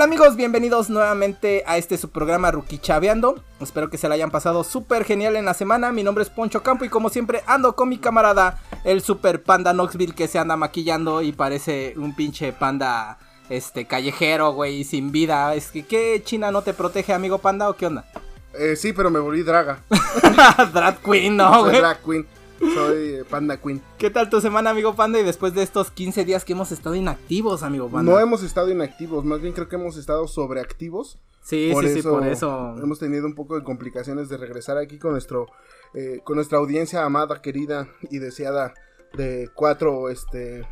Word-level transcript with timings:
Hola 0.00 0.06
amigos, 0.06 0.34
bienvenidos 0.34 0.88
nuevamente 0.88 1.62
a 1.66 1.76
este 1.76 1.98
su 1.98 2.08
programa 2.08 2.50
Rookie 2.50 2.78
Chaveando. 2.78 3.44
Espero 3.60 3.90
que 3.90 3.98
se 3.98 4.08
la 4.08 4.14
hayan 4.14 4.30
pasado 4.30 4.64
súper 4.64 5.04
genial 5.04 5.36
en 5.36 5.44
la 5.44 5.52
semana. 5.52 5.92
Mi 5.92 6.02
nombre 6.02 6.24
es 6.24 6.30
Poncho 6.30 6.62
Campo 6.62 6.86
y 6.86 6.88
como 6.88 7.10
siempre 7.10 7.42
ando 7.46 7.76
con 7.76 7.90
mi 7.90 7.98
camarada, 7.98 8.62
el 8.84 9.02
super 9.02 9.42
panda 9.42 9.74
Knoxville 9.74 10.14
que 10.14 10.26
se 10.26 10.38
anda 10.38 10.56
maquillando 10.56 11.20
y 11.20 11.32
parece 11.32 11.92
un 11.98 12.16
pinche 12.16 12.54
panda 12.54 13.18
este 13.50 13.84
callejero, 13.84 14.54
güey, 14.54 14.84
sin 14.84 15.12
vida. 15.12 15.54
Es 15.54 15.70
que 15.70 15.84
¿qué 15.84 16.22
China 16.24 16.50
no 16.50 16.62
te 16.62 16.72
protege, 16.72 17.12
amigo 17.12 17.36
panda 17.36 17.68
o 17.68 17.76
qué 17.76 17.84
onda? 17.84 18.06
Eh, 18.54 18.76
sí, 18.76 18.94
pero 18.94 19.10
me 19.10 19.18
volví 19.18 19.42
draga. 19.42 19.80
drag 20.72 21.02
queen, 21.02 21.36
no, 21.36 21.64
güey. 21.64 21.76
drag 21.76 22.02
queen. 22.02 22.26
Soy 22.60 23.14
eh, 23.14 23.24
panda 23.28 23.56
queen. 23.56 23.82
¿Qué 23.98 24.10
tal 24.10 24.28
tu 24.28 24.40
semana, 24.40 24.70
amigo 24.70 24.94
panda? 24.94 25.18
Y 25.18 25.24
después 25.24 25.54
de 25.54 25.62
estos 25.62 25.90
15 25.90 26.24
días 26.24 26.44
que 26.44 26.52
hemos 26.52 26.72
estado 26.72 26.94
inactivos, 26.94 27.62
amigo 27.62 27.88
panda. 27.88 28.12
No 28.12 28.20
hemos 28.20 28.42
estado 28.42 28.70
inactivos, 28.70 29.24
más 29.24 29.40
bien 29.40 29.54
creo 29.54 29.68
que 29.68 29.76
hemos 29.76 29.96
estado 29.96 30.28
sobreactivos. 30.28 31.18
Sí, 31.42 31.72
sí, 31.80 31.88
sí, 31.88 32.02
por 32.02 32.26
eso. 32.26 32.76
Hemos 32.82 32.98
tenido 32.98 33.26
un 33.26 33.34
poco 33.34 33.56
de 33.56 33.64
complicaciones 33.64 34.28
de 34.28 34.36
regresar 34.36 34.76
aquí 34.76 34.98
con 34.98 35.12
nuestro, 35.12 35.46
eh, 35.94 36.20
con 36.22 36.36
nuestra 36.36 36.58
audiencia 36.58 37.04
amada, 37.04 37.40
querida 37.40 37.88
y 38.10 38.18
deseada 38.18 38.74
de 39.14 39.48
cuatro, 39.54 40.10
este, 40.10 40.66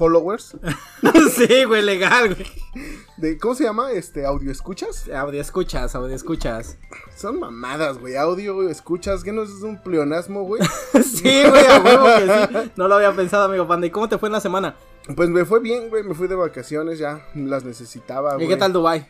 followers. 0.00 0.56
sí, 1.36 1.64
güey, 1.64 1.82
legal, 1.82 2.34
güey. 2.34 2.48
De, 3.18 3.36
¿Cómo 3.36 3.54
se 3.54 3.64
llama? 3.64 3.92
Este, 3.92 4.24
audio 4.24 4.50
escuchas. 4.50 5.06
Audio 5.10 5.38
escuchas, 5.38 5.94
audio 5.94 6.16
escuchas. 6.16 6.78
Son 7.14 7.38
mamadas, 7.38 7.98
güey. 7.98 8.16
Audio 8.16 8.66
escuchas, 8.70 9.22
que 9.22 9.30
no 9.30 9.42
es 9.42 9.50
un 9.62 9.82
pleonasmo, 9.82 10.44
güey. 10.44 10.62
sí, 11.04 11.42
güey, 11.46 11.66
a 11.66 11.80
huevo 11.80 12.06
que 12.06 12.62
sí. 12.62 12.72
No 12.76 12.88
lo 12.88 12.94
había 12.94 13.12
pensado, 13.12 13.44
amigo 13.44 13.68
panda. 13.68 13.86
¿Y 13.86 13.90
cómo 13.90 14.08
te 14.08 14.16
fue 14.16 14.30
en 14.30 14.32
la 14.32 14.40
semana? 14.40 14.74
Pues 15.14 15.28
me 15.28 15.44
fue 15.44 15.60
bien, 15.60 15.90
güey. 15.90 16.02
Me 16.02 16.14
fui 16.14 16.28
de 16.28 16.34
vacaciones 16.34 16.98
ya. 16.98 17.26
Las 17.34 17.64
necesitaba, 17.64 18.32
¿Y 18.32 18.36
güey. 18.36 18.48
qué 18.48 18.56
tal 18.56 18.72
Dubai? 18.72 19.06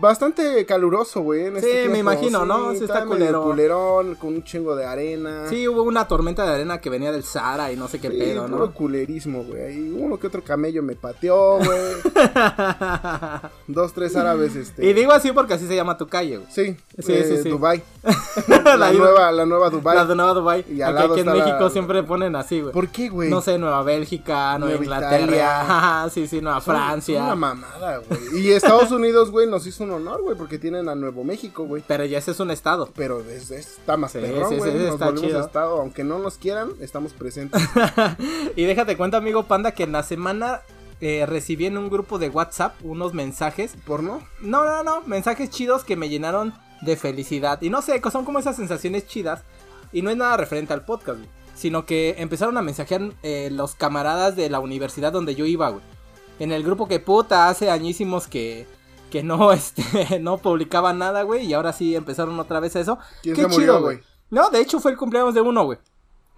Bastante 0.00 0.64
caluroso, 0.66 1.20
güey. 1.22 1.46
en 1.46 1.60
Sí, 1.60 1.66
este 1.68 1.88
me 1.88 1.98
imagino, 1.98 2.44
¿no? 2.44 2.72
Sí 2.74 2.84
está 2.84 3.04
culero. 3.04 3.42
culerón, 3.44 4.14
con 4.16 4.34
un 4.34 4.44
chingo 4.44 4.74
de 4.76 4.84
arena. 4.84 5.46
Sí, 5.48 5.66
hubo 5.68 5.82
una 5.82 6.06
tormenta 6.08 6.44
de 6.44 6.54
arena 6.54 6.80
que 6.80 6.90
venía 6.90 7.10
del 7.12 7.22
Sahara 7.24 7.72
y 7.72 7.76
no 7.76 7.86
sé 7.88 8.00
qué 8.00 8.10
Sí, 8.10 8.16
pedo, 8.18 8.46
puro 8.46 8.66
¿no? 8.66 8.72
culerismo, 8.74 9.44
güey. 9.44 9.78
Uno 9.92 10.18
que 10.18 10.26
otro 10.28 10.42
camello 10.42 10.82
me 10.82 10.94
pateó, 10.96 11.58
güey. 11.58 11.68
Dos, 13.68 13.92
tres 13.92 14.14
árabes, 14.16 14.54
este. 14.56 14.84
y 14.84 14.92
digo 14.92 15.12
así 15.12 15.32
porque 15.32 15.54
así 15.54 15.66
se 15.66 15.74
llama 15.76 15.96
tu 15.96 16.06
calle, 16.08 16.38
güey. 16.38 16.48
Sí, 16.50 16.76
Sí, 16.98 17.12
eh, 17.12 17.24
sí, 17.36 17.42
sí. 17.44 17.48
Dubai. 17.48 17.82
La 18.78 18.92
nueva, 18.92 19.30
la 19.32 19.46
nueva 19.46 19.70
Dubai. 19.70 19.96
La 19.96 20.04
de 20.04 20.14
Nueva 20.14 20.34
Dubai. 20.34 20.64
Y 20.68 20.82
al 20.82 20.94
lado 20.94 21.12
aquí 21.12 21.20
en 21.20 21.28
está 21.28 21.38
la- 21.38 21.44
México 21.44 21.70
siempre 21.70 22.02
ponen 22.02 22.34
así, 22.36 22.60
güey. 22.60 22.72
¿Por 22.72 22.88
qué, 22.88 23.08
güey? 23.08 23.30
No 23.30 23.40
sé, 23.40 23.58
Nueva 23.58 23.82
Bélgica, 23.82 24.58
Nueva, 24.58 24.76
Nueva 24.78 24.84
Inglaterra. 24.84 26.08
Sí, 26.12 26.26
sí, 26.26 26.40
Nueva 26.40 26.60
Francia. 26.60 27.22
Una 27.24 27.34
mamada, 27.36 27.98
güey. 27.98 28.40
Y 28.42 28.50
Estados 28.52 28.90
Unidos, 28.90 29.30
güey, 29.30 29.46
nos 29.48 29.61
hizo 29.66 29.84
un 29.84 29.90
honor, 29.92 30.22
güey, 30.22 30.36
porque 30.36 30.58
tienen 30.58 30.88
a 30.88 30.94
Nuevo 30.94 31.24
México, 31.24 31.64
güey. 31.64 31.82
Pero 31.86 32.04
ya 32.04 32.18
ese 32.18 32.30
es 32.32 32.40
un 32.40 32.50
estado. 32.50 32.90
Pero 32.94 33.20
es, 33.20 33.50
es- 33.50 33.78
está 33.78 33.96
más 33.96 34.12
Sí, 34.12 34.18
perrón, 34.18 34.56
güey. 34.58 34.74
nos 34.74 34.92
está 34.94 35.04
volvemos 35.06 35.46
estado. 35.46 35.80
Aunque 35.80 36.04
no 36.04 36.18
nos 36.18 36.38
quieran, 36.38 36.70
estamos 36.80 37.12
presentes. 37.12 37.60
Y 38.56 38.64
déjate 38.64 38.96
cuenta, 38.96 39.16
amigo 39.18 39.44
Panda, 39.44 39.72
que 39.72 39.84
en 39.84 39.92
la 39.92 40.02
semana 40.02 40.60
eh, 41.00 41.26
recibí 41.26 41.66
en 41.66 41.78
un 41.78 41.88
grupo 41.90 42.18
de 42.18 42.28
WhatsApp 42.28 42.74
unos 42.82 43.14
mensajes. 43.14 43.74
¿Por 43.86 44.02
no? 44.02 44.22
No, 44.40 44.64
no, 44.64 44.82
no, 44.82 45.02
mensajes 45.06 45.50
chidos 45.50 45.84
que 45.84 45.96
me 45.96 46.08
llenaron 46.08 46.52
de 46.82 46.96
felicidad. 46.96 47.60
Y 47.62 47.70
no 47.70 47.80
sé, 47.82 48.00
son 48.10 48.24
como 48.24 48.38
esas 48.38 48.56
sensaciones 48.56 49.06
chidas. 49.06 49.42
Y 49.92 50.02
no 50.02 50.10
es 50.10 50.16
nada 50.16 50.36
referente 50.36 50.72
al 50.72 50.84
podcast, 50.84 51.18
güey, 51.18 51.30
Sino 51.54 51.84
que 51.86 52.14
empezaron 52.18 52.56
a 52.56 52.62
mensajear 52.62 53.12
eh, 53.22 53.50
los 53.52 53.74
camaradas 53.74 54.36
de 54.36 54.48
la 54.48 54.58
universidad 54.60 55.12
donde 55.12 55.34
yo 55.34 55.44
iba, 55.46 55.68
güey. 55.68 55.82
En 56.38 56.50
el 56.50 56.62
grupo 56.64 56.88
que 56.88 56.98
puta 56.98 57.48
hace 57.48 57.70
añísimos 57.70 58.26
que, 58.26 58.66
que 59.12 59.22
no, 59.22 59.52
este, 59.52 60.18
no 60.18 60.38
publicaban 60.38 60.98
nada, 60.98 61.22
güey. 61.22 61.46
Y 61.46 61.52
ahora 61.52 61.72
sí 61.72 61.94
empezaron 61.94 62.40
otra 62.40 62.58
vez 62.58 62.74
eso. 62.74 62.98
¿Quién 63.22 63.36
Qué 63.36 63.42
se 63.42 63.50
chido, 63.50 63.80
güey? 63.80 64.00
No, 64.30 64.48
de 64.50 64.60
hecho 64.60 64.80
fue 64.80 64.90
el 64.90 64.96
cumpleaños 64.96 65.34
de 65.34 65.42
uno, 65.42 65.64
güey. 65.64 65.78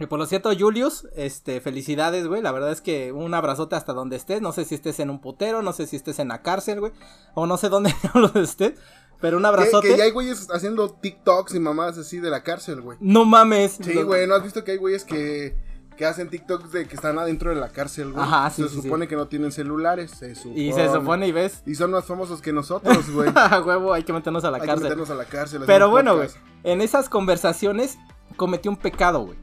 Y 0.01 0.07
por 0.07 0.19
lo 0.19 0.27
cierto, 0.27 0.51
Julius, 0.59 1.07
este, 1.15 1.61
felicidades, 1.61 2.27
güey. 2.27 2.43
La 2.43 2.51
verdad 2.51 2.73
es 2.73 2.81
que 2.81 3.13
un 3.13 3.33
abrazote 3.33 3.77
hasta 3.77 3.93
donde 3.93 4.17
estés. 4.17 4.43
No 4.43 4.51
sé 4.51 4.65
si 4.65 4.75
estés 4.75 4.99
en 4.99 5.09
un 5.09 5.21
putero, 5.21 5.63
no 5.63 5.73
sé 5.73 5.87
si 5.87 5.95
estés 5.95 6.19
en 6.19 6.29
la 6.29 6.43
cárcel, 6.43 6.81
güey. 6.81 6.93
O 7.35 7.47
no 7.47 7.57
sé 7.57 7.69
dónde 7.69 7.95
estés. 8.35 8.73
Pero 9.21 9.37
un 9.37 9.45
Que, 9.45 9.49
abrazote. 9.49 9.89
que 9.89 9.97
ya 9.97 10.05
hay 10.05 10.11
güeyes 10.11 10.49
haciendo 10.51 10.91
TikToks 10.91 11.55
y 11.55 11.61
mamadas 11.61 11.97
así 11.97 12.19
de 12.19 12.29
la 12.29 12.43
cárcel, 12.43 12.81
güey. 12.81 12.99
No 13.01 13.25
mames. 13.25 13.79
Sí, 13.81 14.03
güey, 14.03 14.27
¿no 14.27 14.35
has 14.35 14.43
visto 14.43 14.65
que 14.65 14.73
hay 14.73 14.77
güeyes 14.79 15.05
que, 15.05 15.57
que 15.97 16.05
hacen 16.07 16.29
TikToks 16.29 16.73
de 16.73 16.87
que 16.87 16.95
están 16.97 17.19
adentro 17.19 17.51
de 17.51 17.57
la 17.57 17.69
cárcel, 17.69 18.13
güey? 18.13 18.25
Ajá, 18.25 18.51
sí, 18.51 18.63
Se 18.63 18.69
sí, 18.69 18.77
sí. 18.77 18.83
supone 18.83 19.07
que 19.09 19.17
no 19.17 19.27
tienen 19.29 19.53
celulares, 19.53 20.11
se 20.11 20.35
supone. 20.35 20.61
Y 20.61 20.73
se 20.73 20.91
supone 20.93 21.29
y 21.29 21.33
ves. 21.33 21.63
Y 21.67 21.75
son 21.77 21.91
más 21.93 22.05
famosos 22.05 22.41
que 22.43 22.53
nosotros, 22.53 23.11
güey. 23.11 23.31
Huevo, 23.65 23.93
hay 23.93 24.03
que 24.05 24.13
meternos 24.13 24.45
a 24.45 24.51
la 24.51 24.57
hay 24.57 24.61
que 24.63 24.67
cárcel. 24.67 24.83
meternos 24.85 25.11
a 25.11 25.15
la 25.15 25.25
cárcel. 25.25 25.63
Pero 25.67 25.91
bueno, 25.91 26.17
güey. 26.17 26.29
En 26.65 26.81
esas 26.81 27.09
conversaciones 27.09 27.99
cometí 28.37 28.69
un 28.69 28.77
pecado, 28.77 29.21
güey. 29.27 29.39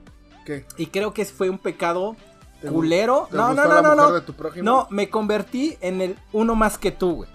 ¿Qué? 0.45 0.65
Y 0.77 0.87
creo 0.87 1.13
que 1.13 1.23
fue 1.25 1.49
un 1.49 1.57
pecado 1.59 2.15
¿Te 2.61 2.67
gu- 2.69 2.73
culero. 2.73 3.27
te 3.29 3.37
No, 3.37 3.53
no, 3.53 3.65
no, 3.67 3.81
no, 3.81 3.95
no. 3.95 4.11
de 4.11 4.21
tu 4.21 4.33
prójimo? 4.33 4.63
No, 4.65 4.87
me 4.89 5.09
convertí 5.09 5.77
en 5.81 6.01
el 6.01 6.17
uno 6.33 6.55
más 6.55 6.77
que 6.77 6.91
tú, 6.91 7.13
güey. 7.17 7.29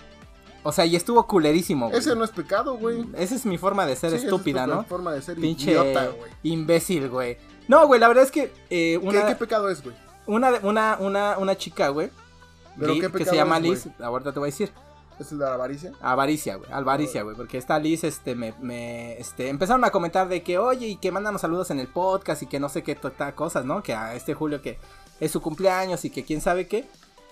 O 0.65 0.72
sea, 0.72 0.84
y 0.84 0.97
estuvo 0.97 1.25
culerísimo, 1.28 1.87
güey. 1.88 2.00
Ese 2.00 2.16
no 2.16 2.25
es 2.25 2.33
pecado, 2.33 2.77
güey. 2.77 3.06
Esa 3.16 3.37
es 3.37 3.47
mi 3.47 3.56
forma 3.56 3.87
de 3.87 3.94
ser 3.94 4.10
Sí, 4.10 4.16
esa 4.16 4.27
es 4.27 4.33
estúpida, 4.33 4.65
tu 4.66 4.72
¿no? 4.75 4.84
forma 4.84 5.12
de 5.12 5.22
ser 5.22 5.37
Pinche 5.37 5.71
idiota, 5.71 6.06
güey. 6.09 6.33
imbécil, 6.43 7.09
güey. 7.09 7.38
No, 7.69 7.87
güey, 7.87 8.00
la 8.00 8.09
verdad 8.09 8.25
es 8.25 8.31
que 8.31 8.44
eh, 8.71 8.99
¿Qué, 8.99 8.99
una, 8.99 9.27
qué 9.27 9.34
pecado 9.37 9.69
es, 9.69 9.82
güey? 9.82 9.94
una, 10.27 10.50
una, 10.62 10.97
una, 11.00 11.38
una 11.38 11.56
chica, 11.56 11.88
güey, 11.88 12.10
¿Pero 12.78 12.93
Li- 12.94 13.00
qué 13.00 13.10
que 13.10 13.25
se 13.25 13.34
llama 13.37 13.56
es, 13.59 13.62
Liz, 13.62 13.84
güey? 13.84 13.94
ahorita 14.09 14.32
te 14.32 14.38
voy 14.38 14.49
a 14.49 14.50
decir, 14.53 14.71
¿Es 15.19 15.32
la 15.32 15.54
avaricia? 15.54 15.93
avaricia, 16.00 16.56
güey, 16.56 16.71
avaricia, 16.72 17.22
güey, 17.22 17.34
porque 17.37 17.56
esta 17.59 17.78
Liz, 17.78 18.04
este, 18.04 18.34
me, 18.34 18.53
me, 18.60 19.19
este, 19.19 19.49
empezaron 19.49 19.82
a 19.84 19.91
comentar 19.91 20.28
de 20.28 20.43
que, 20.43 20.59
oye, 20.59 20.87
y 20.88 20.97
que 20.97 21.10
mandan 21.10 21.38
saludos 21.38 21.71
en 21.71 21.81
el 21.81 21.88
podcast 21.88 22.43
y 22.43 22.47
que 22.47 22.60
no 22.60 22.69
sé 22.69 22.82
qué 22.82 22.94
tota- 22.94 23.34
cosas, 23.34 23.65
¿no? 23.65 23.83
Que 23.83 23.94
a 23.94 24.15
este 24.15 24.34
Julio 24.34 24.60
que 24.60 24.78
es 25.21 25.31
su 25.33 25.41
cumpleaños 25.41 26.04
y 26.04 26.10
que 26.10 26.25
quién 26.25 26.41
sabe 26.43 26.69
qué. 26.69 26.87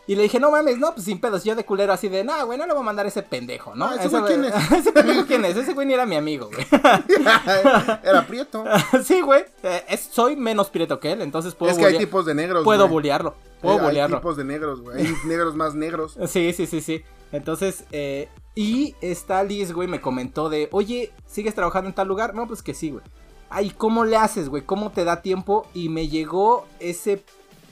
Y 0.06 0.16
le 0.16 0.22
dije, 0.25 0.38
no 0.38 0.50
mames, 0.50 0.76
no, 0.78 0.92
pues 0.92 1.06
sin 1.06 1.19
pedos, 1.19 1.44
yo 1.44 1.54
de 1.56 1.65
culero 1.65 1.92
así 1.92 2.09
de, 2.09 2.25
no, 2.25 2.44
güey, 2.44 2.59
no 2.59 2.66
le 2.66 2.72
voy 2.75 2.82
a 2.82 2.84
mandar 2.84 3.06
a 3.06 3.09
ese 3.09 3.22
pendejo, 3.22 3.75
¿no? 3.75 3.87
Ah, 3.87 3.97
¿ese 3.98 4.09
güey 4.09 4.22
quién 4.25 4.44
es? 4.44 4.54
ese 4.72 4.92
pendejo 4.92 5.26
quién 5.26 5.44
es, 5.47 5.56
ese 5.56 5.72
güey 5.72 5.87
ni 5.87 5.94
era 5.94 6.04
mi 6.04 6.16
amigo, 6.16 6.50
güey. 6.53 6.66
Era 8.03 8.26
prieto. 8.26 8.65
sí, 9.04 9.20
güey, 9.20 9.44
eh, 9.62 9.84
es- 9.88 10.09
soy 10.12 10.37
menos 10.37 10.69
prieto 10.70 11.00
que 11.00 11.12
él, 11.12 11.22
entonces 11.22 11.54
puedo 11.54 11.72
es 11.72 11.78
que 11.78 11.87
hay 11.87 11.98
tipos 11.98 12.26
de 12.26 12.34
negros, 12.34 12.65
Puedo 12.65 12.82
güey. 12.84 12.92
bullearlo, 12.92 13.34
puedo 13.60 13.76
Eh, 13.76 13.81
Hay 13.81 13.87
bullearlo. 13.87 14.16
tipos 14.19 14.37
de 14.37 14.44
negros, 14.44 14.81
güey. 14.81 15.06
Hay 15.06 15.15
negros 15.25 15.54
más 15.54 15.75
negros. 15.75 16.16
Sí, 16.28 16.53
sí, 16.53 16.66
sí, 16.66 16.81
sí. 16.81 17.03
Entonces, 17.32 17.84
eh, 17.91 18.28
y 18.54 18.94
esta 19.00 19.42
Liz, 19.42 19.72
güey, 19.72 19.88
me 19.88 20.00
comentó 20.00 20.48
de, 20.48 20.69
oye, 20.72 21.12
¿sigues 21.26 21.54
trabajando 21.54 21.88
en 21.88 21.94
tal 21.94 22.09
lugar? 22.09 22.34
No, 22.34 22.47
pues 22.47 22.62
que 22.62 22.75
sí, 22.75 22.91
güey. 22.91 23.03
Ay, 23.50 23.71
¿cómo 23.71 24.04
le 24.04 24.16
haces, 24.16 24.48
güey? 24.48 24.62
¿Cómo 24.65 24.91
te 24.91 25.04
da 25.04 25.22
tiempo? 25.22 25.66
Y 25.75 25.88
me 25.88 26.09
llegó 26.09 26.66
ese, 26.81 27.25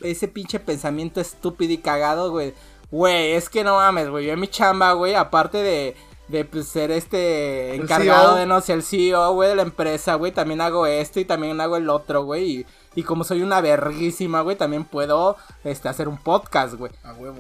ese 0.05 0.29
pinche 0.29 0.61
pensamiento 0.61 1.21
estúpido 1.21 1.73
y 1.73 1.79
cagado, 1.79 2.31
güey. 2.31 2.55
Güey, 2.91 3.33
es 3.33 3.49
que 3.49 3.65
no 3.65 3.77
mames, 3.77 4.09
güey. 4.11 4.27
Yo 4.27 4.33
en 4.33 4.41
mi 4.41 4.49
chamba, 4.49 4.93
güey, 4.93 5.15
aparte 5.15 5.59
de, 5.59 5.97
de 6.29 6.45
pues, 6.45 6.69
ser 6.69 6.91
este 6.91 7.75
encargado 7.75 8.31
CEO. 8.31 8.37
de, 8.37 8.47
no 8.47 8.61
sé, 8.61 8.75
el 8.75 8.83
CEO, 8.83 9.33
güey, 9.33 9.49
de 9.49 9.57
la 9.57 9.63
empresa, 9.63 10.15
güey, 10.17 10.33
también 10.33 10.61
hago 10.61 10.87
esto 10.87 11.19
y 11.19 11.25
también 11.25 11.61
hago 11.61 11.77
el 11.77 11.89
otro, 11.89 12.25
güey. 12.25 12.51
Y, 12.51 12.67
y 12.95 13.03
como 13.03 13.25
soy 13.25 13.43
una 13.43 13.61
verguísima, 13.61 14.43
güey, 14.43 14.57
también 14.57 14.85
puedo 14.85 15.37
este, 15.65 15.89
hacer 15.89 16.09
un 16.09 16.19
podcast, 16.19 16.75
güey. 16.75 16.93
A 17.03 17.13
huevo. 17.15 17.39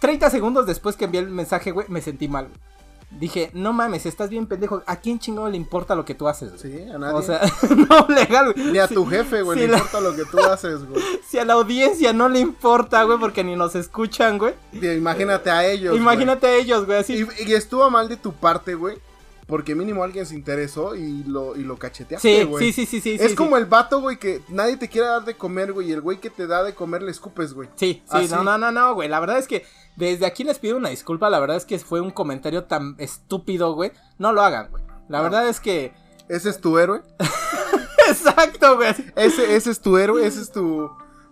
30 0.00 0.30
segundos 0.30 0.66
después 0.66 0.96
que 0.96 1.04
envié 1.04 1.20
el 1.20 1.28
mensaje, 1.28 1.70
güey, 1.70 1.86
me 1.88 2.00
sentí 2.00 2.26
mal. 2.26 2.48
güey. 2.48 2.71
Dije, 3.18 3.50
no 3.52 3.72
mames, 3.72 4.06
estás 4.06 4.30
bien 4.30 4.46
pendejo. 4.46 4.82
¿A 4.86 4.96
quién 4.96 5.18
chingado 5.18 5.48
le 5.48 5.56
importa 5.56 5.94
lo 5.94 6.04
que 6.04 6.14
tú 6.14 6.26
haces? 6.28 6.50
güey? 6.50 6.60
Sí, 6.60 6.90
a 6.90 6.98
nadie. 6.98 7.14
O 7.18 7.22
sea, 7.22 7.40
no 7.88 8.06
legal, 8.08 8.52
güey. 8.52 8.72
Ni 8.72 8.78
a 8.78 8.88
tu 8.88 9.06
jefe, 9.06 9.42
güey, 9.42 9.58
si 9.58 9.66
le 9.66 9.72
la- 9.72 9.78
importa 9.78 10.00
lo 10.00 10.16
que 10.16 10.24
tú 10.24 10.38
haces, 10.40 10.84
güey. 10.88 11.02
Si 11.28 11.38
a 11.38 11.44
la 11.44 11.54
audiencia 11.54 12.12
no 12.12 12.28
le 12.28 12.40
importa, 12.40 13.02
güey, 13.04 13.18
porque 13.18 13.44
ni 13.44 13.54
nos 13.56 13.74
escuchan, 13.74 14.38
güey. 14.38 14.54
Imagínate 14.72 15.50
a 15.50 15.64
ellos. 15.66 15.96
Imagínate 15.96 16.46
a 16.46 16.54
ellos, 16.56 16.84
güey, 16.86 16.98
así. 16.98 17.26
y 17.46 17.52
estuvo 17.54 17.88
mal 17.90 18.08
de 18.08 18.16
tu 18.16 18.32
parte, 18.32 18.74
güey. 18.74 18.98
Porque 19.46 19.74
mínimo 19.74 20.04
alguien 20.04 20.24
se 20.24 20.34
interesó 20.34 20.94
y 20.94 21.24
lo, 21.24 21.56
y 21.56 21.62
lo 21.64 21.76
cacheteaste, 21.76 22.44
güey. 22.44 22.64
sí, 22.64 22.72
sí, 22.72 22.86
sí, 22.86 23.00
sí. 23.00 23.16
Es 23.20 23.30
sí, 23.32 23.36
como 23.36 23.56
sí. 23.56 23.62
el 23.62 23.68
vato, 23.68 24.00
güey, 24.00 24.16
que 24.18 24.40
nadie 24.48 24.76
te 24.76 24.88
quiere 24.88 25.08
dar 25.08 25.24
de 25.24 25.34
comer, 25.36 25.72
güey. 25.72 25.88
Y 25.88 25.92
el 25.92 26.00
güey 26.00 26.18
que 26.20 26.30
te 26.30 26.46
da 26.46 26.62
de 26.62 26.74
comer 26.74 27.02
le 27.02 27.10
escupes, 27.10 27.52
güey. 27.52 27.68
Sí, 27.76 28.02
sí, 28.06 28.16
Así. 28.16 28.28
no, 28.32 28.44
no, 28.44 28.56
no, 28.56 28.70
no, 28.70 28.94
güey. 28.94 29.08
La 29.08 29.20
verdad 29.20 29.38
es 29.38 29.48
que 29.48 29.64
desde 29.96 30.26
aquí 30.26 30.44
les 30.44 30.58
pido 30.58 30.76
una 30.76 30.88
disculpa. 30.90 31.28
La 31.28 31.40
verdad 31.40 31.56
es 31.56 31.64
que 31.66 31.78
fue 31.78 32.00
un 32.00 32.12
comentario 32.12 32.64
tan 32.64 32.94
estúpido, 32.98 33.74
güey. 33.74 33.92
No 34.18 34.32
lo 34.32 34.42
hagan, 34.42 34.70
güey. 34.70 34.82
La 35.08 35.18
No. 35.18 35.24
verdad 35.24 35.48
es 35.48 35.60
que. 35.60 35.92
Ese 36.28 36.48
es 36.48 36.60
tu 36.60 36.78
héroe. 36.78 37.02
Exacto, 38.08 38.76
güey. 38.76 38.94
Ese, 39.16 39.56
ese 39.56 39.70
es 39.70 39.80
tu 39.80 39.96
héroe. 39.96 40.24
Ese 40.26 40.40
es 40.40 40.50
tu. 40.52 40.90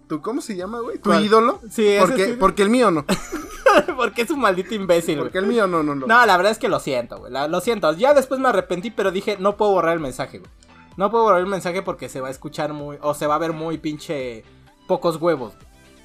tu 0.08 0.20
¿Cómo 0.20 0.40
se 0.40 0.56
llama, 0.56 0.80
güey? 0.80 0.98
¿Tu 0.98 1.08
¿Cuál? 1.10 1.24
ídolo? 1.24 1.60
Sí, 1.70 1.86
ese 1.86 2.00
porque, 2.06 2.26
sí. 2.26 2.32
porque 2.38 2.62
el 2.62 2.70
mío 2.70 2.90
no. 2.90 3.04
porque 3.96 4.22
es 4.22 4.30
un 4.30 4.40
maldito 4.40 4.74
imbécil, 4.74 5.16
güey. 5.16 5.24
Porque 5.28 5.38
el 5.38 5.46
mío 5.46 5.66
no, 5.66 5.82
no, 5.82 5.94
no. 5.94 6.06
No, 6.06 6.26
la 6.26 6.36
verdad 6.36 6.52
es 6.52 6.58
que 6.58 6.68
lo 6.68 6.80
siento, 6.80 7.18
güey. 7.18 7.32
la- 7.32 7.48
Lo 7.48 7.60
siento. 7.60 7.92
Ya 7.92 8.14
después 8.14 8.40
me 8.40 8.48
arrepentí, 8.48 8.90
pero 8.90 9.10
dije, 9.10 9.36
no 9.38 9.56
puedo 9.56 9.72
borrar 9.72 9.94
el 9.94 10.00
mensaje, 10.00 10.38
güey. 10.38 10.50
No 10.96 11.10
puedo 11.10 11.24
borrar 11.24 11.40
el 11.40 11.46
mensaje 11.46 11.82
porque 11.82 12.08
se 12.08 12.20
va 12.20 12.28
a 12.28 12.30
escuchar 12.30 12.72
muy. 12.72 12.98
O 13.00 13.14
se 13.14 13.26
va 13.26 13.36
a 13.36 13.38
ver 13.38 13.52
muy 13.52 13.78
pinche. 13.78 14.44
Pocos 14.86 15.16
huevos. 15.16 15.54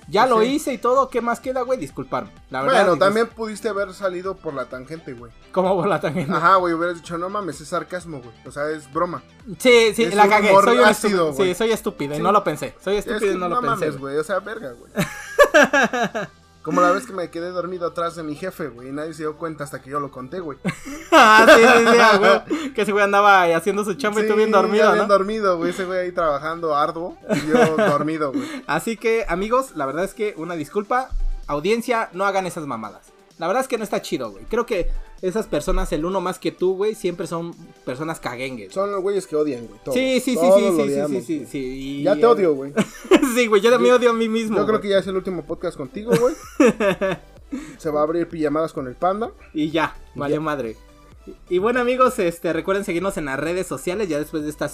Ya 0.08 0.28
lo 0.28 0.42
Sí. 0.42 0.46
hice 0.50 0.72
y 0.74 0.78
todo, 0.78 1.10
¿qué 1.10 1.20
más 1.20 1.40
queda, 1.40 1.62
güey? 1.64 1.80
Disculparme. 1.80 2.30
La 2.52 2.62
verdad. 2.62 2.86
Bueno, 2.86 3.00
también 3.00 3.26
pudiste 3.28 3.70
haber 3.70 3.92
salido 3.96 4.36
por 4.38 4.54
la 4.54 4.66
tangente, 4.66 5.14
güey. 5.14 5.32
¿Cómo 5.52 5.76
por 5.76 5.88
la 5.88 6.00
tangente? 6.00 6.32
Ajá, 6.32 6.58
güey, 6.58 6.76
hubieras 6.76 6.98
dicho, 6.98 7.18
no 7.18 7.28
mames, 7.28 7.60
es 7.60 7.70
sarcasmo, 7.70 8.20
güey. 8.20 8.32
O 8.46 8.52
sea, 8.52 8.70
es 8.70 8.94
broma. 8.94 9.24
Sí, 9.58 9.94
sí, 9.96 10.04
Es 10.04 10.14
la 10.14 10.26
un 10.26 10.30
cagué. 10.30 10.52
humor 10.52 10.66
Soy 10.66 10.78
un 10.78 10.84
ácido, 10.86 10.92
estúpido. 10.92 11.34
güey. 11.34 11.50
Sí, 11.50 11.56
soy 11.56 11.72
estúpido 11.72 12.14
y 12.14 12.18
Sí. 12.18 12.22
no 12.22 12.32
lo 12.32 12.44
pensé. 12.44 12.76
Soy 12.80 12.98
Es 12.98 13.08
estúpido 13.08 13.32
que 13.32 13.36
y 13.38 13.40
no 13.40 13.50
lo 13.50 13.56
no 13.56 13.62
pensé. 13.62 13.86
mames, 13.86 13.92
güey. 14.00 14.14
güey, 14.14 14.18
o 14.20 14.24
sea, 14.24 14.40
verga, 14.42 14.74
güey. 14.74 14.92
Como 16.66 16.82
la 16.82 16.92
vez 16.92 17.06
que 17.06 17.14
me 17.14 17.30
quedé 17.30 17.52
dormido 17.52 17.86
atrás 17.86 18.16
de 18.16 18.24
mi 18.24 18.34
jefe, 18.34 18.70
güey, 18.70 18.90
y 18.90 18.92
nadie 18.92 19.14
se 19.14 19.22
dio 19.22 19.38
cuenta 19.38 19.64
hasta 19.64 19.84
que 19.84 19.92
yo 19.92 20.00
lo 20.00 20.10
conté, 20.10 20.40
güey. 20.40 20.58
ah, 21.12 21.46
sí, 21.48 21.62
sí, 21.62 21.92
sí, 21.92 21.98
ah, 22.02 22.18
güey. 22.18 22.74
Que 22.74 22.82
ese 22.82 22.92
güey 22.92 23.04
andaba 23.04 23.42
ahí 23.42 23.52
haciendo 23.52 23.86
su 23.86 23.94
chamba 23.94 24.24
y 24.24 24.28
tú 24.28 24.34
bien 24.34 24.50
dormido, 24.50 24.92
bien 24.92 25.04
¿no? 25.04 25.08
dormido, 25.08 25.58
güey, 25.58 25.70
ese 25.70 25.86
güey 25.86 26.00
ahí 26.00 26.12
trabajando 26.12 26.76
arduo 26.76 27.20
y 27.36 27.48
yo 27.48 27.78
dormido, 27.78 28.32
güey. 28.32 28.64
Así 28.66 28.98
que, 28.98 29.26
amigos, 29.30 29.76
la 29.76 29.86
verdad 29.86 30.06
es 30.06 30.16
que 30.16 30.34
una 30.38 30.56
disculpa. 30.56 31.10
Audiencia, 31.46 32.10
no 32.14 32.26
hagan 32.26 32.48
esas 32.48 32.66
mamadas. 32.66 33.15
La 33.38 33.48
verdad 33.48 33.62
es 33.64 33.68
que 33.68 33.78
no 33.78 33.84
está 33.84 34.02
chido, 34.02 34.32
güey. 34.32 34.46
Creo 34.46 34.66
que 34.66 34.90
esas 35.22 35.46
personas, 35.48 35.92
el 35.92 36.06
uno 36.06 36.22
más 36.22 36.40
que 36.40 36.52
tú, 36.52 36.76
güey, 36.76 36.96
siempre 36.96 37.28
son 37.28 37.54
personas 37.84 38.20
caguengues. 38.20 38.74
Son 38.74 38.92
los 38.92 39.02
güeyes 39.02 39.28
que 39.28 39.36
odian, 39.36 39.68
güey. 39.68 39.80
Sí, 39.94 40.20
sí, 40.22 40.38
sí, 40.38 40.48
sí, 40.56 40.72
sí, 40.78 41.08
sí, 41.08 41.22
sí, 41.22 41.46
sí, 41.46 41.58
y- 41.60 42.04
Ya 42.04 42.16
te 42.16 42.26
odio, 42.26 42.54
güey. 42.54 42.72
sí, 43.36 43.48
güey, 43.48 43.62
yo 43.62 43.72
también 43.72 43.96
odio 43.96 44.12
a 44.12 44.14
mí 44.14 44.30
mismo. 44.30 44.58
Yo 44.58 44.66
creo 44.66 44.80
que 44.80 44.90
ya 44.90 45.00
es 45.00 45.08
el 45.08 45.16
último 45.18 45.44
podcast 45.44 45.76
contigo, 45.78 46.12
güey. 46.18 46.36
Se 47.78 47.90
va 47.90 48.02
a 48.02 48.04
abrir 48.04 48.28
pijamadas 48.28 48.74
con 48.74 48.88
el 48.88 48.96
panda. 48.96 49.32
Y 49.54 49.70
ya, 49.70 49.96
Y 50.16 50.30
ya. 50.30 50.40
madre. 50.40 50.76
Y, 51.50 51.58
bueno, 51.58 51.80
amigos, 51.80 52.20
este, 52.20 52.54
recuerden 52.54 52.86
seguirnos 52.86 53.18
en 53.18 53.26
las 53.26 53.40
redes 53.40 53.66
sociales 53.66 54.08
ya 54.08 54.20
después 54.20 54.44
de 54.44 54.50
esta... 54.50 54.70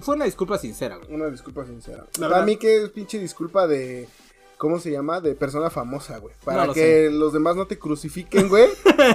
Fue 0.00 0.14
una 0.16 0.24
disculpa 0.24 0.56
sincera, 0.58 0.96
güey. 0.96 1.12
Una 1.12 1.26
disculpa 1.28 1.66
sincera. 1.66 1.98
La 2.14 2.28
Para 2.28 2.28
verdad. 2.28 2.46
mí 2.46 2.56
que 2.56 2.84
es 2.84 2.88
pinche 2.90 3.18
disculpa 3.18 3.66
de... 3.66 4.08
¿Cómo 4.60 4.78
se 4.78 4.90
llama? 4.90 5.22
De 5.22 5.34
persona 5.34 5.70
famosa, 5.70 6.18
güey. 6.18 6.34
Para 6.44 6.60
No 6.60 6.66
lo 6.66 6.74
que 6.74 7.08
los 7.10 7.32
demás 7.32 7.56
no 7.56 7.66
te 7.66 7.78
crucifiquen, 7.78 8.46
güey. 8.50 8.66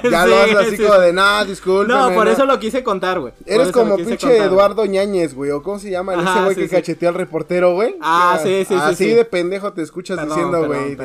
Ya 0.10 0.26
lo 0.26 0.34
Sí, 0.34 0.42
haces 0.42 0.56
así 0.56 0.78
sí. 0.78 0.82
como 0.84 0.98
de, 1.00 1.14
nah, 1.14 1.44
disculpa. 1.46 1.94
No, 2.10 2.16
por 2.16 2.28
eso 2.28 2.48
lo 2.48 2.58
quise 2.60 2.84
contar, 2.84 3.20
güey. 3.20 3.32
Eres 3.46 3.68
lo 3.68 3.74
como 3.74 3.96
pinche 3.96 4.18
contar. 4.28 4.48
Eduardo 4.48 4.86
Ñañez, 4.88 5.36
güey. 5.36 5.52
O 5.52 5.62
cómo 5.62 5.78
se 5.78 5.92
llama 5.92 6.14
Ajá, 6.16 6.32
ese 6.34 6.44
güey 6.46 6.56
sí, 6.56 6.62
que 6.62 6.68
sí. 6.70 6.76
cachetea 6.76 7.10
al 7.10 7.16
reportero, 7.16 7.76
güey. 7.76 7.96
Ah, 8.02 8.40
sí, 8.42 8.66
sí, 8.66 8.66
sí, 8.70 8.74
Así 8.74 8.96
sí. 9.06 9.10
de 9.12 9.24
pendejo 9.24 9.72
te 9.72 9.84
escuchas 9.84 10.18
Perdón, 10.18 10.36
diciendo, 10.36 10.66
güey. 10.66 10.98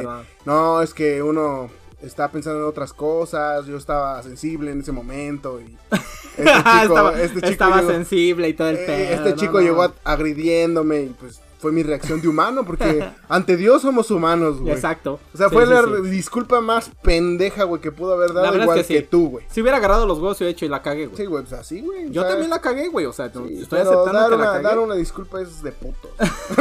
No, 0.47 0.81
es 0.81 0.95
que 0.95 1.23
uno 1.23 1.69
está 2.01 2.31
pensando 2.31 2.61
en 2.61 2.65
otras 2.65 2.95
cosas. 2.95 3.67
Yo 3.67 3.77
estaba 3.77 4.23
sensible 4.23 4.71
en 4.71 4.81
ese 4.81 4.93
momento. 4.93 5.61
Y 5.61 5.77
este 6.39 6.45
chico, 6.45 6.83
estaba 6.83 7.21
este 7.21 7.35
chico 7.35 7.47
estaba 7.47 7.77
llegó- 7.83 7.91
sensible 7.93 8.49
y 8.49 8.55
todo 8.55 8.71
el 8.71 8.77
eh, 8.77 8.85
pedo. 8.87 9.15
este 9.29 9.35
chico 9.35 9.53
no. 9.59 9.61
llegó 9.61 9.83
a- 9.83 9.93
agrediéndome 10.05 11.03
y 11.03 11.09
pues 11.21 11.43
fue 11.61 11.73
mi 11.73 11.83
reacción 11.83 12.21
de 12.21 12.29
humano 12.29 12.65
porque 12.65 13.05
ante 13.29 13.57
Dios 13.57 13.83
somos 13.83 14.11
humanos, 14.11 14.61
güey. 14.61 14.73
Exacto. 14.73 15.21
O 15.35 15.37
sea, 15.37 15.49
Sí, 15.49 15.55
fue 15.55 15.67
sí, 15.67 15.73
la 15.73 15.83
sí. 15.83 16.09
disculpa 16.11 16.61
más 16.61 16.91
pendeja, 17.03 17.65
güey, 17.65 17.81
que 17.81 17.93
pudo 17.93 18.15
haber 18.15 18.33
dado 18.33 18.43
verdad 18.53 18.59
es 18.59 18.63
igual 18.65 18.79
que 18.87 18.95
que, 18.95 19.03
tú, 19.03 19.29
güey. 19.29 19.47
Si 19.51 19.61
hubiera 19.61 19.77
agarrado 19.79 20.07
los 20.07 20.19
huevos, 20.19 20.39
hubiera 20.39 20.53
hecho 20.53 20.65
y 20.65 20.69
la 20.69 20.83
cagué, 20.83 21.07
güey. 21.07 21.17
Sí, 21.17 21.27
güey, 21.27 21.45
pues 21.45 21.53
así, 21.61 21.81
güey. 21.83 22.11
Yo 22.11 22.25
también 22.25 22.51
la 22.51 22.61
cagué, 22.61 22.89
güey. 22.89 23.07
O 23.07 23.13
sea, 23.13 23.27
estoy 23.27 23.65
aceptando 23.65 24.13
dar 24.13 24.25
que 24.31 24.31
la 24.31 24.37
una, 24.37 24.45
cagué. 24.53 24.63
dar 24.63 24.79
una 24.79 24.95
disculpa 24.95 25.41
es 25.41 25.63
de 25.63 25.73
puto. 25.73 26.09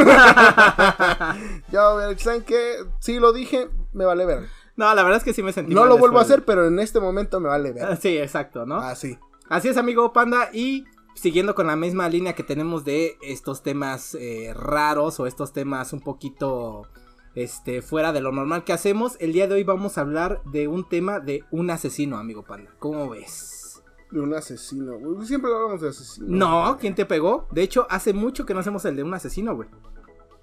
ya, 1.72 1.82
¿saben 2.18 2.42
qué? 2.42 2.76
Sí 2.98 3.18
lo 3.18 3.32
dije, 3.32 3.68
me 3.92 4.04
vale 4.04 4.26
ver. 4.26 4.48
No, 4.76 4.94
la 4.94 5.02
verdad 5.02 5.18
es 5.18 5.24
que 5.24 5.34
sí 5.34 5.42
me 5.42 5.52
sentí 5.52 5.74
No 5.74 5.80
mal 5.80 5.90
lo 5.90 5.98
vuelvo 5.98 6.18
a 6.18 6.22
hacer, 6.22 6.44
pero 6.44 6.66
en 6.66 6.78
este 6.78 7.00
momento 7.00 7.40
me 7.40 7.48
vale 7.48 7.72
ver. 7.72 7.96
Sí, 7.98 8.16
exacto, 8.18 8.64
¿no? 8.66 8.76
Así. 8.76 9.18
Así 9.48 9.68
es, 9.68 9.76
amigo 9.76 10.12
Panda. 10.12 10.48
Y 10.52 10.84
siguiendo 11.20 11.54
con 11.54 11.66
la 11.66 11.76
misma 11.76 12.08
línea 12.08 12.32
que 12.34 12.42
tenemos 12.42 12.84
de 12.84 13.18
estos 13.20 13.62
temas 13.62 14.14
eh, 14.14 14.52
raros 14.54 15.20
o 15.20 15.26
estos 15.26 15.52
temas 15.52 15.92
un 15.92 16.00
poquito 16.00 16.88
este, 17.34 17.82
fuera 17.82 18.12
de 18.12 18.22
lo 18.22 18.32
normal 18.32 18.64
que 18.64 18.72
hacemos, 18.72 19.16
el 19.20 19.32
día 19.34 19.46
de 19.46 19.54
hoy 19.56 19.64
vamos 19.64 19.98
a 19.98 20.00
hablar 20.00 20.42
de 20.46 20.66
un 20.66 20.88
tema 20.88 21.20
de 21.20 21.44
un 21.50 21.70
asesino, 21.70 22.16
amigo 22.16 22.42
Panda. 22.42 22.70
¿Cómo 22.78 23.10
ves? 23.10 23.82
De 24.10 24.18
un 24.20 24.32
asesino, 24.34 24.98
güey. 24.98 25.26
Siempre 25.26 25.52
hablamos 25.52 25.82
de 25.82 25.90
asesinos. 25.90 26.30
No, 26.30 26.78
¿quién 26.80 26.94
te 26.94 27.04
pegó? 27.04 27.46
De 27.52 27.62
hecho, 27.62 27.86
hace 27.90 28.12
mucho 28.14 28.46
que 28.46 28.54
no 28.54 28.60
hacemos 28.60 28.84
el 28.86 28.96
de 28.96 29.02
un 29.02 29.12
asesino, 29.14 29.54
güey. 29.54 29.68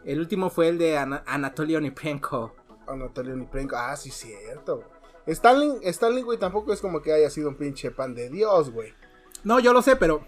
El 0.06 0.20
último 0.20 0.50
fue 0.52 0.70
el 0.70 0.78
de 0.78 0.98
Ana- 0.98 1.24
Anatoly 1.26 1.76
Onipenko. 1.76 2.54
A 2.88 2.96
Natalia 2.96 3.34
Niprenko. 3.36 3.76
Ah, 3.76 3.98
sí, 3.98 4.12
cierto. 4.12 4.84
Stanley, 5.26 5.80
Stanley, 5.84 6.24
güey, 6.24 6.38
tampoco 6.38 6.72
es 6.72 6.80
como 6.80 7.02
que 7.02 7.12
haya 7.12 7.30
sido 7.30 7.50
un 7.50 7.56
pinche 7.58 7.92
pan 7.92 8.14
de 8.16 8.30
Dios, 8.30 8.72
güey. 8.72 8.94
No, 9.44 9.60
yo 9.60 9.74
lo 9.74 9.82
sé, 9.82 9.98
pero 9.98 10.22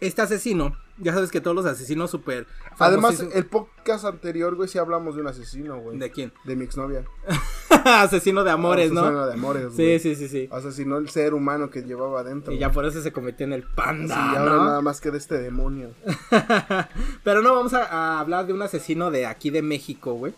este 0.00 0.22
asesino, 0.22 0.76
ya 0.98 1.12
sabes 1.12 1.30
que 1.30 1.40
todos 1.40 1.54
los 1.54 1.66
asesinos 1.66 2.10
súper... 2.10 2.46
Además, 2.78 3.20
el 3.34 3.46
podcast 3.46 4.04
anterior, 4.04 4.54
güey, 4.54 4.68
sí 4.68 4.78
hablamos 4.78 5.14
de 5.14 5.20
un 5.22 5.28
asesino, 5.28 5.78
güey. 5.80 5.98
¿De 5.98 6.10
quién? 6.10 6.32
De 6.44 6.56
mi 6.56 6.64
exnovia. 6.64 7.04
asesino 7.84 8.44
de 8.44 8.50
amores, 8.50 8.92
¿no? 8.92 9.00
Asesino 9.02 9.26
de 9.26 9.32
amores, 9.34 9.62
Sí, 9.76 9.82
güey. 9.82 9.98
sí, 10.00 10.14
sí, 10.14 10.28
sí. 10.28 10.48
Asesinó 10.50 10.96
el 10.98 11.08
ser 11.10 11.34
humano 11.34 11.70
que 11.70 11.82
llevaba 11.82 12.20
adentro. 12.20 12.52
Y 12.52 12.58
ya 12.58 12.70
por 12.72 12.84
eso 12.86 13.00
se 13.02 13.12
convirtió 13.12 13.44
en 13.46 13.52
el 13.52 13.62
panda, 13.62 14.14
Sí, 14.14 14.20
y 14.32 14.36
ahora 14.36 14.52
¿no? 14.56 14.64
nada 14.64 14.80
más 14.80 15.00
queda 15.00 15.16
este 15.16 15.38
demonio. 15.38 15.90
Pero 17.24 17.42
no 17.42 17.54
vamos 17.54 17.74
a, 17.74 17.84
a 17.84 18.20
hablar 18.20 18.46
de 18.46 18.52
un 18.52 18.62
asesino 18.62 19.10
de 19.10 19.26
aquí 19.26 19.50
de 19.50 19.62
México, 19.62 20.14
güey. 20.14 20.34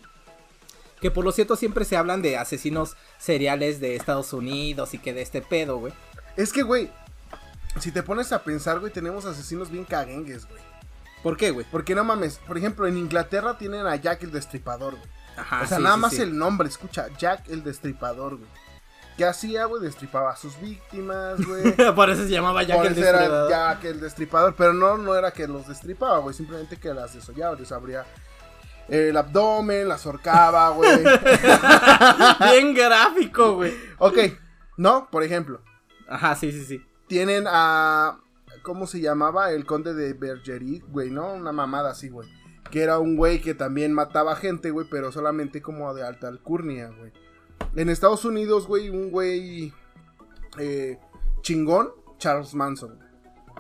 Que 1.01 1.11
por 1.11 1.25
lo 1.25 1.33
cierto 1.33 1.57
siempre 1.57 1.85
se 1.85 1.97
hablan 1.97 2.23
de 2.23 2.37
asesinos 2.37 2.97
seriales 3.19 3.81
de 3.81 3.97
Estados 3.97 4.33
Unidos 4.33 4.95
y 4.95 4.99
que 4.99 5.13
de 5.13 5.23
este 5.23 5.43
pedo, 5.43 5.79
güey. 5.79 5.93
Es 6.37 6.53
que, 6.53 6.63
güey, 6.63 6.91
si 7.81 7.91
te 7.91 8.03
pones 8.03 8.33
a 8.33 8.43
pensar, 8.43 8.81
güey, 8.81 8.93
tenemos 8.93 9.25
asesinos 9.25 9.71
bien 9.71 9.85
caguengues, 9.85 10.47
güey. 10.47 10.61
¿Por 11.23 11.37
qué, 11.37 11.51
güey? 11.51 11.67
Porque 11.71 11.95
no 11.95 12.05
mames, 12.05 12.39
por 12.39 12.59
ejemplo, 12.59 12.87
en 12.87 12.97
Inglaterra 12.97 13.57
tienen 13.57 13.87
a 13.87 13.97
Jack 13.97 14.25
el 14.25 14.33
Destripador, 14.33 14.97
güey. 14.97 15.09
Ajá, 15.37 15.63
o 15.63 15.67
sea, 15.67 15.79
sí, 15.79 15.83
nada 15.83 15.95
sí, 15.95 16.01
más 16.01 16.13
sí. 16.15 16.23
el 16.23 16.37
nombre, 16.37 16.69
escucha, 16.69 17.09
Jack 17.17 17.49
el 17.49 17.63
Destripador, 17.63 18.37
güey. 18.37 18.51
¿Qué 19.17 19.25
hacía, 19.25 19.67
güey? 19.67 19.83
Destripaba 19.83 20.33
a 20.33 20.37
sus 20.37 20.59
víctimas, 20.61 21.45
güey. 21.45 21.73
por 21.95 22.11
eso 22.11 22.25
se 22.25 22.31
llamaba 22.31 22.63
Jack 22.63 22.77
Por 22.79 22.87
el 22.87 22.93
eso 22.93 23.03
era 23.03 23.19
Destripador. 23.19 23.51
Jack 23.51 23.85
el 23.85 24.01
Destripador, 24.01 24.55
pero 24.57 24.73
no, 24.73 24.99
no 24.99 25.15
era 25.15 25.31
que 25.31 25.47
los 25.47 25.69
destripaba, 25.69 26.19
güey, 26.19 26.35
simplemente 26.35 26.77
que 26.77 26.93
las 26.93 27.15
desollaba, 27.15 27.57
les 27.57 27.71
abría 27.73 28.05
el 28.89 29.17
abdomen, 29.17 29.89
las 29.89 30.05
ahorcaba, 30.07 30.71
güey. 30.71 31.05
Bien 32.51 32.75
gráfico, 32.75 33.55
güey. 33.55 33.75
ok, 33.99 34.19
no, 34.77 35.09
por 35.11 35.23
ejemplo, 35.23 35.61
Ajá, 36.09 36.35
sí, 36.35 36.53
sí, 36.53 36.65
sí. 36.65 36.85
Tienen 37.13 37.45
a. 37.47 38.21
¿Cómo 38.63 38.87
se 38.87 39.03
llamaba? 39.03 39.51
El 39.51 39.67
conde 39.67 39.93
de 39.93 40.15
Bergerac, 40.15 40.89
güey, 40.89 41.11
¿no? 41.11 41.35
Una 41.35 41.53
mamada 41.53 41.91
así, 41.91 42.09
güey. 42.09 42.27
Que 42.71 42.81
era 42.81 42.99
un 43.01 43.17
güey 43.17 43.43
que 43.43 43.53
también 43.53 43.93
mataba 43.93 44.35
gente, 44.35 44.71
güey, 44.71 44.87
pero 44.91 45.13
solamente 45.13 45.61
como 45.61 45.93
de 45.93 46.07
alta 46.07 46.29
alcurnia, 46.29 46.89
güey. 46.89 47.13
En 47.77 47.91
Estados 47.91 48.25
Unidos, 48.25 48.67
güey, 48.67 48.89
un 48.89 49.11
güey 49.11 49.75
eh, 50.59 50.99
chingón, 51.43 51.91
Charles 52.17 52.55
Manson. 52.55 52.99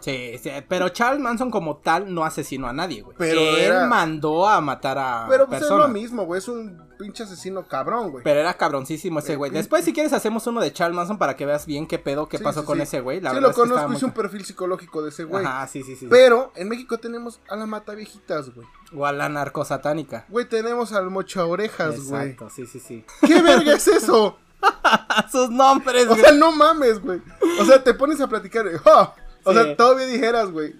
Sí, 0.02 0.36
sí, 0.42 0.50
pero 0.68 0.88
Charles 0.90 1.20
Manson 1.20 1.50
como 1.50 1.76
tal 1.78 2.12
no 2.12 2.24
asesinó 2.24 2.66
a 2.68 2.72
nadie, 2.72 3.02
güey. 3.02 3.16
Pero 3.16 3.40
Él 3.40 3.56
era- 3.56 3.86
mandó 3.86 4.48
a 4.48 4.60
matar 4.60 4.98
a 4.98 5.26
Pero 5.28 5.46
pues 5.46 5.62
es 5.62 5.70
lo 5.70 5.88
mismo, 5.88 6.24
güey, 6.26 6.38
es 6.38 6.48
un 6.48 6.82
pinche 6.98 7.22
asesino 7.22 7.66
cabrón, 7.66 8.10
güey. 8.10 8.22
Pero 8.24 8.40
era 8.40 8.54
cabroncísimo 8.54 9.20
ese 9.20 9.32
Eh, 9.32 9.36
güey. 9.36 9.50
pin- 9.50 9.54
Después, 9.58 9.84
si 9.84 9.92
quieres, 9.92 10.12
hacemos 10.12 10.46
uno 10.46 10.60
de 10.60 10.72
Charles 10.72 10.94
Manson 10.96 11.18
para 11.18 11.36
que 11.36 11.46
veas 11.46 11.66
bien 11.66 11.86
qué 11.86 11.98
pedo, 11.98 12.28
qué 12.28 12.38
Sí, 12.38 12.44
pasó 12.44 12.60
sí, 12.60 12.66
con 12.66 12.80
ese 12.80 13.00
güey. 13.00 13.20
La 13.20 13.30
sí, 13.30 13.36
verdad 13.36 13.42
lo 13.42 13.50
es 13.50 13.54
que 13.56 13.60
conozco, 13.62 13.88
muy 13.88 13.96
hice 13.96 14.04
un 14.06 14.12
perfil 14.12 14.44
psicológico 14.44 15.02
de 15.02 15.08
ese 15.08 15.24
güey. 15.24 15.44
Ajá, 15.44 15.66
sí, 15.68 15.82
sí, 15.82 15.96
sí. 15.96 16.06
Pero 16.10 16.52
en 16.56 16.68
México 16.68 16.98
tenemos 16.98 17.40
a 17.48 17.56
la 17.56 17.66
mata 17.66 17.94
viejitas, 17.94 18.54
güey. 18.54 18.66
O 18.96 19.06
a 19.06 19.12
la 19.12 19.28
narcosatánica. 19.28 20.26
Güey, 20.28 20.48
tenemos 20.48 20.92
al 20.92 21.10
mocha 21.10 21.46
orejas, 21.46 22.00
güey. 22.08 22.22
Exacto, 22.30 22.50
sí, 22.50 22.66
sí, 22.66 22.78
sí. 22.80 23.04
¿Qué 23.26 23.40
verga 23.40 23.74
es 23.74 23.86
eso? 23.88 24.36
Sus 25.32 25.50
nombres, 25.50 26.04
O 26.06 26.10
güey. 26.10 26.20
sea, 26.20 26.32
no 26.32 26.52
mames, 26.52 27.00
güey. 27.02 27.20
O 27.60 27.64
sea, 27.64 27.82
te 27.82 27.94
pones 27.94 28.20
a 28.20 28.28
platicar. 28.28 28.64
¡ah! 28.86 29.14
O 29.44 29.52
sea, 29.52 29.76
todavía 29.76 30.06
dijeras, 30.06 30.50
güey. 30.50 30.74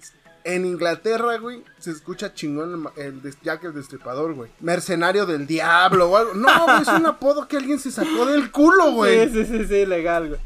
En 0.45 0.65
Inglaterra, 0.65 1.37
güey, 1.37 1.63
se 1.79 1.91
escucha 1.91 2.33
chingón 2.33 2.89
el, 2.97 3.21
el 3.23 3.35
Jack 3.43 3.63
el 3.63 3.73
Destripador, 3.73 4.33
güey. 4.33 4.51
Mercenario 4.59 5.25
del 5.25 5.47
diablo 5.47 6.09
o 6.11 6.17
algo. 6.17 6.33
No, 6.33 6.65
güey, 6.65 6.81
es 6.81 6.87
un 6.89 7.05
apodo 7.05 7.47
que 7.47 7.55
alguien 7.55 7.79
se 7.79 7.91
sacó 7.91 8.25
del 8.25 8.51
culo, 8.51 8.91
güey. 8.91 9.29
Sí, 9.29 9.45
sí, 9.45 9.57
sí, 9.59 9.65
sí, 9.65 9.85
legal, 9.85 10.27
güey. 10.27 10.41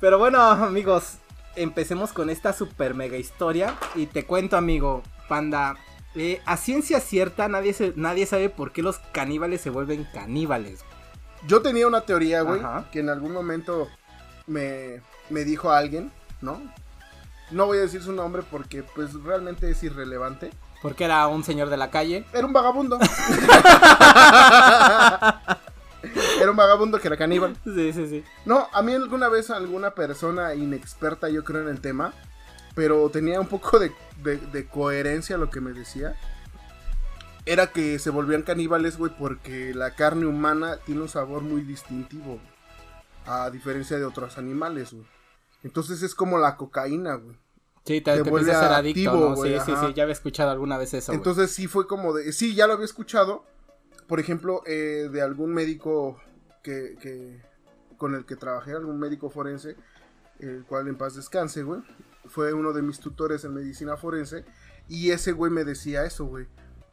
Pero 0.00 0.18
bueno, 0.18 0.40
amigos, 0.40 1.16
empecemos 1.54 2.12
con 2.14 2.30
esta 2.30 2.54
super 2.54 2.94
mega 2.94 3.18
historia. 3.18 3.76
Y 3.94 4.06
te 4.06 4.24
cuento, 4.24 4.56
amigo, 4.56 5.02
panda. 5.28 5.76
eh, 6.14 6.40
a 6.46 6.56
ciencia 6.56 7.00
cierta, 7.00 7.46
nadie, 7.48 7.74
se- 7.74 7.92
nadie 7.96 8.24
sabe 8.24 8.48
por 8.48 8.72
qué 8.72 8.82
los 8.82 8.98
caníbales 9.12 9.60
se 9.60 9.68
vuelven 9.68 10.08
caníbales. 10.14 10.80
Yo 11.46 11.60
tenía 11.60 11.86
una 11.86 12.02
teoría, 12.02 12.40
güey, 12.40 12.60
Ajá. 12.60 12.86
que 12.90 13.00
en 13.00 13.10
algún 13.10 13.32
momento 13.32 13.86
me, 14.46 15.02
me 15.28 15.44
dijo 15.44 15.72
alguien, 15.72 16.10
¿no? 16.40 16.58
No 17.52 17.66
voy 17.66 17.78
a 17.78 17.82
decir 17.82 18.02
su 18.02 18.12
nombre 18.12 18.42
porque, 18.50 18.82
pues, 18.82 19.12
realmente 19.22 19.70
es 19.70 19.82
irrelevante. 19.82 20.50
Porque 20.80 21.04
era 21.04 21.26
un 21.28 21.44
señor 21.44 21.68
de 21.68 21.76
la 21.76 21.90
calle. 21.90 22.24
Era 22.32 22.46
un 22.46 22.52
vagabundo. 22.52 22.98
Era 26.40 26.50
un 26.50 26.56
vagabundo 26.56 26.98
que 26.98 27.06
era 27.06 27.16
caníbal. 27.16 27.56
Sí, 27.64 27.92
sí, 27.92 28.08
sí. 28.08 28.24
No, 28.44 28.66
a 28.72 28.82
mí 28.82 28.92
alguna 28.92 29.28
vez 29.28 29.50
alguna 29.50 29.92
persona 29.92 30.54
inexperta, 30.54 31.28
yo 31.28 31.44
creo, 31.44 31.62
en 31.62 31.68
el 31.68 31.80
tema, 31.80 32.12
pero 32.74 33.08
tenía 33.10 33.40
un 33.40 33.46
poco 33.46 33.78
de, 33.78 33.92
de- 34.22 34.38
de 34.38 34.66
coherencia 34.66 35.36
lo 35.36 35.48
que 35.50 35.60
me 35.60 35.72
decía. 35.72 36.16
era 37.46 37.68
que 37.68 37.98
se 38.00 38.10
volvían 38.10 38.42
caníbales, 38.42 38.98
güey, 38.98 39.12
porque 39.16 39.72
la 39.74 39.92
carne 39.92 40.26
humana 40.26 40.78
tiene 40.84 41.02
un 41.02 41.08
sabor 41.08 41.42
muy 41.42 41.62
distintivo, 41.62 42.40
a 43.26 43.50
diferencia 43.50 43.96
de 43.98 44.04
otros 44.04 44.38
animales, 44.38 44.92
güey. 44.92 45.04
Entonces 45.62 46.02
es 46.02 46.14
como 46.14 46.38
la 46.38 46.56
cocaína, 46.56 47.14
güey. 47.14 47.36
Sí, 47.84 48.00
te, 48.00 48.16
Te 48.16 48.22
te 48.22 48.30
vuelve 48.30 48.52
a 48.52 48.60
ser 48.60 48.72
adicto, 48.72 49.34
güey, 49.34 49.54
Sí, 49.58 49.60
sí, 49.66 49.72
ajá. 49.72 49.86
sí, 49.88 49.94
ya 49.94 50.02
había 50.04 50.12
escuchado 50.12 50.50
alguna 50.50 50.78
vez 50.78 50.94
eso, 50.94 51.12
güey. 51.12 51.16
Entonces 51.18 51.50
sí 51.50 51.66
fue 51.66 51.86
como 51.88 52.12
de... 52.12 52.32
Sí, 52.32 52.54
ya 52.54 52.66
lo 52.66 52.74
había 52.74 52.84
escuchado. 52.84 53.44
Por 54.06 54.20
ejemplo, 54.20 54.62
eh, 54.66 55.08
de 55.10 55.20
algún 55.22 55.52
médico 55.52 56.20
que, 56.62 56.96
que- 57.00 57.40
con 57.96 58.14
el 58.14 58.24
que 58.24 58.36
trabajé, 58.36 58.72
algún 58.72 58.98
médico 58.98 59.30
forense, 59.30 59.76
el 60.40 60.64
cual 60.64 60.88
en 60.88 60.96
paz 60.96 61.14
descanse, 61.14 61.62
güey. 61.62 61.80
Fue 62.26 62.52
uno 62.52 62.72
de 62.72 62.82
mis 62.82 63.00
tutores 63.00 63.44
en 63.44 63.54
medicina 63.54 63.96
forense. 63.96 64.44
Y 64.88 65.10
ese 65.10 65.32
güey 65.32 65.50
me 65.52 65.64
decía 65.64 66.04
eso, 66.04 66.24
güey. 66.26 66.46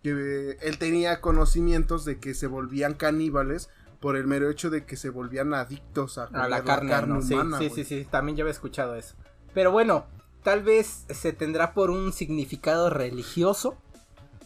Que 0.03 0.11
eh, 0.51 0.57
él 0.61 0.77
tenía 0.79 1.19
conocimientos 1.21 2.05
de 2.05 2.19
que 2.19 2.33
se 2.33 2.47
volvían 2.47 2.93
caníbales 2.93 3.69
por 3.99 4.15
el 4.15 4.27
mero 4.27 4.49
hecho 4.49 4.69
de 4.69 4.85
que 4.85 4.95
se 4.95 5.09
volvían 5.09 5.53
adictos 5.53 6.17
a, 6.17 6.23
a 6.23 6.27
comer 6.27 6.49
la 6.49 6.63
carne, 6.63 7.01
¿no? 7.05 7.19
Humana, 7.19 7.57
sí, 7.59 7.69
sí, 7.69 7.83
sí, 7.83 8.07
también 8.09 8.37
ya 8.37 8.43
había 8.43 8.51
escuchado 8.51 8.95
eso. 8.95 9.15
Pero 9.53 9.71
bueno, 9.71 10.05
tal 10.43 10.63
vez 10.63 11.05
se 11.09 11.33
tendrá 11.33 11.73
por 11.73 11.89
un 11.89 12.13
significado 12.13 12.89
religioso 12.89 13.77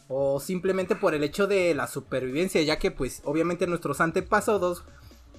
o 0.08 0.40
simplemente 0.40 0.96
por 0.96 1.14
el 1.14 1.24
hecho 1.24 1.48
de 1.48 1.74
la 1.76 1.88
supervivencia, 1.88 2.62
ya 2.62 2.78
que 2.78 2.92
pues 2.92 3.22
obviamente 3.26 3.68
nuestros 3.68 4.02
antepasados 4.02 4.84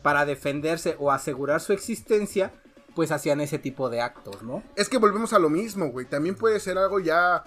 para 0.03 0.27
defenderse 0.27 0.97
o 0.99 1.13
asegurar 1.13 1.61
su 1.61 1.73
existencia, 1.73 2.53
pues 2.95 3.11
hacían 3.11 3.41
ese 3.41 3.59
tipo 3.59 3.91
de 3.91 4.01
actos, 4.01 4.43
¿no? 4.43 4.63
Es 4.77 4.89
que 4.89 4.99
volvemos 4.99 5.33
a 5.33 5.39
lo 5.39 5.51
mismo, 5.51 5.89
güey. 5.89 6.07
También 6.07 6.37
puede 6.37 6.61
ser 6.61 6.79
algo 6.79 7.01
ya 7.01 7.45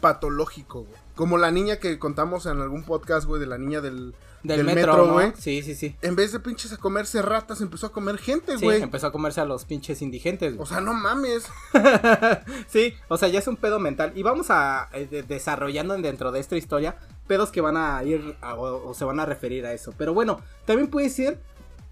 patológico, 0.00 0.84
güey. 0.84 1.03
Como 1.14 1.38
la 1.38 1.50
niña 1.52 1.76
que 1.76 1.98
contamos 1.98 2.46
en 2.46 2.60
algún 2.60 2.82
podcast, 2.82 3.26
güey, 3.26 3.38
de 3.40 3.46
la 3.46 3.56
niña 3.56 3.80
del, 3.80 4.14
Del, 4.42 4.56
del 4.58 4.66
metro, 4.66 4.92
metro, 4.94 5.06
¿no? 5.06 5.12
güey. 5.12 5.32
Sí, 5.38 5.62
sí, 5.62 5.74
sí. 5.76 5.94
En 6.02 6.16
vez 6.16 6.32
de 6.32 6.40
pinches 6.40 6.72
a 6.72 6.76
comerse 6.76 7.22
ratas, 7.22 7.60
empezó 7.60 7.86
a 7.86 7.92
comer 7.92 8.18
gente, 8.18 8.58
Sí, 8.58 8.64
güey. 8.64 8.82
empezó 8.82 9.06
a 9.06 9.12
comerse 9.12 9.40
a 9.40 9.44
los 9.44 9.64
pinches 9.64 10.02
indigentes. 10.02 10.54
güey. 10.56 10.62
o 10.62 10.66
sea, 10.66 10.80
no 10.80 10.92
mames. 10.92 11.44
sí, 12.68 12.94
o 13.08 13.16
sea, 13.16 13.28
ya 13.28 13.38
es 13.38 13.46
un 13.46 13.56
pedo 13.56 13.78
mental. 13.78 14.12
Y 14.16 14.22
vamos 14.22 14.46
a 14.50 14.88
eh, 14.92 15.06
de- 15.10 15.22
desarrollando 15.22 15.96
dentro 15.96 16.32
de 16.32 16.40
esta 16.40 16.56
historia 16.56 16.96
pedos 17.26 17.50
que 17.50 17.60
van 17.60 17.76
a 17.76 18.02
ir 18.04 18.36
a- 18.40 18.54
o, 18.54 18.90
o 18.90 18.94
se 18.94 19.04
van 19.04 19.20
a 19.20 19.26
referir 19.26 19.64
a 19.66 19.72
eso. 19.72 19.92
Pero 19.96 20.14
bueno, 20.14 20.40
también 20.66 20.90
puede 20.90 21.10
ser 21.10 21.38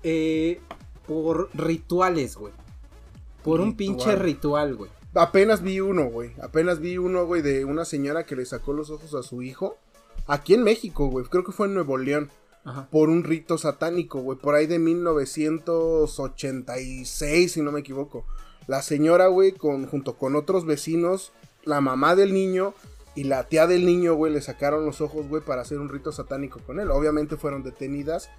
eh, 0.02 0.60
por 1.06 1.48
rituales, 1.54 2.36
güey. 2.36 2.52
Por 3.44 3.60
un 3.60 3.76
pinche 3.76 4.14
ritual, 4.16 4.74
güey. 4.76 4.90
Apenas 5.14 5.62
vi 5.62 5.80
uno, 5.80 6.06
güey. 6.06 6.32
Apenas 6.40 6.80
vi 6.80 6.98
uno, 6.98 7.26
güey, 7.26 7.42
de 7.42 7.64
una 7.64 7.84
señora 7.84 8.24
que 8.24 8.36
le 8.36 8.46
sacó 8.46 8.72
los 8.72 8.90
ojos 8.90 9.14
a 9.14 9.22
su 9.22 9.42
hijo. 9.42 9.78
Aquí 10.26 10.54
en 10.54 10.62
México, 10.62 11.08
güey. 11.08 11.26
Creo 11.26 11.44
que 11.44 11.52
fue 11.52 11.66
en 11.66 11.74
Nuevo 11.74 11.98
León. 11.98 12.30
Ajá. 12.64 12.88
Por 12.90 13.10
un 13.10 13.24
rito 13.24 13.58
satánico, 13.58 14.20
güey. 14.20 14.38
Por 14.38 14.54
ahí 14.54 14.66
de 14.66 14.78
1986, 14.78 17.52
si 17.52 17.60
no 17.60 17.72
me 17.72 17.80
equivoco. 17.80 18.24
La 18.66 18.80
señora, 18.82 19.26
güey, 19.26 19.52
con, 19.52 19.86
junto 19.86 20.16
con 20.16 20.36
otros 20.36 20.64
vecinos, 20.64 21.32
la 21.64 21.80
mamá 21.80 22.14
del 22.14 22.32
niño 22.32 22.74
y 23.14 23.24
la 23.24 23.48
tía 23.48 23.66
del 23.66 23.84
niño, 23.84 24.14
güey, 24.14 24.32
le 24.32 24.40
sacaron 24.40 24.86
los 24.86 25.00
ojos, 25.00 25.28
güey, 25.28 25.42
para 25.42 25.62
hacer 25.62 25.78
un 25.78 25.88
rito 25.88 26.12
satánico 26.12 26.60
con 26.60 26.80
él. 26.80 26.90
Obviamente 26.90 27.36
fueron 27.36 27.62
detenidas 27.62 28.30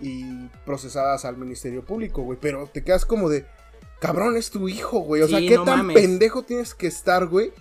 y 0.00 0.46
procesadas 0.64 1.24
al 1.24 1.36
Ministerio 1.36 1.84
Público, 1.84 2.22
güey. 2.22 2.38
Pero 2.40 2.68
te 2.72 2.82
quedas 2.82 3.04
como 3.04 3.28
de, 3.28 3.46
cabrón, 4.00 4.36
es 4.36 4.50
tu 4.50 4.68
hijo, 4.68 5.00
güey. 5.00 5.22
O 5.22 5.28
sea, 5.28 5.40
¿qué 5.40 5.56
no 5.56 5.64
tan 5.64 5.78
mames. 5.78 5.96
pendejo 5.96 6.42
tienes 6.42 6.74
que 6.74 6.86
estar, 6.86 7.26
güey, 7.26 7.52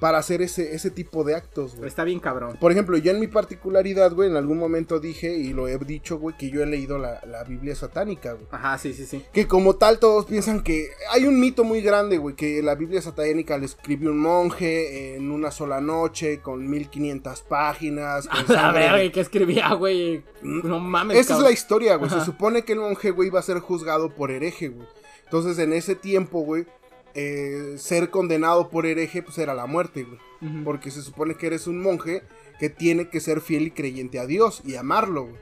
para 0.00 0.18
hacer 0.18 0.42
ese, 0.42 0.74
ese 0.74 0.90
tipo 0.90 1.24
de 1.24 1.34
actos, 1.34 1.74
güey? 1.76 1.88
Está 1.88 2.04
bien 2.04 2.20
cabrón. 2.20 2.56
Por 2.60 2.70
ejemplo, 2.72 2.96
yo 2.98 3.10
en 3.10 3.20
mi 3.20 3.26
particularidad, 3.26 4.12
güey, 4.12 4.30
en 4.30 4.36
algún 4.36 4.58
momento 4.58 5.00
dije, 5.00 5.36
y 5.36 5.52
lo 5.52 5.66
he 5.66 5.76
dicho, 5.78 6.18
güey, 6.18 6.36
que 6.36 6.50
yo 6.50 6.62
he 6.62 6.66
leído 6.66 6.98
la, 6.98 7.20
la 7.26 7.42
Biblia 7.44 7.74
satánica, 7.74 8.32
güey. 8.34 8.46
Ajá, 8.50 8.78
sí, 8.78 8.92
sí, 8.92 9.06
sí. 9.06 9.24
Que 9.32 9.48
como 9.48 9.76
tal 9.76 9.98
todos 9.98 10.26
piensan 10.26 10.62
que 10.62 10.88
hay 11.10 11.24
un 11.26 11.40
mito 11.40 11.64
muy 11.64 11.80
grande, 11.80 12.18
güey, 12.18 12.36
que 12.36 12.62
la 12.62 12.74
Biblia 12.74 13.02
satánica 13.02 13.58
le 13.58 13.66
escribió 13.66 14.10
un 14.10 14.20
monje 14.20 15.16
en 15.16 15.30
una 15.30 15.50
sola 15.50 15.80
noche 15.80 16.40
con 16.40 16.68
1500 16.68 17.42
páginas. 17.42 18.28
Con 18.28 18.56
A 18.56 18.72
ver, 18.72 19.10
¿qué 19.10 19.20
escribía, 19.20 19.74
güey? 19.74 20.22
No 20.42 20.78
mames, 20.78 21.18
Esa 21.18 21.34
es 21.34 21.40
la 21.40 21.50
historia, 21.50 21.96
güey. 21.96 22.10
Se 22.10 22.24
supone 22.24 22.62
que 22.62 22.74
el 22.74 22.80
monje, 22.80 23.10
güey, 23.10 23.28
iba 23.28 23.40
a 23.40 23.42
ser 23.42 23.58
juzgado 23.58 24.14
por 24.14 24.30
hereje, 24.30 24.68
güey. 24.68 24.86
Entonces, 25.28 25.58
en 25.58 25.74
ese 25.74 25.94
tiempo, 25.94 26.40
güey, 26.40 26.64
eh, 27.12 27.74
ser 27.76 28.08
condenado 28.08 28.70
por 28.70 28.86
hereje, 28.86 29.22
pues 29.22 29.36
era 29.36 29.52
la 29.52 29.66
muerte, 29.66 30.04
güey. 30.04 30.64
Porque 30.64 30.90
se 30.90 31.02
supone 31.02 31.34
que 31.34 31.48
eres 31.48 31.66
un 31.66 31.82
monje 31.82 32.22
que 32.58 32.70
tiene 32.70 33.10
que 33.10 33.20
ser 33.20 33.42
fiel 33.42 33.66
y 33.66 33.70
creyente 33.72 34.18
a 34.18 34.24
Dios 34.24 34.62
y 34.64 34.76
amarlo, 34.76 35.24
güey. 35.24 35.36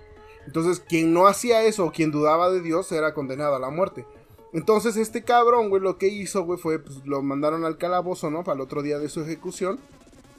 Entonces, 0.44 0.80
quien 0.80 1.14
no 1.14 1.28
hacía 1.28 1.62
eso 1.62 1.84
o 1.84 1.92
quien 1.92 2.10
dudaba 2.10 2.50
de 2.50 2.62
Dios 2.62 2.90
era 2.90 3.14
condenado 3.14 3.54
a 3.54 3.60
la 3.60 3.70
muerte. 3.70 4.04
Entonces, 4.52 4.96
este 4.96 5.22
cabrón, 5.22 5.68
güey, 5.68 5.80
lo 5.80 5.98
que 5.98 6.08
hizo, 6.08 6.42
güey, 6.42 6.58
fue, 6.58 6.80
pues 6.80 7.04
lo 7.04 7.22
mandaron 7.22 7.64
al 7.64 7.78
calabozo, 7.78 8.28
¿no? 8.28 8.42
Para 8.42 8.56
el 8.56 8.62
otro 8.62 8.82
día 8.82 8.98
de 8.98 9.08
su 9.08 9.20
ejecución. 9.20 9.78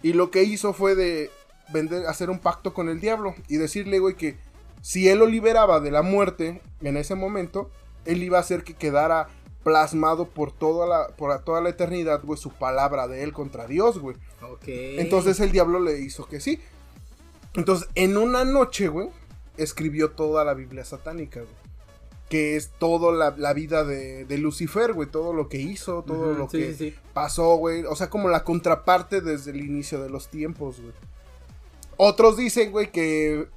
Y 0.04 0.12
lo 0.12 0.30
que 0.30 0.44
hizo 0.44 0.74
fue 0.74 0.96
de 0.96 1.32
vender, 1.72 2.06
hacer 2.08 2.30
un 2.30 2.40
pacto 2.40 2.74
con 2.74 2.90
el 2.90 3.00
diablo 3.00 3.34
y 3.48 3.56
decirle, 3.56 4.00
güey, 4.00 4.16
que 4.16 4.36
si 4.82 5.08
él 5.08 5.20
lo 5.20 5.26
liberaba 5.26 5.80
de 5.80 5.92
la 5.92 6.02
muerte 6.02 6.62
en 6.82 6.98
ese 6.98 7.16
momento, 7.16 7.70
él 8.08 8.24
iba 8.24 8.38
a 8.38 8.42
hacer 8.42 8.64
que 8.64 8.74
quedara 8.74 9.30
plasmado 9.64 10.28
por 10.28 10.52
toda 10.52 10.88
la, 10.88 11.08
por 11.16 11.38
toda 11.44 11.62
la 11.62 11.70
eternidad, 11.70 12.22
güey, 12.24 12.40
su 12.40 12.52
palabra 12.52 13.08
de 13.08 13.24
él 13.24 13.34
contra 13.34 13.68
Dios, 13.68 14.00
güey. 14.00 14.16
Entonces 14.66 15.40
el 15.40 15.52
diablo 15.52 15.80
le 15.80 16.00
hizo 16.00 16.26
que 16.26 16.40
sí. 16.40 16.60
Entonces, 17.56 17.90
en 17.96 18.18
una 18.18 18.46
noche, 18.46 18.88
güey, 18.88 19.10
escribió 19.58 20.12
toda 20.12 20.46
la 20.46 20.54
Biblia 20.54 20.86
satánica, 20.86 21.42
güey. 21.42 21.54
Que 22.30 22.56
es 22.56 22.70
toda 22.78 23.12
la, 23.12 23.36
la 23.38 23.54
vida 23.54 23.84
de, 23.84 24.26
de 24.26 24.38
Lucifer, 24.38 24.94
güey. 24.94 25.10
Todo 25.10 25.34
lo 25.34 25.50
que 25.50 25.58
hizo, 25.58 26.04
todo 26.04 26.34
lo 26.34 26.50
sí, 26.50 26.58
que 26.60 26.74
sí. 26.74 26.96
pasó, 27.14 27.56
güey. 27.56 27.84
O 27.86 27.96
sea, 27.96 28.10
como 28.10 28.30
la 28.30 28.44
contraparte 28.44 29.22
desde 29.22 29.52
el 29.52 29.62
inicio 29.62 30.02
de 30.02 30.10
los 30.10 30.30
tiempos, 30.30 30.80
güey. 30.80 30.94
Otros 31.98 32.38
dicen, 32.38 32.72
güey, 32.72 32.92
que 32.92 33.48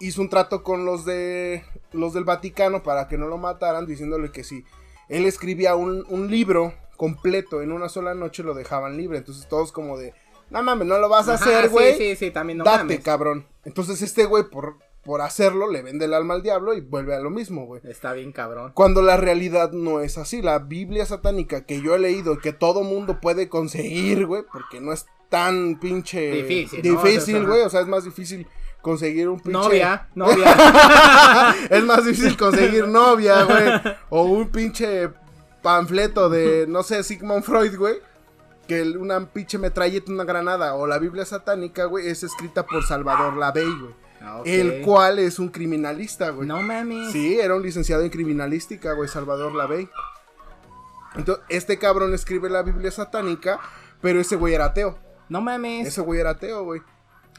hizo 0.00 0.20
un 0.20 0.28
trato 0.28 0.62
con 0.62 0.84
los 0.84 1.04
de 1.04 1.64
los 1.94 2.12
del 2.12 2.24
Vaticano 2.24 2.82
para 2.82 3.08
que 3.08 3.16
no 3.18 3.26
lo 3.28 3.38
mataran, 3.38 3.86
diciéndole 3.86 4.30
que 4.30 4.44
si 4.44 4.64
él 5.08 5.24
escribía 5.26 5.74
un, 5.74 6.04
un 6.08 6.30
libro 6.30 6.74
completo 6.96 7.62
en 7.62 7.72
una 7.72 7.88
sola 7.88 8.14
noche, 8.14 8.42
lo 8.42 8.54
dejaban 8.54 8.96
libre. 8.96 9.18
Entonces 9.18 9.48
todos 9.48 9.72
como 9.72 9.96
de, 9.98 10.14
no 10.50 10.62
mames, 10.62 10.86
no 10.86 10.98
lo 10.98 11.08
vas 11.08 11.28
a 11.28 11.34
Ajá, 11.34 11.44
hacer, 11.44 11.64
sí, 11.64 11.70
güey. 11.70 11.96
Sí, 11.96 12.16
sí, 12.16 12.30
también 12.30 12.58
no 12.58 12.64
Date, 12.64 12.78
mames. 12.78 13.00
cabrón. 13.00 13.46
Entonces 13.64 14.02
este 14.02 14.26
güey, 14.26 14.44
por, 14.44 14.76
por 15.04 15.20
hacerlo, 15.20 15.70
le 15.70 15.82
vende 15.82 16.04
el 16.04 16.14
alma 16.14 16.34
al 16.34 16.42
diablo 16.42 16.74
y 16.74 16.80
vuelve 16.80 17.14
a 17.14 17.20
lo 17.20 17.30
mismo, 17.30 17.66
güey. 17.66 17.80
Está 17.84 18.12
bien 18.12 18.32
cabrón. 18.32 18.72
Cuando 18.74 19.02
la 19.02 19.16
realidad 19.16 19.72
no 19.72 20.00
es 20.00 20.18
así. 20.18 20.42
La 20.42 20.58
Biblia 20.58 21.06
satánica 21.06 21.64
que 21.66 21.80
yo 21.82 21.94
he 21.94 21.98
leído, 21.98 22.38
que 22.38 22.52
todo 22.52 22.82
mundo 22.82 23.20
puede 23.20 23.48
conseguir, 23.48 24.26
güey, 24.26 24.42
porque 24.52 24.80
no 24.80 24.92
es 24.92 25.06
tan 25.28 25.80
pinche 25.80 26.42
Difícil, 26.82 27.46
güey. 27.46 27.62
O 27.62 27.70
sea, 27.70 27.80
es 27.80 27.86
más 27.86 28.04
difícil 28.04 28.46
conseguir 28.84 29.28
un 29.28 29.40
pinche. 29.40 29.58
Novia, 29.58 30.06
novia. 30.14 31.56
es 31.70 31.82
más 31.82 32.04
difícil 32.04 32.36
conseguir 32.36 32.86
novia, 32.86 33.42
güey. 33.44 33.96
O 34.10 34.24
un 34.24 34.50
pinche 34.50 35.08
panfleto 35.62 36.28
de, 36.28 36.66
no 36.68 36.82
sé, 36.84 37.02
Sigmund 37.02 37.42
Freud, 37.42 37.76
güey. 37.76 37.96
Que 38.68 38.80
el- 38.82 38.98
una 38.98 39.26
pinche 39.26 39.58
metralleta, 39.58 40.12
una 40.12 40.24
granada. 40.24 40.74
O 40.74 40.86
la 40.86 40.98
Biblia 40.98 41.24
satánica, 41.24 41.86
güey, 41.86 42.06
es 42.08 42.22
escrita 42.22 42.64
por 42.66 42.84
Salvador 42.84 43.36
Lavey, 43.36 43.64
güey. 43.64 43.94
Ah. 44.20 44.42
El 44.44 44.82
cual 44.82 45.18
es 45.18 45.38
un 45.38 45.48
criminalista, 45.48 46.30
güey. 46.30 46.46
No 46.46 46.62
mames. 46.62 47.10
Sí, 47.12 47.38
era 47.40 47.54
un 47.54 47.62
licenciado 47.62 48.02
en 48.02 48.10
criminalística, 48.10 48.92
güey, 48.92 49.08
Salvador 49.08 49.54
Lavey. 49.54 49.88
Entonces, 51.16 51.44
este 51.48 51.78
cabrón 51.78 52.12
escribe 52.14 52.50
la 52.50 52.62
Biblia 52.62 52.90
satánica, 52.90 53.60
pero 54.00 54.20
ese 54.20 54.36
güey 54.36 54.54
era 54.54 54.66
ateo. 54.66 54.98
No 55.28 55.40
mames. 55.40 55.86
Ese 55.88 56.00
güey 56.02 56.20
era 56.20 56.30
ateo, 56.30 56.64
güey. 56.64 56.82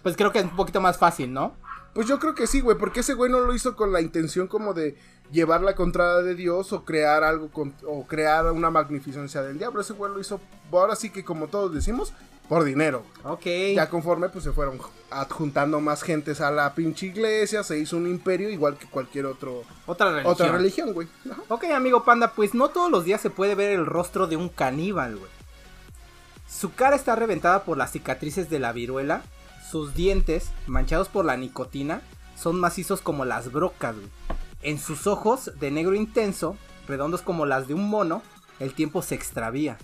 Pues 0.05 0.15
creo 0.15 0.31
que 0.31 0.37
es 0.37 0.45
un 0.45 0.55
poquito 0.55 0.79
más 0.81 0.99
fácil, 0.99 1.33
¿no? 1.33 1.55
Pues 1.95 2.05
yo 2.07 2.19
creo 2.19 2.35
que 2.35 2.45
sí, 2.45 2.61
güey, 2.61 2.77
porque 2.77 2.99
ese 2.99 3.15
güey 3.15 3.31
no 3.31 3.39
lo 3.39 3.55
hizo 3.55 3.75
con 3.75 3.91
la 3.91 4.01
intención 4.01 4.45
como 4.45 4.75
de 4.75 4.95
llevar 5.31 5.61
la 5.61 5.73
contrada 5.73 6.21
de 6.21 6.35
Dios 6.35 6.73
o 6.73 6.85
crear 6.85 7.23
algo 7.23 7.49
con, 7.49 7.73
o 7.87 8.05
crear 8.05 8.51
una 8.51 8.69
magnificencia 8.69 9.41
del 9.41 9.57
diablo. 9.57 9.81
Ese 9.81 9.93
güey 9.93 10.13
lo 10.13 10.19
hizo, 10.19 10.39
ahora 10.71 10.95
sí 10.95 11.09
que 11.09 11.25
como 11.25 11.47
todos 11.47 11.73
decimos, 11.73 12.13
por 12.47 12.63
dinero. 12.65 13.01
Ok. 13.23 13.47
Ya 13.73 13.89
conforme 13.89 14.29
pues 14.29 14.43
se 14.43 14.51
fueron 14.51 14.77
adjuntando 15.09 15.81
más 15.81 16.03
gentes 16.03 16.39
a 16.39 16.51
la 16.51 16.75
pinche 16.75 17.07
iglesia, 17.07 17.63
se 17.63 17.79
hizo 17.79 17.97
un 17.97 18.05
imperio 18.05 18.51
igual 18.51 18.77
que 18.77 18.85
cualquier 18.85 19.25
otro 19.25 19.63
Otra 19.87 20.09
religión. 20.11 20.31
otra 20.31 20.51
religión, 20.51 20.93
güey. 20.93 21.07
Ajá. 21.31 21.41
Ok, 21.47 21.63
amigo 21.73 22.05
panda, 22.05 22.33
pues 22.33 22.53
no 22.53 22.69
todos 22.69 22.91
los 22.91 23.05
días 23.05 23.21
se 23.21 23.31
puede 23.31 23.55
ver 23.55 23.71
el 23.71 23.87
rostro 23.87 24.27
de 24.27 24.35
un 24.37 24.49
caníbal, 24.49 25.15
güey. 25.15 25.31
Su 26.47 26.75
cara 26.75 26.95
está 26.95 27.15
reventada 27.15 27.63
por 27.63 27.75
las 27.75 27.91
cicatrices 27.91 28.51
de 28.51 28.59
la 28.59 28.71
viruela. 28.71 29.23
Sus 29.69 29.93
dientes, 29.93 30.51
manchados 30.67 31.07
por 31.07 31.25
la 31.25 31.37
nicotina, 31.37 32.01
son 32.35 32.59
macizos 32.59 33.01
como 33.01 33.25
las 33.25 33.51
brocas. 33.51 33.95
En 34.61 34.79
sus 34.79 35.07
ojos, 35.07 35.51
de 35.59 35.71
negro 35.71 35.95
intenso, 35.95 36.57
redondos 36.87 37.21
como 37.21 37.45
las 37.45 37.67
de 37.67 37.73
un 37.73 37.89
mono, 37.89 38.21
el 38.59 38.73
tiempo 38.73 39.01
se 39.01 39.15
extravía. 39.15 39.77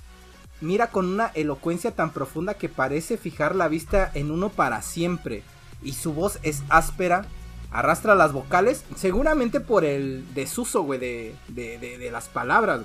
Mira 0.61 0.87
con 0.87 1.07
una 1.07 1.27
elocuencia 1.33 1.91
tan 1.91 2.11
profunda 2.11 2.53
que 2.53 2.69
parece 2.69 3.17
fijar 3.17 3.55
la 3.55 3.67
vista 3.67 4.11
en 4.13 4.31
uno 4.31 4.49
para 4.49 4.81
siempre. 4.81 5.43
y 5.83 5.93
su 5.93 6.13
voz 6.13 6.37
es 6.43 6.61
áspera, 6.69 7.25
arrastra 7.71 8.13
las 8.13 8.33
vocales, 8.33 8.83
seguramente 8.95 9.59
por 9.59 9.83
el 9.83 10.31
desuso, 10.35 10.83
de, 10.83 11.33
de, 11.47 11.79
de, 11.79 12.11
las 12.11 12.27
palabras. 12.27 12.81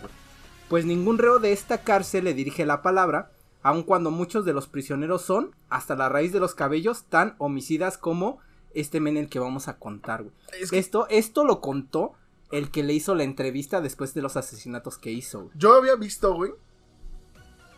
Pues 0.70 0.86
ningún 0.86 1.18
reo 1.18 1.38
de 1.38 1.52
esta 1.52 1.82
cárcel 1.82 2.24
le 2.24 2.32
dirige 2.32 2.64
la 2.64 2.80
palabra, 2.80 3.30
aun 3.66 3.82
cuando 3.82 4.12
muchos 4.12 4.44
de 4.44 4.52
los 4.52 4.68
prisioneros 4.68 5.22
son, 5.22 5.50
hasta 5.68 5.96
la 5.96 6.08
raíz 6.08 6.32
de 6.32 6.38
los 6.38 6.54
cabellos, 6.54 7.04
tan 7.08 7.34
homicidas 7.38 7.98
como 7.98 8.38
este 8.74 9.00
men 9.00 9.16
el 9.16 9.28
que 9.28 9.40
vamos 9.40 9.66
a 9.66 9.76
contar, 9.78 10.22
güey. 10.22 10.34
Es 10.60 10.70
que 10.70 10.78
Esto, 10.78 11.08
esto 11.08 11.44
lo 11.44 11.60
contó 11.60 12.12
el 12.52 12.70
que 12.70 12.84
le 12.84 12.92
hizo 12.92 13.16
la 13.16 13.24
entrevista 13.24 13.80
después 13.80 14.14
de 14.14 14.22
los 14.22 14.36
asesinatos 14.36 14.98
que 14.98 15.10
hizo, 15.10 15.40
güey. 15.40 15.50
yo 15.56 15.74
había 15.74 15.96
visto, 15.96 16.32
güey, 16.32 16.52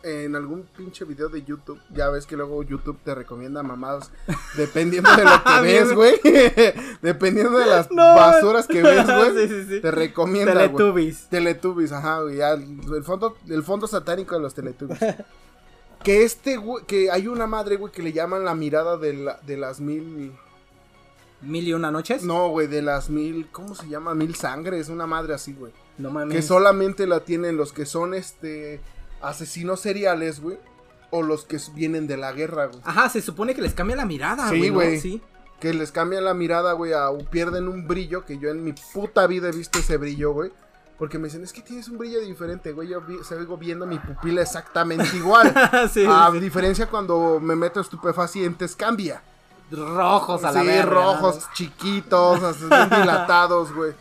en 0.03 0.35
algún 0.35 0.63
pinche 0.77 1.05
video 1.05 1.27
de 1.27 1.43
YouTube. 1.43 1.79
Ya 1.93 2.09
ves 2.09 2.25
que 2.27 2.37
luego 2.37 2.61
YouTube 2.63 2.99
te 3.03 3.13
recomienda 3.15 3.63
mamadas 3.63 4.11
dependiendo 4.55 5.09
de 5.15 5.23
lo 5.23 5.43
que 5.43 5.61
ves, 5.61 5.93
güey. 5.93 6.13
dependiendo 7.01 7.57
de 7.57 7.65
las 7.65 7.89
No, 7.91 8.03
basuras 8.15 8.67
que 8.67 8.81
ves, 8.83 9.05
güey. 9.05 9.47
sí, 9.47 9.53
sí, 9.55 9.67
sí. 9.69 9.81
Te 9.81 9.91
recomienda. 9.91 10.53
Teletubbies. 10.53 11.27
Teletubbies, 11.29 11.91
ajá, 11.91 12.21
güey. 12.21 12.39
el 12.39 13.03
fondo, 13.03 13.37
el 13.49 13.63
fondo 13.63 13.87
satánico 13.87 14.35
de 14.35 14.41
los 14.41 14.53
Teletubbies. 14.53 14.99
Que 16.03 16.23
este, 16.23 16.57
güey, 16.57 16.85
que 16.85 17.11
hay 17.11 17.27
una 17.27 17.47
madre, 17.47 17.75
güey, 17.75 17.91
que 17.91 18.01
le 18.01 18.13
llaman 18.13 18.45
la 18.45 18.55
mirada 18.55 18.97
de, 18.97 19.13
la- 19.13 19.39
de 19.45 19.57
las 19.57 19.79
mil. 19.79 20.31
Mil 21.41 21.67
y 21.67 21.73
una 21.73 21.89
noches. 21.91 22.23
No, 22.23 22.49
güey, 22.49 22.67
de 22.67 22.81
las 22.81 23.09
mil. 23.09 23.47
¿Cómo 23.51 23.73
se 23.75 23.87
llama? 23.87 24.13
Mil 24.13 24.35
sangres, 24.35 24.89
una 24.89 25.07
madre 25.07 25.33
así, 25.33 25.53
güey. 25.53 25.71
No 25.97 26.11
mames. 26.11 26.35
Que 26.35 26.41
solamente 26.41 27.07
la 27.07 27.21
tienen 27.21 27.55
los 27.57 27.71
que 27.73 27.85
son, 27.85 28.13
este. 28.13 28.81
Asesinos 29.21 29.79
seriales, 29.81 30.41
güey. 30.41 30.57
O 31.11 31.21
los 31.23 31.45
que 31.45 31.57
vienen 31.73 32.07
de 32.07 32.17
la 32.17 32.33
guerra, 32.33 32.67
güey. 32.67 32.79
Ajá, 32.83 33.09
se 33.09 33.21
supone 33.21 33.55
que 33.55 33.61
les 33.61 33.73
cambia 33.73 33.95
la 33.95 34.05
mirada, 34.05 34.49
Sí, 34.49 34.57
güey. 34.57 34.69
¿no? 34.69 34.75
güey. 34.75 34.99
Sí. 34.99 35.21
Que 35.59 35.73
les 35.73 35.91
cambian 35.91 36.23
la 36.23 36.33
mirada, 36.33 36.71
güey, 36.73 36.93
a 36.93 37.09
pierden 37.31 37.67
un 37.67 37.85
brillo 37.87 38.23
que 38.25 38.37
yo 38.37 38.49
en 38.49 38.63
mi 38.63 38.73
puta 38.93 39.27
vida 39.27 39.49
he 39.49 39.51
visto 39.51 39.79
ese 39.79 39.97
brillo, 39.97 40.31
güey. 40.33 40.51
Porque 40.99 41.17
me 41.17 41.29
dicen, 41.29 41.43
es 41.43 41.53
que 41.53 41.61
tienes 41.61 41.87
un 41.87 41.97
brillo 41.97 42.19
diferente, 42.19 42.73
güey. 42.73 42.89
Yo 42.89 42.99
vi- 43.01 43.23
sigo 43.23 43.57
viendo 43.57 43.87
mi 43.87 43.97
pupila 43.97 44.41
exactamente 44.41 45.15
igual. 45.15 45.51
sí, 45.93 46.03
a 46.07 46.29
sí. 46.31 46.39
diferencia 46.39 46.87
cuando 46.87 47.39
me 47.39 47.55
meto 47.55 47.79
estupefacientes, 47.79 48.75
cambia. 48.75 49.23
Rojos 49.71 50.43
a 50.43 50.51
la 50.51 50.61
sí, 50.61 50.67
verga, 50.67 50.91
rojos, 50.91 51.35
¿no? 51.37 51.53
chiquitos, 51.53 52.41
bien 52.69 52.89
dilatados, 53.01 53.73
güey. 53.73 53.93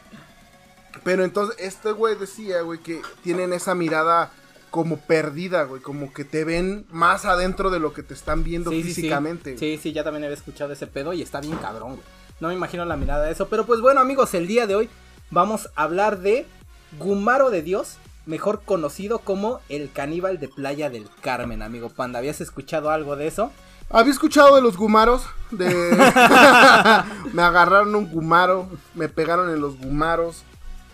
Pero 1.04 1.22
entonces, 1.24 1.56
este 1.60 1.92
güey 1.92 2.16
decía, 2.16 2.62
güey, 2.62 2.80
que 2.80 3.00
tienen 3.22 3.52
esa 3.52 3.74
mirada 3.74 4.32
como 4.70 4.96
perdida, 4.98 5.62
güey. 5.64 5.80
Como 5.80 6.12
que 6.12 6.24
te 6.24 6.44
ven 6.44 6.84
más 6.90 7.24
adentro 7.24 7.70
de 7.70 7.78
lo 7.80 7.92
que 7.92 8.02
te 8.02 8.14
están 8.14 8.42
viendo 8.42 8.70
Sí, 8.70 8.82
sí, 8.82 8.88
sí. 8.88 8.94
físicamente. 8.96 9.56
Sí, 9.56 9.78
sí, 9.80 9.92
ya 9.92 10.02
también 10.02 10.24
había 10.24 10.36
escuchado 10.36 10.72
ese 10.72 10.86
pedo 10.86 11.12
y 11.12 11.22
está 11.22 11.40
bien 11.40 11.56
cabrón, 11.58 11.90
güey. 11.90 12.02
No 12.40 12.48
me 12.48 12.54
imagino 12.54 12.84
la 12.84 12.96
mirada 12.96 13.24
de 13.26 13.32
eso. 13.32 13.48
Pero 13.48 13.64
pues 13.66 13.80
bueno, 13.80 14.00
amigos, 14.00 14.34
el 14.34 14.46
día 14.46 14.66
de 14.66 14.74
hoy 14.74 14.90
vamos 15.30 15.68
a 15.76 15.82
hablar 15.84 16.18
de 16.18 16.46
Gumaro 16.98 17.50
de 17.50 17.62
Dios, 17.62 17.96
mejor 18.26 18.62
conocido 18.64 19.18
como 19.20 19.60
el 19.68 19.90
caníbal 19.92 20.38
de 20.38 20.48
Playa 20.48 20.90
del 20.90 21.08
Carmen, 21.20 21.62
amigo 21.62 21.90
Panda. 21.90 22.18
¿Habías 22.18 22.40
escuchado 22.40 22.90
algo 22.90 23.16
de 23.16 23.26
eso? 23.26 23.52
Había 23.90 24.12
escuchado 24.12 24.54
de 24.56 24.62
los 24.62 24.76
gumaros, 24.76 25.22
de... 25.50 25.66
me 27.32 27.42
agarraron 27.42 27.94
un 27.94 28.10
gumaro, 28.10 28.68
me 28.94 29.08
pegaron 29.08 29.50
en 29.50 29.60
los 29.60 29.78
gumaros, 29.78 30.42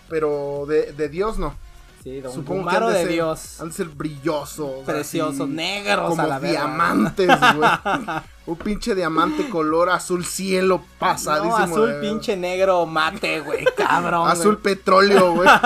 pero 0.09 0.65
de, 0.67 0.93
de 0.93 1.09
Dios 1.09 1.37
no. 1.37 1.55
Sí, 2.03 2.21
don 2.21 2.31
Supongo 2.33 2.59
Gumaro 2.59 2.79
que 2.81 2.85
han 2.85 2.93
de 2.93 2.99
ser- 3.03 3.11
Dios. 3.11 3.61
Han 3.61 3.67
de 3.69 3.73
ser 3.73 3.87
brillosos. 3.89 4.85
Preciosos, 4.85 5.41
así, 5.41 5.49
negros 5.49 6.09
como 6.09 6.21
a 6.21 6.27
la 6.27 6.39
diamantes, 6.39 7.27
güey. 7.27 7.69
un 8.47 8.55
pinche 8.57 8.93
diamante 8.95 9.49
color 9.49 9.89
azul 9.89 10.25
cielo 10.25 10.83
pasadísimo. 10.99 11.57
No, 11.57 11.63
azul 11.63 11.93
de- 11.93 11.99
pinche 12.01 12.35
negro 12.37 12.85
mate, 12.85 13.39
güey, 13.41 13.65
cabrón. 13.75 14.27
Azul 14.29 14.57
güey. 14.61 14.75
petróleo, 14.75 15.33
güey. 15.33 15.49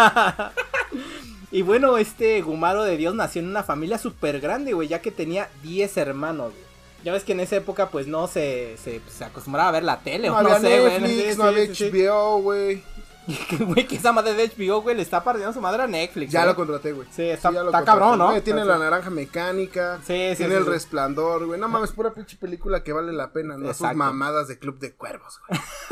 Y 1.51 1.63
bueno, 1.63 1.97
este 1.97 2.41
Gumaro 2.43 2.83
de 2.83 2.95
Dios 2.95 3.15
nació 3.15 3.41
en 3.41 3.47
una 3.47 3.63
familia 3.63 3.97
súper 3.97 4.39
grande, 4.39 4.73
güey, 4.73 4.87
ya 4.87 5.01
que 5.01 5.09
tenía 5.09 5.49
10 5.63 5.97
hermanos, 5.97 6.51
güey. 6.51 6.63
Ya 7.03 7.11
ves 7.11 7.23
que 7.23 7.31
en 7.31 7.39
esa 7.39 7.55
época, 7.55 7.89
pues 7.89 8.05
no 8.05 8.27
se, 8.27 8.75
se, 8.77 9.01
se 9.09 9.23
acostumbraba 9.25 9.69
a 9.69 9.71
ver 9.71 9.83
la 9.83 9.99
tele, 10.01 10.27
No 10.27 10.37
o 10.37 10.43
no 10.43 10.49
había 10.51 10.59
sé, 10.69 10.79
güey. 10.79 10.99
Netflix, 11.01 11.31
sí, 11.31 11.37
no 11.39 11.43
había 11.45 11.65
sí, 11.65 11.75
sí. 11.75 11.89
HBO, 11.91 12.41
güey. 12.41 12.83
Güey, 13.59 13.85
que 13.87 13.95
esa 13.97 14.11
madre 14.11 14.33
de 14.33 14.47
HBO, 14.49 14.81
güey, 14.81 14.95
le 14.95 15.01
está 15.01 15.23
partiendo 15.23 15.53
su 15.53 15.61
madre 15.61 15.83
a 15.83 15.87
Netflix. 15.87 16.31
Ya 16.31 16.43
¿eh? 16.43 16.45
lo 16.47 16.55
contraté, 16.55 16.91
güey. 16.93 17.07
Sí, 17.11 17.23
está- 17.23 17.51
ya 17.51 17.61
lo 17.61 17.67
está 17.69 17.79
contraté. 17.79 17.99
cabrón, 17.99 18.19
¿no? 18.19 18.29
Güey, 18.29 18.41
tiene 18.41 18.61
Sí. 18.61 18.67
la 18.67 18.77
naranja 18.77 19.09
mecánica. 19.09 19.97
Sí, 20.05 20.29
sí, 20.31 20.35
Tiene 20.37 20.55
el 20.55 20.65
resplandor, 20.65 21.45
güey. 21.45 21.59
No 21.59 21.67
mames, 21.69 21.91
pura 21.91 22.13
pinche 22.13 22.37
película 22.37 22.83
que 22.83 22.93
vale 22.93 23.13
la 23.13 23.31
pena, 23.31 23.57
¿no? 23.57 23.73
Sus 23.73 23.93
mamadas 23.93 24.47
de 24.47 24.57
Club 24.59 24.79
de 24.79 24.93
Cuervos, 24.95 25.39
güey. 25.47 25.59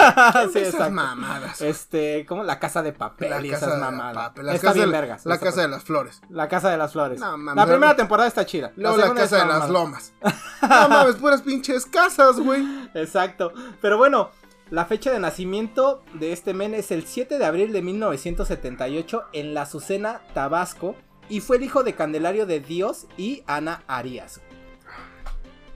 sí, 0.54 0.60
Esas 0.60 0.74
exacto. 0.74 0.92
mamadas. 0.92 1.62
Este, 1.62 2.26
como 2.28 2.44
la 2.44 2.60
casa 2.60 2.82
de 2.84 2.94
papel 2.94 3.30
La 3.30 3.46
y 3.46 3.50
casa 3.52 3.68
esas 3.68 3.80
mamadas. 3.80 4.34
la 4.38 4.54
está 4.54 4.68
casa 4.68 4.74
bien 4.74 4.92
de- 4.92 4.98
vergas. 5.00 5.26
La 5.26 5.38
casa 5.40 5.62
de 5.62 5.68
las 5.68 5.84
flores. 5.84 6.22
La 6.30 6.48
casa 6.48 6.70
de 6.70 6.78
las 6.78 6.92
flores. 6.94 7.20
No, 7.20 7.38
mames, 7.38 7.56
la 7.56 7.66
primera 7.72 7.96
temporada 7.96 8.28
está 8.28 8.46
chida. 8.46 8.72
Luego 8.76 8.98
la 8.98 9.14
casa 9.14 9.38
de 9.38 9.46
las 9.46 9.70
lomas. 9.70 10.14
No 10.62 10.90
mames, 10.90 11.16
puras 11.16 11.42
pinches 11.42 11.86
casas, 11.86 12.40
güey. 12.40 12.66
Exacto. 12.94 13.52
Pero 13.82 13.98
bueno, 13.98 14.32
la 14.70 14.86
fecha 14.86 15.12
de 15.12 15.20
nacimiento 15.20 16.04
de 16.14 16.34
este 16.34 16.54
men 16.54 16.74
es 16.74 16.92
el 16.92 17.06
7 17.06 17.38
de 17.38 17.46
abril 17.46 17.72
de 17.72 17.82
1978 17.82 19.24
en 19.34 19.54
La 19.54 19.64
Azucena, 19.64 20.22
Tabasco. 20.34 20.96
Y 21.30 21.42
fue 21.42 21.58
el 21.58 21.64
hijo 21.64 21.84
de 21.84 21.94
Candelario 21.94 22.46
de 22.46 22.60
Dios 22.62 23.06
y 23.18 23.44
Ana 23.48 23.84
Arias. 23.88 24.40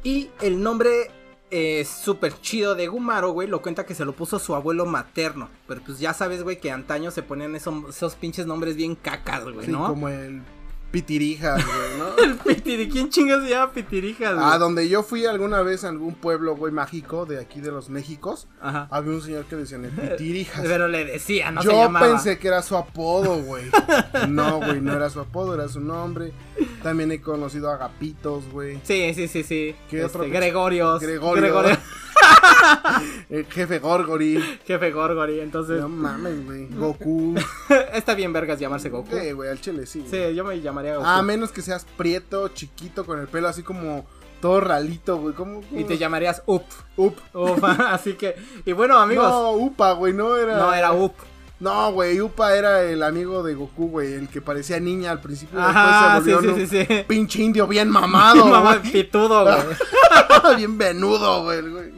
Y 0.04 0.30
el 0.41 0.63
nombre 0.63 1.12
eh, 1.51 1.86
súper 1.86 2.39
chido 2.39 2.75
de 2.75 2.88
Gumaro, 2.88 3.32
güey, 3.32 3.47
lo 3.49 3.62
cuenta 3.62 3.86
que 3.86 3.93
se 3.93 4.06
lo 4.06 4.13
puso 4.13 4.39
su 4.39 4.56
abuelo 4.56 4.86
materno. 4.86 5.49
Pero 5.67 5.82
pues 5.86 5.99
ya 5.99 6.13
sabes, 6.13 6.43
güey, 6.43 6.60
que 6.60 6.71
antaño 6.71 7.12
se 7.12 7.21
ponían 7.23 7.56
esos, 7.56 7.89
esos 7.89 8.15
pinches 8.15 8.45
nombres 8.45 8.77
bien 8.77 8.95
cacas, 8.95 9.43
güey, 9.43 9.65
Sí, 9.65 9.71
¿no? 9.71 9.88
como 9.88 10.08
el 10.08 10.41
Pitirijas, 10.91 11.65
güey, 11.65 11.97
¿no? 11.97 12.17
El 12.23 12.36
pitiri, 12.36 12.89
¿quién 12.89 13.10
chingas 13.10 13.43
se 13.43 13.49
llama 13.51 13.71
Pitirijas, 13.71 14.36
güey? 14.36 14.45
A 14.45 14.58
donde 14.58 14.89
yo 14.89 15.04
fui 15.04 15.25
alguna 15.25 15.62
vez 15.62 15.84
a 15.84 15.89
algún 15.89 16.13
pueblo, 16.15 16.56
güey, 16.56 16.73
mágico 16.73 17.25
de 17.25 17.39
aquí 17.39 17.62
de 17.62 17.71
los 17.71 17.89
Méxicos, 17.89 18.47
Ajá. 18.62 18.88
había 18.91 19.12
un 19.13 19.21
señor 19.21 19.45
que 19.45 19.56
decían 19.56 19.86
el 19.86 19.91
Pitirijas. 20.10 20.62
Pero 20.63 20.88
le 20.88 21.06
decía, 21.06 21.51
no 21.51 21.62
se 21.62 21.69
yo 21.69 21.73
llamaba. 21.84 22.06
pensé 22.08 22.38
que 22.38 22.47
era 22.49 22.62
su 22.62 22.75
apodo, 22.77 23.38
güey. 23.41 23.65
No, 24.27 24.58
güey, 24.58 24.82
no 24.82 24.93
era 24.93 25.10
su 25.10 25.19
apodo, 25.19 25.54
era 25.56 25.67
su 25.67 25.80
nombre. 25.80 26.32
También 26.84 27.12
he 27.12 27.21
conocido 27.21 27.69
a 27.71 27.75
Agapitos, 27.75 28.43
güey. 28.51 28.80
Sí, 28.84 29.13
sí, 29.15 29.27
sí, 29.27 29.43
sí. 29.43 29.75
¿Qué 29.89 30.04
Este, 30.04 30.17
otro? 30.17 30.30
Gregorios. 30.30 31.01
Gregorio. 31.01 31.77
El 33.30 33.46
jefe 33.46 33.80
Gorgori. 33.80 34.42
Jefe 34.66 34.92
Gorgori, 34.92 35.40
entonces. 35.40 35.82
No 35.82 35.90
mames, 35.90 36.46
güey. 36.46 36.68
Goku. 36.72 37.36
Está 37.94 38.14
bien 38.14 38.34
vergas 38.34 38.60
llamarse 38.60 38.90
Goku. 38.90 39.18
Sí, 39.18 39.32
güey, 39.32 39.50
al 39.50 39.62
chile 39.62 39.86
sí. 39.86 40.06
Sí, 40.10 40.36
yo 40.36 40.44
me 40.44 40.60
llamaría 40.62 40.96
Goku. 40.96 41.08
A 41.08 41.22
menos 41.22 41.52
que 41.52 41.62
seas 41.62 41.86
prieto, 41.98 42.50
chiquito, 42.50 43.06
con 43.06 43.20
el 43.20 43.28
pelo 43.28 43.48
así 43.48 43.64
como 43.64 44.06
todo 44.42 44.60
ralito, 44.62 45.18
güey. 45.18 45.34
¿Cómo? 45.36 45.62
y 45.72 45.84
te 45.84 45.98
llamarías 45.98 46.44
Up. 46.46 46.64
Up. 46.98 47.16
Up. 47.34 47.64
Así 47.64 48.14
que. 48.14 48.36
Y 48.66 48.74
bueno, 48.74 48.98
amigos. 48.98 49.30
No, 49.30 49.52
Upa, 49.54 49.94
güey, 49.94 50.14
no 50.14 50.36
era. 50.36 50.58
No, 50.58 50.74
era 50.74 50.94
Up. 50.94 51.14
No, 51.62 51.92
güey, 51.92 52.20
Upa 52.20 52.56
era 52.56 52.82
el 52.82 53.04
amigo 53.04 53.44
de 53.44 53.54
Goku, 53.54 53.88
güey, 53.88 54.14
el 54.14 54.30
que 54.30 54.42
parecía 54.42 54.80
niña 54.80 55.12
al 55.12 55.22
principio. 55.22 55.62
Ajá, 55.62 56.20
sí, 56.20 56.32
después 56.32 56.44
se 56.44 56.48
sí, 56.48 56.48
volvió 56.48 56.68
sí, 56.68 56.86
sí. 56.88 56.94
un 57.02 57.06
pinche 57.06 57.44
indio 57.44 57.68
bien 57.68 57.88
mamado, 57.88 58.48
Mamá, 58.48 58.82
pitudo, 58.82 59.44
güey. 59.44 59.78
Bien 60.58 60.77
venudo, 60.77 61.43
güey. 61.43 61.62
güey. 61.69 61.91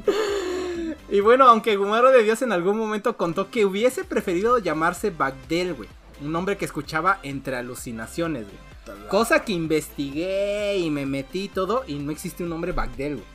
Y 1.10 1.20
bueno, 1.20 1.46
aunque 1.48 1.76
Gumaro 1.76 2.12
de 2.12 2.24
Dios 2.24 2.42
en 2.42 2.52
algún 2.52 2.78
momento 2.78 3.18
contó 3.18 3.50
que 3.52 3.66
hubiese 3.66 4.04
preferido 4.04 4.58
llamarse 4.58 5.10
Bagdel, 5.12 5.74
güey. 5.74 5.90
Un 6.22 6.32
nombre 6.32 6.58
que 6.58 6.66
escuchaba 6.66 7.20
entre 7.24 7.56
alucinaciones, 7.56 8.46
güey. 8.46 8.74
Cosa 9.10 9.44
que 9.46 9.54
investigué 9.54 10.78
y 10.78 10.90
me 10.90 11.06
metí 11.06 11.44
y 11.44 11.48
todo 11.50 11.84
y 11.88 11.96
no 11.96 12.12
existe 12.12 12.44
un 12.44 12.50
nombre 12.50 12.72
Bagdel, 12.72 13.16
güey. 13.16 13.28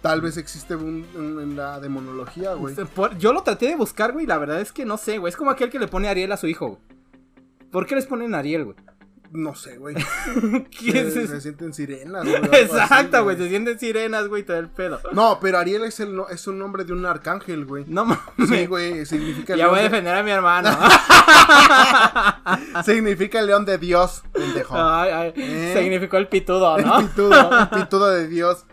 Tal 0.00 0.20
vez 0.20 0.36
existe 0.36 0.74
un, 0.74 1.06
un- 1.14 1.40
en 1.40 1.56
la 1.56 1.78
demonología, 1.80 2.54
güey. 2.54 2.74
Yo 3.18 3.32
lo 3.32 3.42
traté 3.42 3.66
de 3.68 3.76
buscar, 3.76 4.12
güey, 4.12 4.24
y 4.24 4.28
la 4.28 4.38
verdad 4.38 4.60
es 4.60 4.72
que 4.72 4.84
no 4.84 4.96
sé, 4.96 5.18
güey. 5.18 5.30
Es 5.30 5.36
como 5.36 5.50
aquel 5.52 5.70
que 5.70 5.78
le 5.78 5.86
pone 5.86 6.08
Ariel 6.08 6.32
a 6.32 6.36
su 6.36 6.48
hijo, 6.48 6.66
güey. 6.68 6.80
¿Por 7.70 7.86
qué 7.86 7.94
les 7.94 8.06
ponen 8.06 8.34
Ariel, 8.34 8.64
güey? 8.64 8.76
No 9.34 9.54
sé, 9.54 9.78
güey. 9.78 9.94
¿Qué 10.70 10.92
Se, 11.10 11.22
es 11.22 11.30
se 11.30 11.40
sienten 11.40 11.72
sirenas, 11.72 12.22
güey. 12.28 12.36
Exacto, 12.52 13.24
güey, 13.24 13.36
se 13.38 13.48
sienten 13.48 13.78
sirenas, 13.78 14.28
güey, 14.28 14.42
todo 14.42 14.58
el 14.58 14.68
pedo. 14.68 15.00
No, 15.12 15.38
pero 15.40 15.56
Ariel 15.58 15.84
es, 15.84 16.00
el, 16.00 16.14
no- 16.14 16.28
es 16.28 16.46
un 16.46 16.58
nombre 16.58 16.84
de 16.84 16.92
un 16.92 17.06
arcángel, 17.06 17.64
güey. 17.64 17.84
No 17.88 18.04
mames. 18.04 18.20
Sí, 18.48 18.66
güey, 18.66 19.06
significa 19.06 19.54
el 19.54 19.60
ya 19.60 19.68
voy 19.68 19.78
a 19.78 19.82
de- 19.82 19.88
defender 19.88 20.14
a 20.14 20.22
mi 20.22 20.30
hermano. 20.30 20.70
Significa 22.84 23.40
el 23.40 23.46
león 23.46 23.64
de 23.64 23.78
Dios, 23.78 24.22
pendejo. 24.32 24.74
Ay, 24.76 25.10
ay, 25.10 25.32
¿Eh? 25.36 25.74
Significó 25.78 26.16
el 26.18 26.28
pitudo, 26.28 26.76
El 26.76 26.86
¿no? 26.86 26.98
pitudo, 27.00 27.58
el 27.60 27.68
pitudo 27.68 28.10
de 28.10 28.28
Dios. 28.28 28.64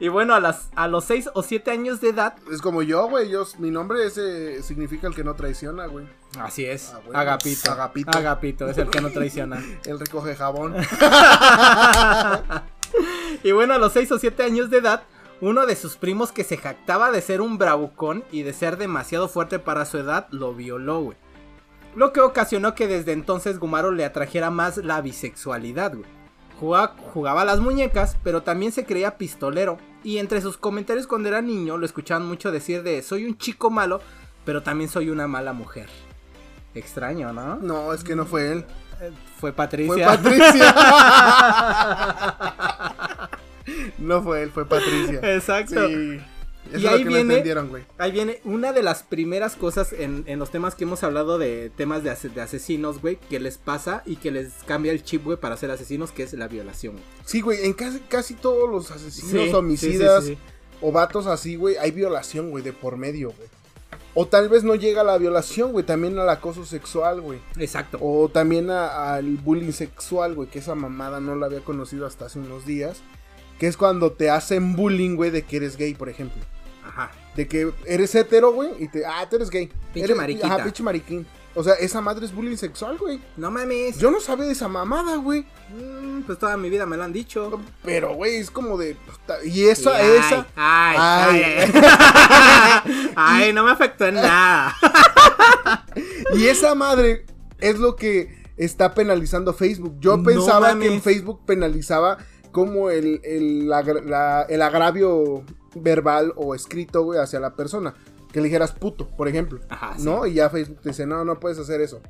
Y 0.00 0.08
bueno, 0.08 0.34
a, 0.34 0.40
las, 0.40 0.70
a 0.74 0.88
los 0.88 1.04
6 1.04 1.30
o 1.34 1.42
7 1.42 1.70
años 1.70 2.00
de 2.00 2.08
edad. 2.10 2.34
Es 2.52 2.60
como 2.60 2.82
yo, 2.82 3.08
güey. 3.08 3.30
Yo, 3.30 3.46
mi 3.58 3.70
nombre 3.70 4.04
ese 4.04 4.62
significa 4.62 5.06
el 5.06 5.14
que 5.14 5.22
no 5.22 5.34
traiciona, 5.34 5.86
güey. 5.86 6.06
Así 6.38 6.64
es. 6.66 6.92
Ah, 6.92 7.00
bueno. 7.04 7.18
Agapito. 7.18 7.70
Agapito. 7.70 8.18
Agapito, 8.18 8.68
es 8.68 8.78
el 8.78 8.90
que 8.90 9.00
no 9.00 9.10
traiciona. 9.10 9.62
Él 9.84 10.00
recoge 10.00 10.34
jabón. 10.34 10.74
y 13.42 13.52
bueno, 13.52 13.74
a 13.74 13.78
los 13.78 13.92
6 13.92 14.12
o 14.12 14.18
7 14.18 14.42
años 14.42 14.70
de 14.70 14.78
edad, 14.78 15.04
uno 15.40 15.66
de 15.66 15.76
sus 15.76 15.96
primos 15.96 16.32
que 16.32 16.42
se 16.44 16.56
jactaba 16.56 17.12
de 17.12 17.20
ser 17.20 17.40
un 17.40 17.58
bravucón 17.58 18.24
y 18.32 18.42
de 18.42 18.52
ser 18.52 18.76
demasiado 18.76 19.28
fuerte 19.28 19.58
para 19.58 19.84
su 19.84 19.98
edad, 19.98 20.26
lo 20.30 20.54
violó, 20.54 21.00
güey. 21.02 21.16
Lo 21.94 22.12
que 22.12 22.20
ocasionó 22.20 22.74
que 22.74 22.88
desde 22.88 23.12
entonces 23.12 23.60
Gumaro 23.60 23.92
le 23.92 24.04
atrajera 24.04 24.50
más 24.50 24.78
la 24.78 25.00
bisexualidad, 25.00 25.94
güey. 25.94 26.23
Jugaba, 26.58 26.94
jugaba 27.12 27.44
las 27.44 27.60
muñecas, 27.60 28.16
pero 28.22 28.42
también 28.42 28.72
se 28.72 28.84
creía 28.84 29.18
pistolero. 29.18 29.78
Y 30.02 30.18
entre 30.18 30.40
sus 30.40 30.56
comentarios 30.56 31.06
cuando 31.06 31.28
era 31.28 31.42
niño 31.42 31.76
lo 31.78 31.86
escuchaban 31.86 32.26
mucho 32.26 32.52
decir 32.52 32.82
de 32.82 33.02
soy 33.02 33.24
un 33.24 33.36
chico 33.38 33.70
malo, 33.70 34.00
pero 34.44 34.62
también 34.62 34.90
soy 34.90 35.10
una 35.10 35.26
mala 35.26 35.52
mujer. 35.52 35.88
Extraño, 36.74 37.32
¿no? 37.32 37.56
No, 37.56 37.92
es 37.92 38.04
que 38.04 38.16
no 38.16 38.26
fue 38.26 38.52
él. 38.52 38.64
Eh, 39.00 39.10
Fue 39.38 39.52
Patricia. 39.52 39.94
Fue 39.94 40.04
Patricia. 40.04 40.74
no 43.98 44.22
fue 44.22 44.42
él, 44.42 44.50
fue 44.50 44.66
Patricia. 44.66 45.20
Exacto. 45.34 45.88
Sí. 45.88 46.20
Eso 46.74 46.82
Y 46.82 46.86
es 46.86 46.92
ahí 46.92 46.98
lo 46.98 46.98
que 46.98 47.04
no 47.04 47.10
viene- 47.16 47.20
entendieron, 47.34 47.68
güey. 47.68 47.84
Ahí 47.98 48.12
viene 48.12 48.40
una 48.44 48.72
de 48.72 48.82
las 48.82 49.02
primeras 49.02 49.56
cosas 49.56 49.92
en, 49.92 50.24
en 50.26 50.38
los 50.38 50.50
temas 50.50 50.74
que 50.74 50.84
hemos 50.84 51.02
hablado 51.02 51.38
de 51.38 51.70
temas 51.76 52.02
de, 52.02 52.14
de 52.28 52.40
asesinos, 52.40 53.00
güey, 53.00 53.16
que 53.16 53.38
les 53.40 53.58
pasa 53.58 54.02
y 54.06 54.16
que 54.16 54.30
les 54.30 54.52
cambia 54.66 54.92
el 54.92 55.02
chip, 55.04 55.24
güey, 55.24 55.36
para 55.38 55.56
ser 55.56 55.70
asesinos, 55.70 56.10
que 56.12 56.22
es 56.24 56.32
la 56.34 56.48
violación. 56.48 56.94
güey. 56.94 57.04
Sí, 57.24 57.40
güey, 57.40 57.64
en 57.64 57.72
casi, 57.74 58.00
casi 58.00 58.34
todos 58.34 58.68
los 58.68 58.90
asesinos, 58.90 59.30
Sí, 59.48 59.54
homicidas 59.54 60.24
sí, 60.24 60.30
sí, 60.30 60.34
sí. 60.36 60.76
o 60.80 60.92
vatos 60.92 61.26
así, 61.26 61.56
güey, 61.56 61.76
hay 61.76 61.90
violación, 61.92 62.50
güey, 62.50 62.64
de 62.64 62.72
por 62.72 62.96
medio, 62.96 63.28
güey. 63.36 63.48
O 64.16 64.26
tal 64.26 64.48
vez 64.48 64.62
no 64.62 64.76
llega 64.76 65.00
a 65.00 65.04
la 65.04 65.18
violación, 65.18 65.72
güey, 65.72 65.84
también 65.84 66.16
al 66.18 66.28
acoso 66.28 66.64
sexual, 66.64 67.20
güey. 67.20 67.40
Exacto. 67.58 67.98
O 68.00 68.28
también 68.28 68.70
al 68.70 69.24
bullying 69.38 69.72
sexual, 69.72 70.34
güey, 70.34 70.48
que 70.48 70.60
esa 70.60 70.74
mamada 70.76 71.18
no 71.20 71.34
la 71.34 71.46
había 71.46 71.60
conocido 71.60 72.06
hasta 72.06 72.26
hace 72.26 72.38
unos 72.38 72.64
días. 72.64 72.98
Que 73.58 73.66
es 73.68 73.76
cuando 73.76 74.12
te 74.12 74.30
hacen 74.30 74.74
bullying, 74.76 75.16
güey, 75.16 75.30
de 75.30 75.42
que 75.42 75.56
eres 75.56 75.76
gay, 75.76 75.94
por 75.94 76.08
ejemplo. 76.08 76.40
Ajá. 76.86 77.10
De 77.36 77.48
que 77.48 77.72
eres 77.86 78.14
hetero, 78.14 78.52
güey, 78.52 78.70
y 78.78 78.88
te. 78.88 79.04
Ah, 79.04 79.26
tú 79.28 79.36
eres 79.36 79.50
gay. 79.50 79.66
Pinche 79.92 80.04
eres, 80.04 80.16
mariquita. 80.16 80.46
Ajá, 80.46 80.62
pinche 80.64 80.82
mariquín. 80.82 81.26
O 81.56 81.62
sea, 81.62 81.74
esa 81.74 82.00
madre 82.00 82.26
es 82.26 82.34
bullying 82.34 82.56
sexual, 82.56 82.98
güey. 82.98 83.20
No 83.36 83.48
mames. 83.50 83.96
Yo 83.98 84.10
no 84.10 84.18
sabía 84.20 84.44
de 84.46 84.52
esa 84.52 84.66
mamada, 84.66 85.16
güey. 85.16 85.46
Mm, 85.70 86.22
pues 86.22 86.36
toda 86.38 86.56
mi 86.56 86.68
vida 86.68 86.84
me 86.84 86.96
lo 86.96 87.04
han 87.04 87.12
dicho. 87.12 87.60
Pero, 87.84 88.14
güey, 88.14 88.36
es 88.36 88.50
como 88.50 88.76
de. 88.76 88.96
puta, 88.96 89.36
Y 89.44 89.64
esa, 89.66 89.94
ay, 89.96 90.06
esa. 90.18 90.46
Ay, 90.56 90.96
Ay. 90.98 91.42
ay, 91.42 91.72
ay. 92.84 93.10
Ay, 93.16 93.52
no 93.52 93.62
me 93.64 93.70
afectó 93.70 94.06
en 94.06 94.14
nada. 94.16 94.74
Y 96.36 96.46
esa 96.48 96.74
madre 96.74 97.24
es 97.60 97.78
lo 97.78 97.94
que 97.96 98.42
está 98.56 98.94
penalizando 98.94 99.54
Facebook. 99.54 99.96
Yo 100.00 100.16
No 100.16 100.22
pensaba 100.24 100.76
que 100.78 100.92
en 100.92 101.00
Facebook 101.02 101.44
penalizaba 101.46 102.18
como 102.50 102.90
el, 102.90 103.20
el, 103.24 103.68
la- 103.68 104.46
el 104.48 104.62
agravio 104.62 105.44
verbal 105.76 106.32
o 106.36 106.54
escrito, 106.54 107.02
güey, 107.02 107.18
hacia 107.20 107.40
la 107.40 107.54
persona. 107.54 107.94
Que 108.32 108.40
le 108.40 108.46
dijeras 108.46 108.72
puto, 108.72 109.06
por 109.08 109.28
ejemplo. 109.28 109.60
Ajá, 109.68 109.94
sí. 109.96 110.04
¿No? 110.04 110.26
Y 110.26 110.34
ya 110.34 110.50
Facebook 110.50 110.80
te 110.80 110.88
dice, 110.90 111.06
no, 111.06 111.24
no 111.24 111.38
puedes 111.38 111.58
hacer 111.58 111.80
eso. 111.80 112.00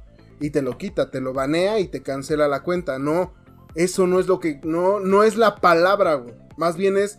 Y 0.40 0.50
te 0.50 0.62
lo 0.62 0.78
quita, 0.78 1.10
te 1.10 1.20
lo 1.20 1.32
banea 1.32 1.78
y 1.80 1.88
te 1.88 2.02
cancela 2.02 2.48
la 2.48 2.62
cuenta. 2.62 2.98
No, 2.98 3.32
eso 3.74 4.06
no 4.06 4.18
es 4.20 4.26
lo 4.26 4.40
que. 4.40 4.60
No, 4.64 5.00
no 5.00 5.22
es 5.22 5.36
la 5.36 5.56
palabra, 5.56 6.14
güey. 6.14 6.34
Más 6.56 6.76
bien 6.76 6.96
es 6.96 7.18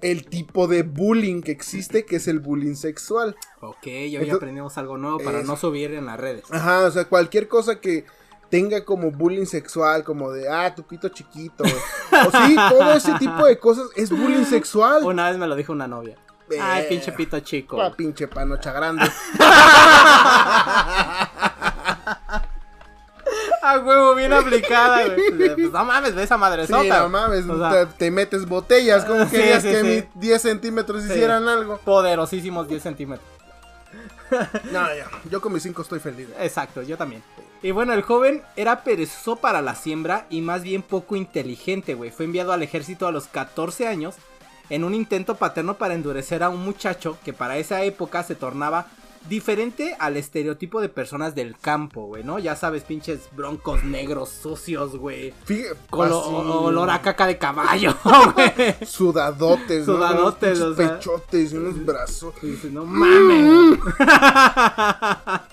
el 0.00 0.26
tipo 0.26 0.68
de 0.68 0.82
bullying 0.84 1.40
que 1.42 1.50
existe, 1.50 2.04
que 2.04 2.16
es 2.16 2.28
el 2.28 2.38
bullying 2.40 2.74
sexual. 2.74 3.34
Ok, 3.60 3.86
hoy 3.86 4.14
Entonces- 4.14 4.34
aprendimos 4.34 4.78
algo 4.78 4.96
nuevo 4.96 5.18
para 5.18 5.38
Eso. 5.38 5.46
no 5.48 5.56
subir 5.56 5.92
en 5.94 6.06
las 6.06 6.20
redes. 6.20 6.44
Ajá, 6.50 6.84
o 6.84 6.90
sea, 6.90 7.06
cualquier 7.08 7.48
cosa 7.48 7.80
que 7.80 8.04
tenga 8.48 8.84
como 8.84 9.10
bullying 9.10 9.46
sexual, 9.46 10.04
como 10.04 10.30
de, 10.32 10.48
ah, 10.48 10.74
tu 10.74 10.82
pito 10.82 11.08
chiquito. 11.08 11.64
o 11.64 12.30
sí, 12.46 12.56
todo 12.70 12.92
ese 12.92 13.12
tipo 13.14 13.44
de 13.44 13.58
cosas 13.58 13.86
es 13.96 14.10
bullying 14.10 14.44
sexual. 14.44 15.04
Una 15.04 15.28
vez 15.30 15.38
me 15.38 15.46
lo 15.46 15.54
dijo 15.56 15.72
una 15.72 15.86
novia. 15.86 16.16
Ay, 16.60 16.82
Eh, 16.84 16.86
pinche 16.88 17.12
pito 17.12 17.38
chico. 17.40 17.80
Ah, 17.82 17.92
pinche 17.94 18.26
panocha 18.26 18.72
grande. 18.72 19.04
A 23.62 23.78
huevo, 23.80 24.14
bien 24.14 24.32
aplicada, 24.32 25.04
güey. 25.04 25.54
Pues 25.54 25.72
no 25.72 25.84
mames, 25.84 26.14
ve 26.14 26.22
esa 26.22 26.38
madre 26.38 26.66
Sí, 26.66 26.72
no 26.72 27.08
mames, 27.08 27.44
O 27.46 27.58
sea, 27.58 27.86
te, 27.86 27.92
te 27.94 28.10
metes 28.10 28.46
botellas. 28.46 29.04
¿Cómo 29.04 29.24
Sí, 29.26 29.30
querías 29.32 29.62
sí, 29.62 29.70
que 29.70 29.82
mis 29.82 30.04
10 30.14 30.40
centímetros 30.42 31.04
hicieran 31.04 31.46
algo? 31.48 31.78
poderosísimos 31.84 32.66
10 32.68 32.82
centímetros. 32.82 33.28
No, 34.72 34.86
ya, 34.94 35.06
yo 35.30 35.40
con 35.40 35.52
mis 35.52 35.62
5 35.62 35.82
estoy 35.82 36.00
feliz. 36.00 36.28
Exacto, 36.38 36.82
yo 36.82 36.96
también. 36.96 37.22
Y 37.62 37.72
bueno, 37.72 37.92
el 37.92 38.02
joven 38.02 38.42
era 38.56 38.84
perezoso 38.84 39.36
para 39.36 39.62
la 39.62 39.74
siembra 39.74 40.26
y 40.30 40.40
más 40.42 40.62
bien 40.62 40.82
poco 40.82 41.16
inteligente, 41.16 41.94
güey. 41.94 42.10
Fue 42.10 42.24
enviado 42.24 42.52
al 42.52 42.62
ejército 42.62 43.06
a 43.06 43.12
los 43.12 43.26
14 43.26 43.86
años 43.88 44.14
en 44.70 44.84
un 44.84 44.94
intento 44.94 45.34
paterno 45.36 45.74
para 45.74 45.94
endurecer 45.94 46.42
a 46.42 46.50
un 46.50 46.62
muchacho 46.64 47.18
que 47.24 47.32
para 47.32 47.56
esa 47.56 47.82
época 47.82 48.22
se 48.22 48.34
tornaba 48.36 48.86
diferente 49.28 49.96
al 49.98 50.16
estereotipo 50.16 50.80
de 50.80 50.88
personas 50.88 51.34
del 51.34 51.58
campo, 51.58 52.06
güey, 52.06 52.22
¿no? 52.24 52.38
Ya 52.38 52.54
sabes, 52.56 52.84
pinches 52.84 53.28
broncos 53.32 53.82
negros 53.84 54.30
sucios, 54.30 54.96
güey. 54.96 55.34
Fíjate, 55.44 55.76
Con 55.90 56.10
olor 56.12 56.88
a 56.88 57.02
caca 57.02 57.26
de 57.26 57.36
caballo, 57.36 57.94
güey. 58.34 58.76
Sudadotes, 58.86 59.86
¿no? 59.86 59.96
Sudadotes, 59.96 60.60
Unos 60.60 60.72
o 60.72 60.76
sea. 60.76 60.98
pechotes 60.98 61.52
y 61.52 61.56
unos 61.56 61.84
brazos. 61.84 62.34
Y 62.42 62.68
no 62.68 62.84
mames. 62.86 63.78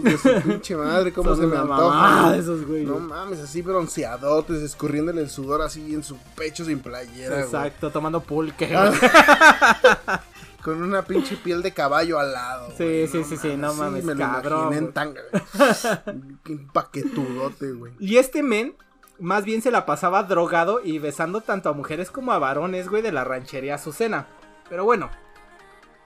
Hijos 0.00 0.22
de 0.22 0.40
su 0.40 0.48
pinche 0.48 0.76
madre, 0.76 1.12
cómo 1.12 1.34
se 1.34 1.46
me 1.46 1.56
antoja. 1.56 1.76
mamada 1.76 2.36
esos 2.36 2.66
güey. 2.66 2.84
No 2.84 2.98
mames, 2.98 3.40
así 3.40 3.62
bronceadotes, 3.62 4.62
escurriéndole 4.62 5.22
el 5.22 5.30
sudor 5.30 5.62
así 5.62 5.94
en 5.94 6.02
su 6.02 6.16
pecho 6.36 6.64
sin 6.64 6.80
playera, 6.80 7.34
güey. 7.36 7.44
Exacto, 7.44 7.90
tomando 7.90 8.20
pulque. 8.20 8.74
Ah. 8.76 8.92
Con 10.62 10.82
una 10.82 11.02
pinche 11.02 11.36
piel 11.36 11.62
de 11.62 11.72
caballo 11.72 12.18
al 12.18 12.32
lado. 12.32 12.68
Sí, 12.76 12.84
güey. 12.84 13.08
sí, 13.08 13.24
sí, 13.24 13.36
sí, 13.36 13.56
no 13.56 13.72
mames, 13.74 14.04
me 14.04 14.14
lo 14.14 14.20
cabrón, 14.20 14.60
imaginé 14.60 14.78
en 14.78 14.92
tanga. 14.92 15.20
güey. 15.30 15.42
Un 16.58 16.68
paquetudote, 16.72 17.72
güey. 17.72 17.92
Y 17.98 18.16
este 18.16 18.42
men 18.42 18.74
más 19.18 19.44
bien 19.44 19.62
se 19.62 19.70
la 19.70 19.86
pasaba 19.86 20.22
drogado 20.24 20.80
y 20.82 20.98
besando 20.98 21.40
tanto 21.40 21.68
a 21.68 21.72
mujeres 21.72 22.10
como 22.10 22.32
a 22.32 22.38
varones, 22.38 22.88
güey, 22.88 23.02
de 23.02 23.12
la 23.12 23.24
ranchería 23.24 23.76
Azucena. 23.76 24.26
Pero 24.68 24.84
bueno, 24.84 25.10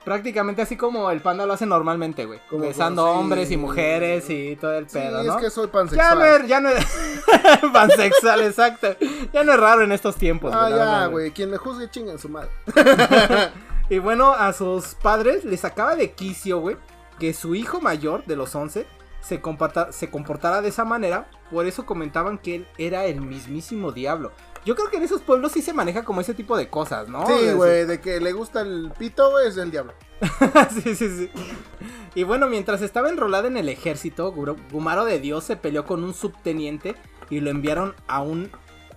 prácticamente 0.03 0.61
así 0.61 0.75
como 0.77 1.09
el 1.11 1.21
panda 1.21 1.45
lo 1.45 1.53
hace 1.53 1.65
normalmente, 1.65 2.25
güey. 2.25 2.39
Como 2.49 2.63
Besando 2.65 3.03
sí. 3.05 3.19
hombres 3.19 3.51
y 3.51 3.57
mujeres 3.57 4.29
y 4.29 4.55
todo 4.55 4.77
el 4.77 4.89
Sí, 4.89 4.97
pedo, 4.99 5.21
es 5.21 5.27
¿no? 5.27 5.37
que 5.37 5.49
soy 5.49 5.65
Ya 5.67 5.71
pansexual. 5.71 6.19
no, 6.19 6.25
es, 6.25 6.47
ya 6.47 6.59
no 6.59 6.69
es 6.69 6.85
pansexual, 7.73 8.41
exacto. 8.43 8.95
Ya 9.31 9.43
no 9.43 9.53
es 9.53 9.59
raro 9.59 9.83
en 9.83 9.91
estos 9.91 10.15
tiempos. 10.15 10.53
ah, 10.53 10.69
verdad, 10.69 11.01
ya, 11.01 11.07
güey. 11.07 11.31
Quien 11.31 11.49
me 11.51 11.57
juzgue 11.57 11.89
chinga 11.89 12.11
en 12.11 12.19
su 12.19 12.29
madre. 12.29 12.49
Y 13.89 13.99
bueno, 13.99 14.31
a 14.33 14.53
sus 14.53 14.95
padres 14.95 15.43
les 15.43 15.59
sacaba 15.59 15.95
de 15.95 16.11
quicio, 16.13 16.59
güey, 16.59 16.77
que 17.19 17.33
su 17.33 17.53
hijo 17.53 17.81
mayor, 17.81 18.23
de 18.25 18.37
los 18.37 18.55
11, 18.55 18.87
se, 19.21 19.41
comporta- 19.41 19.91
se 19.91 20.09
comportara 20.09 20.61
de 20.61 20.69
esa 20.69 20.85
manera. 20.85 21.29
Por 21.51 21.67
eso 21.67 21.85
comentaban 21.85 22.37
que 22.37 22.55
él 22.55 22.67
era 22.77 23.05
el 23.05 23.19
mismísimo 23.21 23.91
diablo. 23.91 24.31
Yo 24.65 24.75
creo 24.75 24.89
que 24.89 24.97
en 24.97 25.03
esos 25.03 25.21
pueblos 25.21 25.51
sí 25.51 25.61
se 25.61 25.73
maneja 25.73 26.03
como 26.03 26.21
ese 26.21 26.33
tipo 26.33 26.55
de 26.55 26.69
cosas, 26.69 27.09
¿no? 27.09 27.25
Sí, 27.27 27.51
güey, 27.53 27.85
de 27.85 27.99
que 27.99 28.19
le 28.21 28.31
gusta 28.31 28.61
el 28.61 28.91
pito, 28.97 29.29
güey, 29.31 29.47
es 29.47 29.57
el 29.57 29.71
diablo. 29.71 29.93
sí, 30.83 30.95
sí, 30.95 31.09
sí. 31.09 31.29
Y 32.15 32.23
bueno, 32.23 32.47
mientras 32.47 32.81
estaba 32.81 33.09
enrolado 33.09 33.47
en 33.47 33.57
el 33.57 33.67
ejército, 33.69 34.31
Gumaro 34.71 35.03
de 35.03 35.19
Dios 35.19 35.43
se 35.43 35.57
peleó 35.57 35.85
con 35.85 36.03
un 36.03 36.13
subteniente 36.13 36.95
y 37.29 37.41
lo 37.41 37.49
enviaron 37.49 37.93
a 38.07 38.21
un 38.21 38.51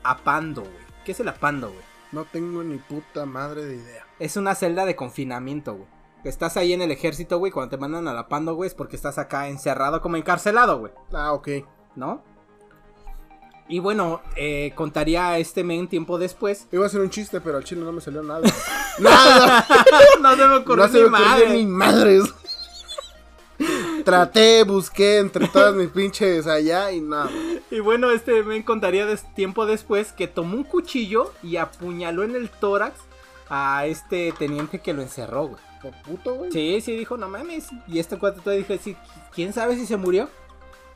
apando, 0.05 0.63
güey. 0.63 0.87
¿Qué 1.05 1.13
es 1.13 1.21
el 1.21 1.29
apando, 1.29 1.69
güey? 1.69 1.81
No 2.13 2.25
tengo 2.25 2.63
ni 2.63 2.77
puta 2.79 3.27
madre 3.27 3.65
de 3.65 3.77
idea. 3.77 4.07
Es 4.19 4.37
una 4.37 4.55
celda 4.55 4.85
de 4.85 4.95
confinamiento, 4.97 5.75
güey. 5.75 5.89
Estás 6.25 6.57
ahí 6.57 6.73
en 6.73 6.83
el 6.83 6.91
ejército, 6.91 7.39
güey, 7.39 7.53
cuando 7.53 7.71
te 7.71 7.77
mandan 7.81 8.09
al 8.09 8.19
apando, 8.19 8.55
güey, 8.55 8.69
es 8.69 8.75
porque 8.75 8.97
estás 8.97 9.19
acá 9.19 9.49
encerrado 9.49 10.01
como 10.01 10.17
encarcelado, 10.17 10.79
güey, 10.79 10.93
Ah, 11.13 11.33
ok. 11.33 11.49
¿no? 11.95 12.23
Y 13.69 13.81
bueno, 13.81 14.21
eh, 14.37 14.73
contaría 14.77 15.31
a 15.31 15.39
este 15.39 15.65
men 15.65 15.89
tiempo 15.89 16.19
después. 16.19 16.67
Iba 16.71 16.87
a 16.87 16.89
ser 16.89 17.01
un 17.01 17.11
chiste, 17.11 17.41
pero 17.41 17.57
al 17.57 17.65
chile 17.65 17.83
no 17.83 17.93
me 17.93 18.01
salió 18.01 18.23
nada. 18.23 18.43
¡Nada! 18.99 19.67
no 20.21 20.37
se 20.37 20.47
me 20.47 20.55
ocurrió 20.57 20.87
no 20.87 20.93
se 20.93 20.99
me 21.01 21.05
ocurrió 21.07 21.11
madre. 21.11 21.49
ni 21.51 21.67
madres. 21.67 22.25
Traté, 24.05 24.63
busqué 24.63 25.19
entre 25.19 25.49
todas 25.49 25.75
mis 25.75 25.89
pinches 25.89 26.47
allá 26.47 26.93
y 26.93 27.01
nada. 27.01 27.31
Y 27.71 27.81
bueno, 27.81 28.11
este 28.11 28.45
men 28.45 28.63
contaría 28.63 29.05
tiempo 29.35 29.67
después 29.67 30.13
que 30.13 30.29
tomó 30.29 30.57
un 30.57 30.65
cuchillo 30.65 31.33
y 31.43 31.57
apuñaló 31.57 32.23
en 32.23 32.37
el 32.37 32.49
tórax 32.49 33.01
a 33.49 33.87
este 33.87 34.33
teniente 34.39 34.79
que 34.79 34.95
lo 34.95 35.03
encerró, 35.03 35.49
güey. 35.49 35.61
Por 35.83 35.93
puto, 36.03 36.35
güey. 36.35 36.53
Sí, 36.53 36.81
sí, 36.81 36.97
dijo, 36.97 37.17
no 37.17 37.29
mames. 37.29 37.69
Y 37.89 37.99
este 37.99 38.17
cuate 38.19 38.41
todavía 38.41 38.65
dije, 38.67 38.79
sí, 38.79 38.97
¿quién 39.35 39.53
sabe 39.53 39.75
si 39.77 39.87
se 39.87 39.97
murió? 39.97 40.29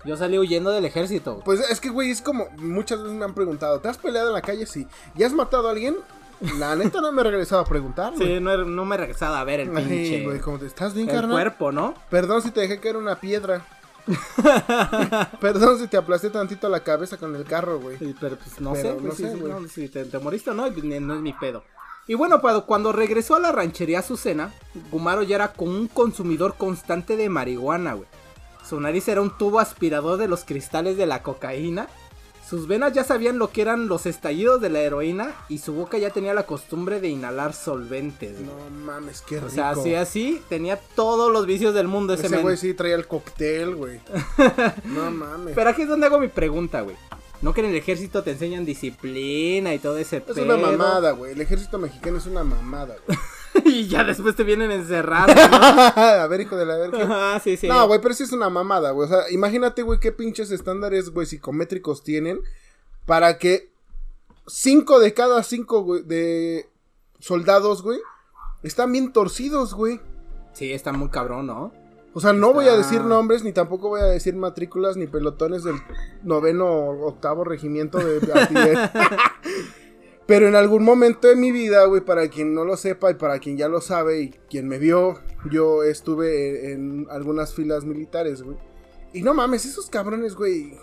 Yo 0.04 0.16
salí 0.16 0.38
huyendo 0.38 0.70
del 0.70 0.84
ejército. 0.84 1.40
Pues 1.44 1.60
es 1.68 1.80
que, 1.80 1.90
güey, 1.90 2.10
es 2.10 2.22
como 2.22 2.48
muchas 2.56 3.02
veces 3.02 3.16
me 3.16 3.24
han 3.24 3.34
preguntado, 3.34 3.80
¿te 3.80 3.88
has 3.88 3.98
peleado 3.98 4.28
en 4.28 4.34
la 4.34 4.40
calle? 4.42 4.64
Sí. 4.66 4.86
¿Ya 5.14 5.26
has 5.26 5.32
matado 5.32 5.68
a 5.68 5.72
alguien? 5.72 5.96
La 6.58 6.74
neta 6.74 7.02
no 7.02 7.12
me 7.12 7.20
he 7.20 7.24
regresado 7.24 7.60
a 7.60 7.66
preguntar, 7.66 8.14
güey. 8.14 8.26
Sí, 8.36 8.40
no, 8.40 8.56
no 8.64 8.84
me 8.86 8.94
he 8.94 8.98
regresado 8.98 9.34
a 9.34 9.44
ver 9.44 9.60
el 9.60 9.76
Ay, 9.76 9.84
pinche. 9.84 10.24
güey, 10.24 10.40
como 10.40 10.58
te 10.58 10.64
estás 10.66 10.94
bien, 10.94 11.08
el 11.08 11.14
carnal. 11.14 11.32
cuerpo, 11.32 11.70
¿no? 11.70 11.92
Perdón 12.08 12.40
si 12.40 12.50
te 12.50 12.60
dejé 12.60 12.80
caer 12.80 12.96
una 12.96 13.20
piedra. 13.20 13.62
Perdón 15.40 15.78
si 15.78 15.86
te 15.86 15.96
aplasté 15.96 16.30
tantito 16.30 16.68
la 16.68 16.80
cabeza 16.80 17.16
con 17.16 17.34
el 17.36 17.44
carro, 17.44 17.78
güey. 17.80 17.98
Sí, 17.98 18.14
Pero 18.18 18.36
pues 18.36 18.60
no 18.60 18.72
Pero 18.72 18.82
sé, 18.88 18.94
no 18.94 19.00
pues, 19.02 19.16
sé, 19.18 19.32
sí, 19.32 19.38
güey. 19.38 19.52
no, 19.52 19.68
si 19.68 19.88
te, 19.88 20.04
te 20.04 20.18
moriste 20.18 20.50
o 20.50 20.54
no, 20.54 20.68
ni- 20.70 21.00
no 21.00 21.14
es 21.14 21.20
mi 21.20 21.32
pedo. 21.32 21.62
Y 22.06 22.14
bueno, 22.14 22.40
cuando, 22.40 22.66
cuando 22.66 22.92
regresó 22.92 23.36
a 23.36 23.40
la 23.40 23.52
ranchería 23.52 24.00
Azucena, 24.00 24.52
Gumaro 24.90 25.22
ya 25.22 25.36
era 25.36 25.52
como 25.52 25.72
un 25.72 25.86
consumidor 25.88 26.54
constante 26.56 27.16
de 27.16 27.28
marihuana, 27.28 27.92
güey. 27.94 28.08
Su 28.68 28.80
nariz 28.80 29.08
era 29.08 29.20
un 29.22 29.36
tubo 29.36 29.60
aspirador 29.60 30.16
de 30.18 30.28
los 30.28 30.44
cristales 30.44 30.96
de 30.96 31.06
la 31.06 31.22
cocaína. 31.22 31.88
Sus 32.48 32.66
venas 32.66 32.92
ya 32.92 33.04
sabían 33.04 33.38
lo 33.38 33.50
que 33.50 33.62
eran 33.62 33.86
los 33.86 34.06
estallidos 34.06 34.60
de 34.60 34.70
la 34.70 34.80
heroína 34.80 35.34
y 35.48 35.58
su 35.58 35.72
boca 35.72 35.98
ya 35.98 36.10
tenía 36.10 36.34
la 36.34 36.46
costumbre 36.46 37.00
de 37.00 37.08
inhalar 37.08 37.52
solventes. 37.52 38.34
güey. 38.34 38.46
No 38.46 38.84
mames, 38.84 39.22
qué 39.22 39.36
rico. 39.36 39.46
o 39.46 39.50
sea, 39.50 39.70
así 39.70 39.94
así, 39.94 40.42
tenía 40.48 40.76
todos 40.96 41.32
los 41.32 41.46
vicios 41.46 41.74
del 41.74 41.86
mundo 41.86 42.12
ese, 42.14 42.26
Ese 42.26 42.38
güey 42.38 42.56
sí 42.56 42.74
traía 42.74 42.96
el 42.96 43.06
cóctel, 43.06 43.76
güey. 43.76 44.00
No 44.84 45.10
mames. 45.12 45.54
Pero 45.54 45.70
aquí 45.70 45.82
es 45.82 45.88
donde 45.88 46.06
hago 46.06 46.18
mi 46.18 46.26
pregunta, 46.28 46.80
güey. 46.80 46.96
No 47.40 47.54
que 47.54 47.60
en 47.60 47.68
el 47.68 47.76
ejército 47.76 48.22
te 48.24 48.32
enseñan 48.32 48.64
disciplina 48.66 49.72
y 49.72 49.78
todo 49.78 49.96
ese 49.96 50.16
Es 50.18 50.22
pedo. 50.24 50.42
una 50.44 50.56
mamada, 50.56 51.12
güey. 51.12 51.32
El 51.32 51.40
ejército 51.40 51.78
mexicano 51.78 52.18
es 52.18 52.26
una 52.26 52.42
mamada, 52.44 52.96
güey. 53.06 53.16
y 53.64 53.88
ya 53.88 54.04
después 54.04 54.36
te 54.36 54.44
vienen 54.44 54.70
encerrados. 54.70 55.34
¿no? 55.34 55.42
a 56.02 56.26
ver, 56.26 56.40
hijo 56.42 56.56
de 56.56 56.66
la 56.66 56.76
verga. 56.76 57.02
Ajá, 57.02 57.40
sí, 57.40 57.56
sí. 57.56 57.68
No, 57.68 57.86
güey, 57.86 58.00
pero 58.00 58.14
sí 58.14 58.24
es 58.24 58.32
una 58.32 58.50
mamada, 58.50 58.90
güey. 58.92 59.06
O 59.06 59.10
sea, 59.10 59.30
imagínate, 59.30 59.82
güey, 59.82 59.98
qué 59.98 60.12
pinches 60.12 60.50
estándares, 60.50 61.10
güey, 61.10 61.26
psicométricos 61.26 62.02
tienen 62.02 62.40
para 63.06 63.38
que 63.38 63.70
cinco 64.46 65.00
de 65.00 65.14
cada 65.14 65.42
cinco, 65.42 65.82
güey, 65.82 66.02
de 66.02 66.68
soldados, 67.18 67.82
güey, 67.82 68.00
están 68.62 68.92
bien 68.92 69.12
torcidos, 69.12 69.74
güey. 69.74 70.00
Sí, 70.52 70.72
está 70.72 70.92
muy 70.92 71.08
cabrón, 71.08 71.46
¿no? 71.46 71.72
O 72.12 72.20
sea, 72.20 72.32
no 72.32 72.52
voy 72.52 72.66
a 72.66 72.76
decir 72.76 73.02
nombres, 73.02 73.44
ni 73.44 73.52
tampoco 73.52 73.88
voy 73.88 74.00
a 74.00 74.06
decir 74.06 74.34
matrículas, 74.34 74.96
ni 74.96 75.06
pelotones 75.06 75.62
del 75.62 75.76
noveno 76.24 76.66
o 76.66 77.06
octavo 77.06 77.44
regimiento 77.44 77.98
de 77.98 78.32
artillería. 78.34 78.92
Pero 80.30 80.46
en 80.48 80.54
algún 80.54 80.84
momento 80.84 81.26
de 81.28 81.36
mi 81.36 81.50
vida, 81.52 81.84
güey, 81.86 82.00
para 82.02 82.28
quien 82.28 82.54
no 82.54 82.64
lo 82.64 82.76
sepa 82.76 83.10
y 83.10 83.14
para 83.14 83.38
quien 83.40 83.56
ya 83.56 83.68
lo 83.68 83.80
sabe 83.80 84.20
y 84.22 84.30
quien 84.48 84.68
me 84.68 84.78
vio, 84.78 85.18
yo 85.50 85.82
estuve 85.82 86.72
en, 86.72 87.00
en 87.00 87.06
algunas 87.10 87.52
filas 87.52 87.84
militares, 87.84 88.42
güey. 88.42 88.56
Y 89.12 89.22
no 89.22 89.34
mames, 89.34 89.66
esos 89.66 89.90
cabrones, 89.90 90.36
güey, 90.36 90.74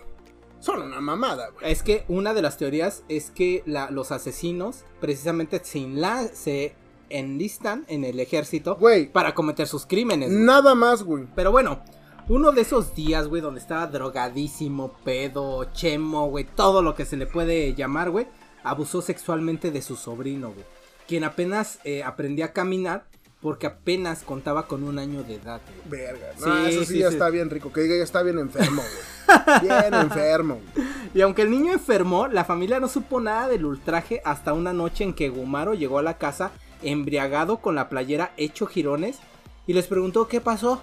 son 0.59 0.81
una 0.81 0.99
mamada, 0.99 1.49
güey. 1.51 1.71
Es 1.71 1.81
que 1.81 2.03
una 2.09 2.33
de 2.33 2.41
las 2.41 2.57
teorías 2.57 3.03
es 3.07 3.31
que 3.31 3.63
la- 3.65 3.89
los 3.89 4.11
asesinos 4.11 4.83
precisamente 4.99 5.61
se, 5.63 5.79
enla- 5.79 6.29
se 6.33 6.73
enlistan 7.09 7.85
en 7.87 8.03
el 8.03 8.19
ejército 8.19 8.75
Güey, 8.75 9.09
para 9.11 9.33
cometer 9.33 9.65
sus 9.67 9.85
crímenes. 9.85 10.29
güey. 10.29 10.43
nada 10.43 10.75
más, 10.75 11.03
güey. 11.03 11.25
Pero 11.35 11.51
bueno, 11.53 11.79
uno 12.27 12.51
de 12.51 12.61
esos 12.61 12.93
días, 12.95 13.27
güey, 13.29 13.41
donde 13.41 13.61
estaba 13.61 13.87
drogadísimo, 13.87 14.91
pedo, 15.05 15.63
chemo, 15.71 16.27
güey, 16.29 16.43
todo 16.43 16.81
lo 16.81 16.95
que 16.95 17.05
se 17.05 17.15
le 17.15 17.27
puede 17.27 17.73
llamar, 17.75 18.09
güey, 18.11 18.27
abusó 18.63 19.01
sexualmente 19.01 19.71
de 19.71 19.81
su 19.81 19.95
sobrino, 19.95 20.51
güey. 20.51 20.65
Quien 21.07 21.23
apenas 21.23 21.79
eh, 21.83 22.03
aprendía 22.03 22.45
a 22.45 22.53
caminar 22.53 23.05
porque 23.41 23.67
apenas 23.67 24.23
contaba 24.23 24.67
con 24.67 24.83
un 24.83 24.97
año 24.99 25.23
de 25.23 25.35
edad, 25.35 25.61
güey. 25.85 26.01
Verga. 26.01 26.27
No, 26.39 26.45
Sí, 26.65 26.69
eso 26.69 26.79
sí, 26.81 26.93
sí, 26.93 26.99
ya 26.99 27.09
sí. 27.09 27.13
está 27.15 27.29
bien 27.29 27.49
rico. 27.49 27.71
Que 27.71 27.81
diga 27.81 27.95
ya 27.95 28.03
está 28.03 28.23
bien 28.23 28.39
enfermo, 28.39 28.81
güey. 28.81 29.61
Bien 29.61 29.93
enfermo. 29.93 30.59
güey. 30.75 30.87
Y 31.13 31.21
aunque 31.21 31.43
el 31.43 31.51
niño 31.51 31.71
enfermó, 31.71 32.27
la 32.27 32.43
familia 32.45 32.79
no 32.79 32.87
supo 32.87 33.21
nada 33.21 33.47
del 33.47 33.65
ultraje 33.65 34.21
hasta 34.25 34.53
una 34.53 34.73
noche 34.73 35.03
en 35.03 35.13
que 35.13 35.29
Gumaro 35.29 35.73
llegó 35.75 35.99
a 35.99 36.03
la 36.03 36.17
casa 36.17 36.51
embriagado 36.83 37.57
con 37.57 37.75
la 37.75 37.89
playera 37.89 38.31
hecho 38.37 38.65
jirones 38.67 39.17
y 39.65 39.73
les 39.73 39.87
preguntó 39.87 40.27
qué 40.27 40.41
pasó. 40.41 40.81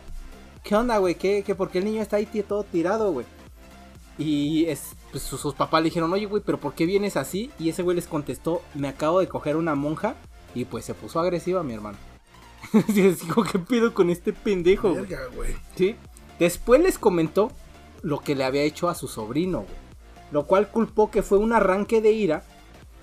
¿Qué 0.63 0.75
onda, 0.75 0.97
güey? 0.99 1.17
¿Qué, 1.17 1.43
qué, 1.45 1.55
¿Por 1.55 1.71
qué 1.71 1.79
el 1.79 1.85
niño 1.85 2.01
está 2.03 2.17
ahí 2.17 2.27
todo 2.27 2.65
tirado, 2.65 3.13
güey? 3.13 3.27
Y 4.17 4.67
es, 4.67 4.93
pues, 5.15 5.23
sus, 5.23 5.41
sus 5.41 5.55
papás 5.55 5.81
le 5.81 5.91
dijeron, 5.91 6.13
oye, 6.13 6.27
güey, 6.27 6.43
pero 6.45 6.59
¿por 6.59 6.75
qué 6.75 6.87
vienes 6.87 7.17
así? 7.17 7.53
Y 7.57 7.69
ese 7.69 7.85
güey 7.85 7.95
les 7.95 8.09
contestó, 8.09 8.63
me 8.75 8.89
acabo 8.89 9.21
de 9.21 9.29
coger 9.29 9.55
una 9.55 9.77
monja. 9.77 10.17
Y 10.57 10.65
pues 10.65 10.85
se 10.85 10.93
puso 10.93 11.21
agresiva, 11.21 11.63
mi 11.63 11.73
hermano. 11.73 11.97
Y 12.89 13.01
les 13.01 13.21
dijo, 13.21 13.45
¿qué 13.45 13.61
pido 13.61 13.95
con 13.95 14.11
este 14.11 14.33
pendejo? 14.33 14.93
Verga, 14.93 15.21
güey. 15.33 15.55
¿sí? 15.77 15.95
Después 16.41 16.83
les 16.83 16.99
comentó 16.99 17.53
lo 18.03 18.19
que 18.19 18.35
le 18.35 18.43
había 18.43 18.63
hecho 18.63 18.89
a 18.89 18.97
su 18.97 19.07
sobrino, 19.07 19.59
güey. 19.59 19.77
Lo 20.33 20.49
cual 20.49 20.69
culpó 20.69 21.13
que 21.13 21.23
fue 21.23 21.39
un 21.39 21.53
arranque 21.53 22.01
de 22.01 22.11
ira. 22.11 22.43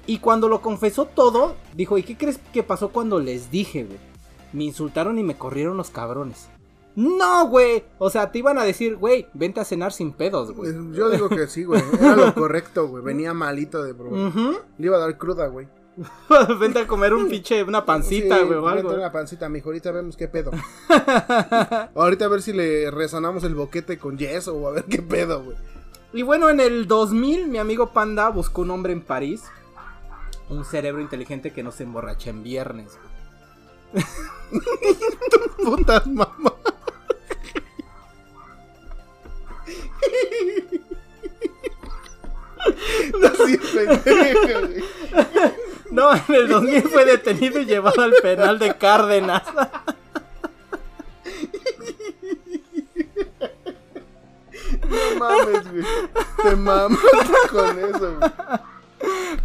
Y 0.06 0.18
cuando 0.18 0.50
lo 0.50 0.62
confesó 0.62 1.06
todo, 1.06 1.56
dijo, 1.76 1.98
¿y 1.98 2.04
qué 2.04 2.18
crees 2.18 2.40
que 2.52 2.62
pasó 2.62 2.90
cuando 2.90 3.20
les 3.20 3.52
dije, 3.52 3.86
güey? 3.86 4.00
Me 4.52 4.66
insultaron 4.66 5.18
y 5.18 5.24
me 5.24 5.38
corrieron 5.38 5.78
los 5.78 5.92
cabrones. 5.92 6.50
No, 6.96 7.48
güey. 7.48 7.84
O 8.00 8.10
sea, 8.10 8.32
te 8.32 8.40
iban 8.40 8.58
a 8.58 8.64
decir, 8.64 8.96
güey, 8.98 9.28
vente 9.34 9.60
a 9.60 9.66
cenar 9.66 9.94
sin 9.94 10.12
pedos, 10.12 10.52
güey. 10.54 10.74
Pues, 10.74 10.96
Yo 10.98 11.10
digo 11.10 11.30
que 11.30 11.48
sí, 11.48 11.64
güey. 11.64 11.82
Era 12.00 12.16
lo 12.16 12.34
correcto, 12.34 12.88
güey. 12.88 13.04
Venía 13.04 13.34
malito 13.34 13.84
de 13.84 13.94
probar. 13.94 14.34
Le 14.78 14.86
iba 14.86 14.98
a 14.98 15.00
dar 15.00 15.18
cruda, 15.18 15.48
güey. 15.48 15.68
vente 16.60 16.80
a 16.80 16.88
comer 16.88 17.14
un 17.14 17.28
pinche, 17.28 17.64
una 17.64 17.86
pancita, 17.86 18.40
Sí, 18.40 18.46
güey, 18.46 18.58
o 18.60 18.64
vete 18.64 18.80
algo. 18.80 18.94
una 18.94 19.12
pancita, 19.12 19.50
mijo. 19.50 19.70
Ahorita 19.70 19.92
vemos 19.92 20.16
qué 20.18 20.28
pedo. 20.28 20.52
Ahorita 21.96 22.26
a 22.26 22.30
ver 22.30 22.42
si 22.42 22.54
le 22.54 22.90
resonamos 22.92 23.44
el 23.44 23.56
boquete 23.56 23.98
con 23.98 24.18
yeso 24.18 24.56
o 24.56 24.68
a 24.68 24.72
ver 24.72 24.86
qué 24.86 25.02
pedo, 25.02 25.44
güey. 25.44 25.58
Y 26.14 26.24
bueno, 26.24 26.50
en 26.50 26.60
el 26.60 26.88
2000, 26.88 27.48
mi 27.48 27.58
amigo 27.58 27.92
Panda 27.94 28.30
buscó 28.30 28.62
un 28.64 28.72
hombre 28.72 28.94
en 28.94 29.02
París. 29.02 29.44
Un 30.50 30.66
cerebro 30.66 31.02
inteligente 31.02 31.52
que 31.54 31.64
no 31.64 31.72
se 31.72 31.84
emborracha 31.84 32.30
en 32.30 32.44
viernes. 32.44 32.98
güey. 32.98 33.11
Putas 35.64 36.08
mamá. 36.08 36.54
Así, 43.24 43.58
pendejo, 43.58 44.68
güey. 44.68 44.84
No, 45.92 46.14
en 46.14 46.22
el 46.30 46.48
2000 46.48 46.84
fue 46.84 47.06
detenido 47.06 47.60
y 47.60 47.66
llevado 47.66 48.02
al 48.02 48.14
penal 48.22 48.60
de 48.60 48.76
Cárdenas. 48.78 49.44
No 54.90 55.20
mames, 55.20 55.72
güey. 55.72 55.84
Te 56.44 56.56
mamas 56.56 57.00
con 57.52 57.80
eso, 57.80 58.16
güey. 58.18 58.32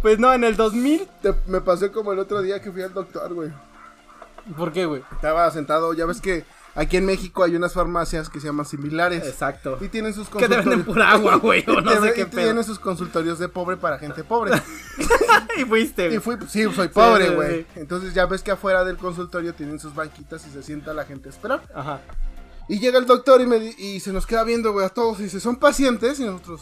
Pues 0.01 0.19
no, 0.19 0.31
en 0.33 0.43
el 0.43 0.55
2000. 0.55 1.07
Te- 1.21 1.33
me 1.47 1.61
pasó 1.61 1.91
como 1.91 2.11
el 2.13 2.19
otro 2.19 2.41
día 2.41 2.61
que 2.61 2.71
fui 2.71 2.81
al 2.83 2.93
doctor, 2.93 3.33
güey. 3.33 3.49
¿Por 4.55 4.71
qué, 4.71 4.85
güey? 4.85 5.03
Estaba 5.11 5.49
sentado, 5.51 5.93
ya 5.93 6.05
ves 6.05 6.21
que 6.21 6.45
aquí 6.75 6.97
en 6.97 7.05
México 7.05 7.43
hay 7.43 7.55
unas 7.55 7.73
farmacias 7.73 8.29
que 8.29 8.39
se 8.39 8.47
llaman 8.47 8.65
similares. 8.65 9.25
Exacto. 9.25 9.77
Y 9.81 9.87
tienen 9.89 10.13
sus 10.13 10.27
Que 10.29 10.33
te 10.33 10.39
consultorios. 10.47 10.65
venden 10.65 10.85
pura 10.85 11.11
agua, 11.11 11.35
güey, 11.35 11.63
o 11.67 11.81
no 11.81 11.91
sé 12.01 12.13
qué 12.13 12.25
pedo. 12.25 12.43
tienen 12.43 12.63
sus 12.63 12.79
consultorios 12.79 13.39
de 13.39 13.49
pobre 13.49 13.77
para 13.77 13.97
gente 13.99 14.23
pobre. 14.23 14.51
Y 15.57 15.65
fuiste, 15.65 16.05
Y 16.05 16.17
güey. 16.17 16.19
fui, 16.19 16.35
sí, 16.47 16.65
soy 16.75 16.87
pobre, 16.89 17.29
sí, 17.29 17.33
güey. 17.35 17.61
sí. 17.61 17.67
Entonces 17.77 18.13
ya 18.13 18.27
ves 18.27 18.43
que 18.43 18.51
afuera 18.51 18.83
del 18.83 18.97
consultorio 18.97 19.53
tienen 19.55 19.79
sus 19.79 19.95
banquitas 19.95 20.45
y 20.45 20.51
se 20.51 20.61
sienta 20.61 20.93
la 20.93 21.03
gente 21.05 21.29
a 21.29 21.31
esperar. 21.31 21.63
Ajá. 21.73 21.99
Y 22.69 22.79
llega 22.79 22.99
el 22.99 23.05
doctor 23.07 23.41
y, 23.41 23.47
me, 23.47 23.59
di- 23.59 23.75
y 23.77 23.99
se 24.01 24.11
nos 24.13 24.27
queda 24.27 24.43
viendo, 24.43 24.71
güey, 24.71 24.85
a 24.85 24.89
todos. 24.89 25.19
Y 25.19 25.23
dice, 25.23 25.39
¿son 25.39 25.55
pacientes? 25.55 26.19
Y 26.19 26.25
nosotros, 26.25 26.61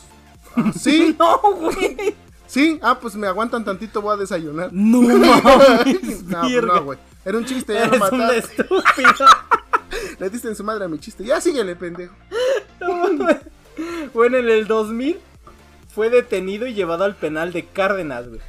"Ah, 0.56 0.72
¿sí? 0.80 1.14
No, 1.20 1.40
güey. 1.56 2.16
¿Sí? 2.48 2.80
Ah, 2.82 2.98
pues 3.02 3.16
me 3.16 3.28
aguantan 3.28 3.66
tantito, 3.66 4.02
voy 4.02 4.14
a 4.14 4.18
desayunar. 4.18 4.70
No 4.72 5.02
mames. 5.02 6.24
no, 6.24 6.42
pues 6.42 6.64
no, 6.64 6.84
güey. 6.84 7.00
Era 7.26 7.38
un 7.38 7.46
chiste, 7.46 7.74
ya 7.74 7.88
lo 7.88 7.94
un 7.94 8.00
mataste. 8.00 8.38
estúpido. 8.62 9.26
Le 10.20 10.30
diste 10.30 10.48
en 10.48 10.56
su 10.56 10.64
madre 10.64 10.86
a 10.86 10.88
mi 10.88 11.00
chiste. 11.00 11.24
Ya 11.24 11.42
síguele, 11.42 11.76
pendejo. 11.76 12.14
Bueno, 14.14 14.38
en 14.38 14.50
el 14.50 14.68
2000 14.68 15.20
fue 15.94 16.10
detenido 16.10 16.68
y 16.68 16.74
llevado 16.74 17.04
al 17.04 17.16
penal 17.16 17.52
de 17.52 17.66
Cárdenas, 17.66 18.28
güey. 18.28 18.40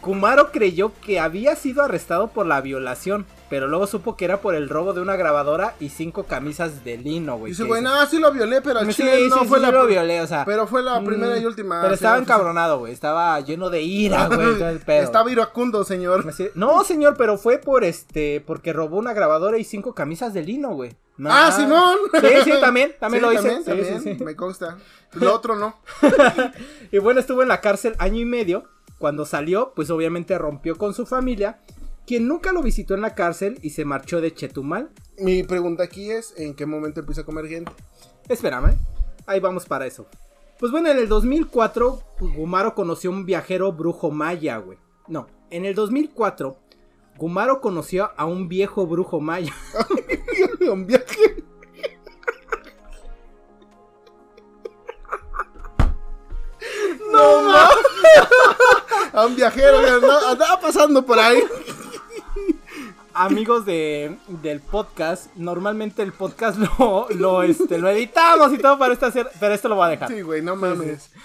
Kumaro 0.00 0.50
creyó 0.50 0.92
que 1.00 1.20
había 1.20 1.54
sido 1.54 1.82
arrestado 1.82 2.28
por 2.28 2.46
la 2.46 2.60
violación, 2.60 3.24
pero 3.48 3.68
luego 3.68 3.86
supo 3.86 4.16
que 4.16 4.24
era 4.24 4.40
por 4.40 4.54
el 4.54 4.68
robo 4.68 4.92
de 4.92 5.00
una 5.00 5.16
grabadora 5.16 5.74
y 5.78 5.90
cinco 5.90 6.24
camisas 6.24 6.84
de 6.84 6.98
lino, 6.98 7.38
güey. 7.38 7.52
Dice, 7.52 7.64
güey, 7.64 7.82
no, 7.82 8.04
sí 8.06 8.18
lo 8.18 8.32
violé, 8.32 8.60
pero 8.60 8.80
al 8.80 8.86
Sí, 8.86 8.94
chile 8.94 9.16
sí, 9.18 9.28
no 9.28 9.40
sí, 9.40 9.46
fue 9.46 9.58
sí 9.58 9.62
la 9.64 9.70
lo 9.70 9.86
violé, 9.86 10.20
o 10.20 10.26
sea. 10.26 10.44
Pero 10.44 10.66
fue 10.66 10.82
la 10.82 11.00
primera 11.02 11.36
mm, 11.36 11.42
y 11.42 11.44
última. 11.44 11.80
Pero 11.82 11.94
estaba 11.94 12.18
encabronado, 12.18 12.78
güey. 12.80 12.92
Estaba 12.92 13.38
lleno 13.40 13.70
de 13.70 13.82
ira, 13.82 14.28
güey. 14.34 14.56
Estaba 14.86 15.30
iracundo, 15.30 15.84
señor. 15.84 16.24
No, 16.54 16.82
señor, 16.84 17.16
pero 17.16 17.38
fue 17.38 17.58
por 17.58 17.84
este. 17.84 18.42
Porque 18.46 18.72
robó 18.72 18.98
una 18.98 19.12
grabadora 19.12 19.58
y 19.58 19.64
cinco 19.64 19.94
camisas 19.94 20.34
de 20.34 20.42
lino, 20.42 20.70
güey. 20.70 20.96
No, 21.16 21.30
Ah, 21.32 21.50
Simón. 21.50 21.96
Sí, 22.20 22.28
sí, 22.44 22.52
también. 22.60 22.94
También 23.00 23.22
Sí, 23.22 23.26
lo 23.26 23.32
hice. 23.32 23.42
También, 23.42 23.64
también, 23.64 24.02
sí, 24.02 24.14
sí. 24.18 24.24
me 24.24 24.36
consta. 24.36 24.76
Lo 25.14 25.34
otro 25.34 25.56
no. 25.56 25.76
Y 26.92 26.98
bueno, 26.98 27.20
estuvo 27.20 27.42
en 27.42 27.48
la 27.48 27.60
cárcel 27.60 27.94
año 27.98 28.20
y 28.20 28.24
medio. 28.24 28.64
Cuando 28.98 29.24
salió, 29.26 29.72
pues 29.74 29.90
obviamente 29.90 30.36
rompió 30.38 30.76
con 30.76 30.94
su 30.94 31.06
familia 31.06 31.58
quien 32.06 32.28
nunca 32.28 32.52
lo 32.52 32.62
visitó 32.62 32.94
en 32.94 33.00
la 33.00 33.14
cárcel 33.14 33.58
y 33.62 33.70
se 33.70 33.84
marchó 33.84 34.20
de 34.20 34.32
Chetumal. 34.32 34.90
Mi 35.18 35.42
pregunta 35.42 35.82
aquí 35.82 36.10
es, 36.10 36.34
¿en 36.36 36.54
qué 36.54 36.64
momento 36.64 37.00
empieza 37.00 37.22
a 37.22 37.24
comer 37.24 37.48
gente? 37.48 37.72
Espérame, 38.28 38.76
ahí 39.26 39.40
vamos 39.40 39.66
para 39.66 39.86
eso. 39.86 40.06
Pues 40.58 40.72
bueno, 40.72 40.88
en 40.88 40.98
el 40.98 41.08
2004 41.08 42.02
Gumaro 42.20 42.74
conoció 42.74 43.10
a 43.10 43.14
un 43.14 43.26
viajero 43.26 43.72
brujo 43.72 44.10
maya, 44.10 44.56
güey. 44.58 44.78
No, 45.08 45.26
en 45.50 45.64
el 45.64 45.74
2004 45.74 46.56
Gumaro 47.16 47.60
conoció 47.60 48.12
a 48.16 48.24
un 48.24 48.48
viejo 48.48 48.86
brujo 48.86 49.20
maya. 49.20 49.52
un 50.70 50.86
viaje. 50.86 51.44
No, 57.10 57.42
no. 57.42 57.58
A 59.12 59.26
un 59.26 59.34
viajero, 59.34 60.00
¿no? 60.00 60.28
Andaba 60.28 60.60
pasando 60.60 61.04
por 61.04 61.18
ahí. 61.18 61.42
Amigos 63.18 63.64
de, 63.64 64.16
del 64.28 64.60
podcast, 64.60 65.34
normalmente 65.36 66.02
el 66.02 66.12
podcast 66.12 66.58
lo, 66.78 67.06
lo, 67.16 67.42
este, 67.42 67.78
lo 67.78 67.88
editamos 67.88 68.52
y 68.52 68.58
todo 68.58 68.78
para 68.78 68.92
esto 68.92 69.06
hacer, 69.06 69.26
pero 69.40 69.54
esto 69.54 69.68
lo 69.70 69.76
voy 69.76 69.86
a 69.86 69.90
dejar. 69.90 70.08
Sí, 70.10 70.20
güey, 70.20 70.42
no 70.42 70.54
mames. 70.56 71.10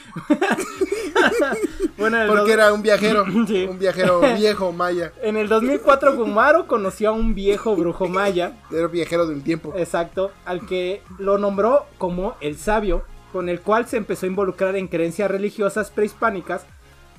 Bueno, 1.97 2.17
Porque 2.25 2.41
dos- 2.41 2.49
era 2.49 2.73
un 2.73 2.81
viajero, 2.81 3.25
Sí. 3.47 3.67
un 3.69 3.77
viajero 3.77 4.21
viejo 4.37 4.71
maya. 4.71 5.11
En 5.21 5.37
el 5.37 5.47
2004 5.47 6.15
Gumaro 6.15 6.65
conoció 6.67 7.09
a 7.09 7.11
un 7.11 7.35
viejo 7.35 7.75
brujo 7.75 8.07
maya, 8.07 8.53
Era 8.71 8.87
viajero 8.87 9.27
del 9.27 9.43
tiempo. 9.43 9.73
exacto, 9.77 10.31
al 10.45 10.65
que 10.65 11.03
lo 11.19 11.37
nombró 11.37 11.85
como 11.99 12.35
el 12.41 12.57
sabio, 12.57 13.03
con 13.31 13.49
el 13.49 13.61
cual 13.61 13.87
se 13.87 13.97
empezó 13.97 14.25
a 14.25 14.29
involucrar 14.29 14.75
en 14.77 14.87
creencias 14.87 15.29
religiosas 15.29 15.91
prehispánicas 15.91 16.65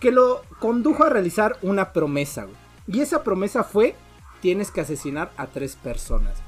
que 0.01 0.11
lo 0.11 0.43
condujo 0.59 1.05
a 1.05 1.11
realizar 1.11 1.57
una 1.63 1.93
promesa. 1.93 2.45
güey. 2.45 2.57
Y 2.89 3.03
esa 3.03 3.23
promesa 3.23 3.63
fue, 3.63 3.95
tienes 4.43 4.71
que 4.71 4.83
asesinar 4.83 5.33
a 5.39 5.47
tres 5.47 5.77
personas. 5.77 6.39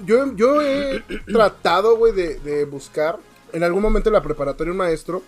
Yo, 0.00 0.34
yo 0.34 0.60
he 0.60 1.02
tratado, 1.32 1.96
güey, 1.96 2.12
de, 2.12 2.38
de 2.40 2.66
buscar. 2.66 3.18
En 3.54 3.62
algún 3.62 3.80
momento 3.80 4.10
en 4.10 4.14
la 4.14 4.22
preparatoria 4.22 4.72
un 4.72 4.76
maestro 4.78 5.22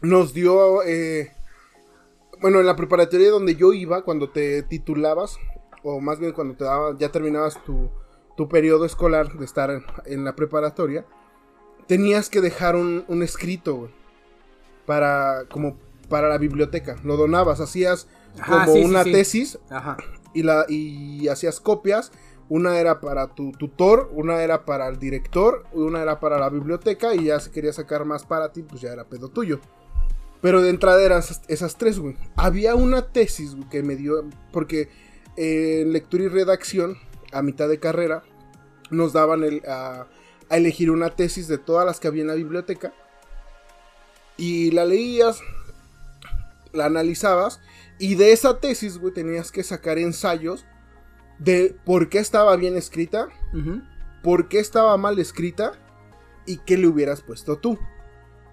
nos 0.00 0.34
dio... 0.34 0.82
eh, 0.82 1.30
bueno, 2.40 2.60
en 2.60 2.66
la 2.66 2.76
preparatoria 2.76 3.30
donde 3.30 3.54
yo 3.56 3.72
iba, 3.72 4.02
cuando 4.02 4.28
te 4.28 4.62
titulabas, 4.62 5.38
o 5.82 6.00
más 6.00 6.18
bien 6.18 6.32
cuando 6.32 6.54
te 6.54 6.64
daba, 6.64 6.96
ya 6.98 7.10
terminabas 7.10 7.62
tu, 7.64 7.90
tu 8.36 8.48
periodo 8.48 8.84
escolar 8.84 9.32
de 9.32 9.44
estar 9.44 9.70
en, 9.70 9.84
en 10.04 10.24
la 10.24 10.36
preparatoria, 10.36 11.06
tenías 11.86 12.28
que 12.28 12.40
dejar 12.40 12.76
un, 12.76 13.04
un 13.08 13.22
escrito, 13.22 13.74
güey, 13.76 13.90
para, 14.84 15.44
como 15.50 15.78
para 16.08 16.28
la 16.28 16.38
biblioteca. 16.38 16.96
Lo 17.04 17.16
donabas, 17.16 17.60
hacías 17.60 18.06
como 18.44 18.58
Ajá, 18.58 18.66
sí, 18.66 18.72
sí, 18.74 18.84
una 18.84 19.02
sí. 19.04 19.12
tesis 19.12 19.58
Ajá. 19.70 19.96
Y, 20.36 20.42
la, 20.42 20.66
hacías 21.32 21.60
copias. 21.60 22.12
Una 22.48 22.78
era 22.78 23.00
para 23.00 23.34
tu 23.34 23.50
tutor, 23.50 24.08
una 24.12 24.40
era 24.42 24.64
para 24.64 24.86
el 24.86 25.00
director, 25.00 25.64
una 25.72 26.00
era 26.02 26.20
para 26.20 26.38
la 26.38 26.48
biblioteca 26.48 27.12
y 27.12 27.24
ya 27.24 27.40
si 27.40 27.50
querías 27.50 27.74
sacar 27.74 28.04
más 28.04 28.24
para 28.24 28.52
ti, 28.52 28.62
pues 28.62 28.80
ya 28.80 28.92
era 28.92 29.04
pedo 29.04 29.28
tuyo. 29.28 29.58
Pero 30.40 30.62
de 30.62 30.70
entrada 30.70 31.02
eran 31.02 31.24
esas, 31.48 31.76
tres, 31.76 31.98
güey. 31.98 32.16
Había 32.36 32.76
una 32.76 33.08
tesis 33.08 33.56
que 33.68 33.82
me 33.82 33.96
dio, 33.96 34.24
porque 34.52 34.88
eh, 35.36 35.80
en 35.82 35.92
lectura 35.92 36.24
y 36.24 36.28
redacción, 36.28 36.98
a 37.32 37.42
mitad 37.42 37.68
de 37.68 37.80
carrera, 37.80 38.22
nos 38.90 39.12
daban 39.12 39.42
el, 39.42 39.62
a, 39.66 40.06
a 40.48 40.56
elegir 40.56 40.92
una 40.92 41.10
tesis 41.10 41.48
de 41.48 41.58
todas 41.58 41.84
las 41.84 41.98
que 41.98 42.06
había 42.06 42.22
en 42.22 42.28
la 42.28 42.34
biblioteca. 42.34 42.92
Y 44.36 44.70
la 44.70 44.84
leías, 44.84 45.40
la 46.72 46.84
analizabas 46.84 47.60
y 47.98 48.14
de 48.14 48.32
esa 48.32 48.60
tesis, 48.60 48.98
güey, 48.98 49.12
tenías 49.14 49.50
que 49.50 49.62
sacar 49.62 49.98
ensayos 49.98 50.66
de 51.38 51.76
por 51.84 52.08
qué 52.08 52.18
estaba 52.18 52.56
bien 52.56 52.76
escrita, 52.76 53.28
por 54.22 54.48
qué 54.48 54.58
estaba 54.58 54.96
mal 54.96 55.18
escrita 55.18 55.72
y 56.46 56.58
qué 56.58 56.76
le 56.76 56.86
hubieras 56.86 57.22
puesto 57.22 57.56
tú. 57.56 57.78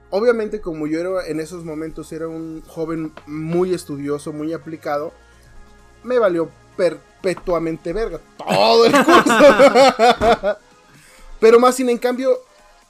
Obviamente, 0.09 0.61
como 0.61 0.87
yo 0.87 0.99
era 0.99 1.27
en 1.27 1.39
esos 1.39 1.65
momentos 1.65 2.11
era 2.11 2.27
un 2.27 2.61
joven 2.67 3.13
muy 3.25 3.73
estudioso, 3.73 4.31
muy 4.31 4.53
aplicado, 4.53 5.13
me 6.03 6.19
valió 6.19 6.49
perpetuamente 6.77 7.93
verga 7.93 8.19
todo 8.37 8.85
el 8.85 8.91
curso. 9.05 10.57
Pero 11.39 11.59
más 11.59 11.75
sin 11.75 11.89
en 11.89 11.97
cambio, 11.97 12.39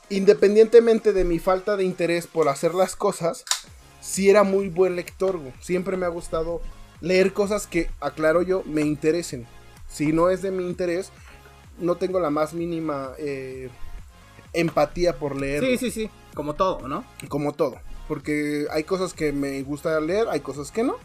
independientemente 0.09 1.13
de 1.13 1.23
mi 1.23 1.39
falta 1.39 1.77
de 1.77 1.83
interés 1.83 2.27
por 2.27 2.49
hacer 2.49 2.73
las 2.73 2.95
cosas, 2.95 3.45
sí 4.03 4.29
era 4.29 4.43
muy 4.43 4.67
buen 4.67 4.95
lector, 4.95 5.37
güey. 5.37 5.53
Siempre 5.61 5.97
me 5.97 6.05
ha 6.05 6.09
gustado 6.09 6.61
leer 6.99 7.33
cosas 7.33 7.65
que, 7.65 7.89
aclaro 8.01 8.41
yo, 8.41 8.63
me 8.65 8.81
interesen. 8.81 9.47
Si 9.87 10.11
no 10.11 10.29
es 10.29 10.41
de 10.41 10.51
mi 10.51 10.65
interés, 10.65 11.11
no 11.79 11.95
tengo 11.95 12.19
la 12.19 12.29
más 12.29 12.53
mínima 12.53 13.11
eh, 13.17 13.69
empatía 14.51 15.17
por 15.17 15.39
leer. 15.39 15.63
Sí, 15.63 15.77
sí, 15.77 15.91
sí, 15.91 16.09
como 16.35 16.53
todo, 16.55 16.87
¿no? 16.87 17.05
Como 17.29 17.53
todo. 17.53 17.77
Porque 18.07 18.65
hay 18.71 18.83
cosas 18.83 19.13
que 19.13 19.31
me 19.31 19.61
gusta 19.63 19.99
leer, 20.01 20.27
hay 20.29 20.41
cosas 20.41 20.69
que 20.69 20.83
no. 20.83 20.97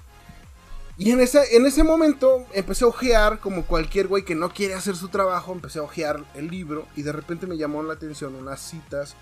Y 0.97 1.13
en 1.13 1.21
ese, 1.21 1.57
en 1.57 1.65
ese 1.65 1.85
momento 1.85 2.45
empecé 2.53 2.85
a 2.85 2.89
ojear, 2.89 3.39
como 3.39 3.65
cualquier 3.65 4.09
güey 4.09 4.25
que 4.25 4.35
no 4.35 4.53
quiere 4.53 4.75
hacer 4.75 4.97
su 4.97 5.09
trabajo, 5.09 5.53
empecé 5.53 5.79
a 5.79 5.83
ojear 5.83 6.25
el 6.35 6.49
libro 6.49 6.87
y 6.97 7.03
de 7.03 7.13
repente 7.13 7.47
me 7.47 7.57
llamó 7.57 7.85
la 7.85 7.95
atención 7.95 8.35
unas 8.35 8.61
citas 8.61 9.15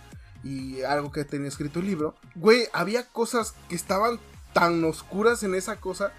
y 0.44 0.82
algo 0.82 1.10
que 1.12 1.24
tenía 1.24 1.48
escrito 1.48 1.80
el 1.80 1.86
libro. 1.86 2.14
Güey, 2.34 2.68
había 2.72 3.06
cosas 3.08 3.54
que 3.68 3.74
estaban 3.74 4.18
tan 4.52 4.82
oscuras 4.84 5.42
en 5.42 5.54
esa 5.54 5.76
cosa 5.76 6.12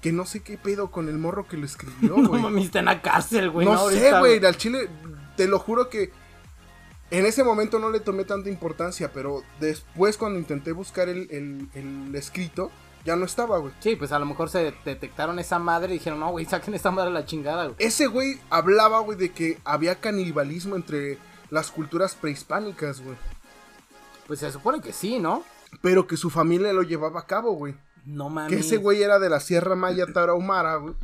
que 0.00 0.12
no 0.12 0.24
sé 0.26 0.40
qué 0.40 0.56
pedo 0.58 0.90
con 0.90 1.08
el 1.08 1.18
morro 1.18 1.46
que 1.48 1.56
lo 1.56 1.66
escribió, 1.66 2.16
No 2.18 2.28
güey. 2.28 2.64
está 2.64 2.78
en 2.80 2.84
la 2.86 3.02
cárcel, 3.02 3.50
güey. 3.50 3.66
No, 3.66 3.76
sé, 3.76 3.80
Ahorita, 4.10 4.18
güey, 4.20 4.44
al 4.44 4.56
chile, 4.56 4.88
te 5.36 5.48
lo 5.48 5.58
juro 5.58 5.88
que 5.88 6.10
en 7.10 7.24
ese 7.26 7.44
momento 7.44 7.78
no 7.78 7.90
le 7.90 8.00
tomé 8.00 8.24
tanta 8.24 8.48
importancia, 8.48 9.12
pero 9.12 9.42
después 9.60 10.16
cuando 10.16 10.38
intenté 10.38 10.72
buscar 10.72 11.08
el, 11.08 11.28
el- 11.30 11.68
el 11.74 12.14
escrito, 12.14 12.70
ya 13.04 13.14
no 13.14 13.24
estaba, 13.24 13.58
güey. 13.58 13.72
Sí, 13.80 13.94
pues 13.94 14.10
a 14.10 14.18
lo 14.18 14.26
mejor 14.26 14.50
se 14.50 14.74
detectaron 14.84 15.38
esa 15.38 15.58
madre 15.60 15.94
y 15.94 15.98
dijeron, 15.98 16.18
no, 16.18 16.30
güey, 16.32 16.44
saquen 16.46 16.74
esta 16.74 16.90
madre 16.90 17.10
a 17.10 17.12
la 17.12 17.24
chingada, 17.24 17.64
güey. 17.66 17.76
Ese 17.78 18.08
güey 18.08 18.40
hablaba, 18.50 18.98
güey, 19.00 19.16
de 19.16 19.30
que 19.30 19.58
había 19.64 20.00
canibalismo 20.00 20.74
entre 20.74 21.18
las 21.50 21.70
culturas 21.70 22.16
prehispánicas, 22.16 23.00
güey. 23.00 23.16
Pues 24.26 24.40
se 24.40 24.50
supone 24.50 24.80
que 24.80 24.92
sí, 24.92 25.18
¿no? 25.18 25.44
Pero 25.82 26.06
que 26.06 26.16
su 26.16 26.30
familia 26.30 26.72
lo 26.72 26.82
llevaba 26.82 27.20
a 27.20 27.26
cabo, 27.26 27.52
güey. 27.52 27.74
No 28.04 28.28
mames. 28.28 28.52
Que 28.52 28.60
ese 28.60 28.76
güey 28.76 29.02
era 29.02 29.18
de 29.18 29.28
la 29.28 29.40
Sierra 29.40 29.74
Maya 29.74 30.06
Tarahumara, 30.12 30.76
güey. 30.76 30.94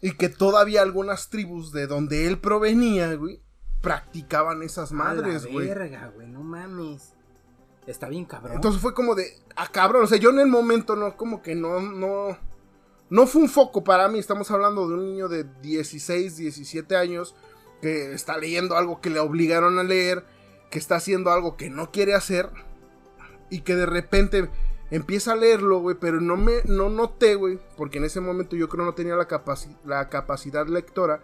Y 0.00 0.12
que 0.12 0.28
todavía 0.28 0.82
algunas 0.82 1.28
tribus 1.28 1.72
de 1.72 1.86
donde 1.86 2.26
él 2.26 2.38
provenía, 2.38 3.14
güey, 3.14 3.42
practicaban 3.82 4.62
esas 4.62 4.92
madres, 4.92 5.46
güey. 5.46 5.68
verga, 5.68 6.10
güey, 6.14 6.26
no 6.28 6.42
mames. 6.42 7.14
Está 7.86 8.08
bien 8.08 8.24
cabrón. 8.24 8.54
Entonces 8.54 8.80
fue 8.80 8.94
como 8.94 9.14
de, 9.14 9.26
ah, 9.56 9.68
cabrón, 9.70 10.04
o 10.04 10.06
sea, 10.06 10.18
yo 10.18 10.30
en 10.30 10.38
el 10.38 10.46
momento 10.46 10.96
no, 10.96 11.16
como 11.16 11.42
que 11.42 11.54
no, 11.54 11.80
no, 11.80 12.38
no 13.08 13.26
fue 13.26 13.42
un 13.42 13.48
foco 13.48 13.84
para 13.84 14.08
mí. 14.08 14.18
Estamos 14.18 14.50
hablando 14.50 14.88
de 14.88 14.94
un 14.94 15.04
niño 15.04 15.28
de 15.28 15.44
16, 15.62 16.36
17 16.36 16.96
años 16.96 17.34
que 17.80 18.12
está 18.12 18.38
leyendo 18.38 18.76
algo 18.76 19.00
que 19.00 19.10
le 19.10 19.20
obligaron 19.20 19.78
a 19.78 19.82
leer, 19.82 20.24
que 20.70 20.78
está 20.78 20.96
haciendo 20.96 21.30
algo 21.30 21.56
que 21.56 21.68
no 21.70 21.90
quiere 21.90 22.14
hacer 22.14 22.48
y 23.50 23.60
que 23.62 23.74
de 23.74 23.86
repente 23.86 24.48
empieza 24.90 25.32
a 25.32 25.36
leerlo, 25.36 25.80
güey, 25.80 25.96
pero 26.00 26.20
no 26.20 26.36
me, 26.36 26.62
no 26.64 26.88
noté, 26.88 27.34
güey, 27.34 27.58
porque 27.76 27.98
en 27.98 28.04
ese 28.04 28.20
momento 28.20 28.56
yo 28.56 28.68
creo 28.68 28.84
no 28.84 28.94
tenía 28.94 29.14
la, 29.16 29.28
capaci- 29.28 29.76
la 29.84 30.08
capacidad 30.08 30.66
lectora 30.66 31.20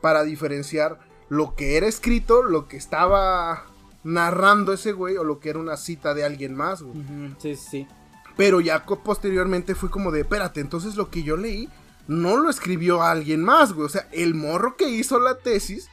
para 0.00 0.22
diferenciar 0.24 0.98
lo 1.28 1.54
que 1.54 1.76
era 1.76 1.86
escrito, 1.86 2.42
lo 2.42 2.66
que 2.68 2.76
estaba 2.76 3.66
narrando 4.02 4.72
ese 4.72 4.92
güey 4.92 5.16
o 5.16 5.24
lo 5.24 5.38
que 5.40 5.50
era 5.50 5.58
una 5.58 5.76
cita 5.76 6.14
de 6.14 6.24
alguien 6.24 6.54
más, 6.56 6.82
güey. 6.82 7.04
Sí, 7.38 7.54
sí, 7.54 7.66
sí. 7.70 7.88
Pero 8.36 8.60
ya 8.60 8.84
posteriormente 8.86 9.74
fue 9.74 9.90
como 9.90 10.10
de, 10.10 10.20
espérate, 10.20 10.60
entonces 10.60 10.96
lo 10.96 11.10
que 11.10 11.22
yo 11.22 11.36
leí 11.36 11.68
no 12.08 12.36
lo 12.38 12.48
escribió 12.50 13.02
alguien 13.02 13.44
más, 13.44 13.72
güey. 13.72 13.86
O 13.86 13.90
sea, 13.90 14.08
el 14.12 14.34
morro 14.34 14.76
que 14.76 14.88
hizo 14.88 15.20
la 15.20 15.36
tesis 15.36 15.88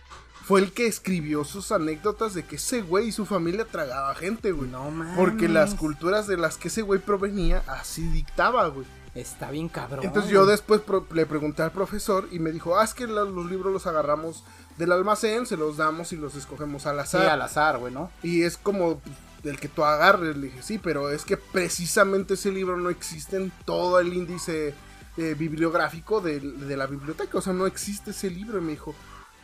fue 0.47 0.62
el 0.62 0.71
que 0.71 0.88
escribió 0.88 1.43
sus 1.43 1.73
anécdotas 1.73 2.33
de 2.33 2.43
que 2.45 2.55
ese 2.55 2.81
güey 2.81 3.10
y 3.10 3.12
su 3.12 3.25
familia 3.25 3.65
tragaba 3.65 4.15
gente, 4.15 4.53
güey. 4.53 4.69
No 4.69 4.89
mames. 4.89 5.17
Porque 5.17 5.49
las 5.49 5.75
culturas 5.75 6.25
de 6.25 6.38
las 6.38 6.55
que 6.57 6.69
ese 6.69 6.83
güey 6.83 7.01
provenía 7.01 7.63
así 7.67 8.03
dictaba, 8.07 8.65
güey. 8.67 8.88
Está 9.13 9.51
bien 9.51 9.67
cabrón. 9.67 10.05
Entonces 10.05 10.31
yo 10.31 10.45
después 10.45 10.81
le 11.12 11.25
pregunté 11.25 11.63
al 11.63 11.71
profesor 11.73 12.29
y 12.31 12.39
me 12.39 12.51
dijo, 12.53 12.77
ah, 12.79 12.86
es 12.86 12.93
que 12.93 13.07
los 13.07 13.45
libros 13.49 13.73
los 13.73 13.88
agarramos 13.88 14.45
del 14.77 14.93
almacén, 14.93 15.45
se 15.45 15.57
los 15.57 15.75
damos 15.75 16.13
y 16.13 16.15
los 16.15 16.36
escogemos 16.36 16.86
al 16.86 16.95
Sí, 16.97 17.01
azar. 17.17 17.29
al 17.29 17.41
azar, 17.41 17.77
güey, 17.79 17.93
¿no? 17.93 18.10
Y 18.23 18.43
es 18.43 18.55
como 18.57 18.99
pues, 18.99 19.15
el 19.43 19.60
que 19.60 19.67
tú 19.67 19.83
agarres. 19.83 20.38
Le 20.38 20.47
dije, 20.47 20.63
sí, 20.63 20.77
pero 20.77 21.10
es 21.10 21.25
que 21.25 21.36
precisamente 21.36 22.36
ese 22.36 22.53
libro 22.53 22.77
no 22.77 22.89
existe 22.89 23.36
en 23.36 23.51
todo 23.65 23.99
el 23.99 24.13
índice 24.13 24.74
eh, 25.17 25.36
bibliográfico 25.38 26.22
de, 26.22 26.39
de 26.39 26.78
la 26.78 26.86
biblioteca. 26.88 27.38
O 27.38 27.41
sea, 27.41 27.51
no 27.53 27.65
existe 27.65 28.11
ese 28.11 28.30
libro. 28.30 28.59
Y 28.59 28.61
me 28.61 28.72
dijo, 28.72 28.95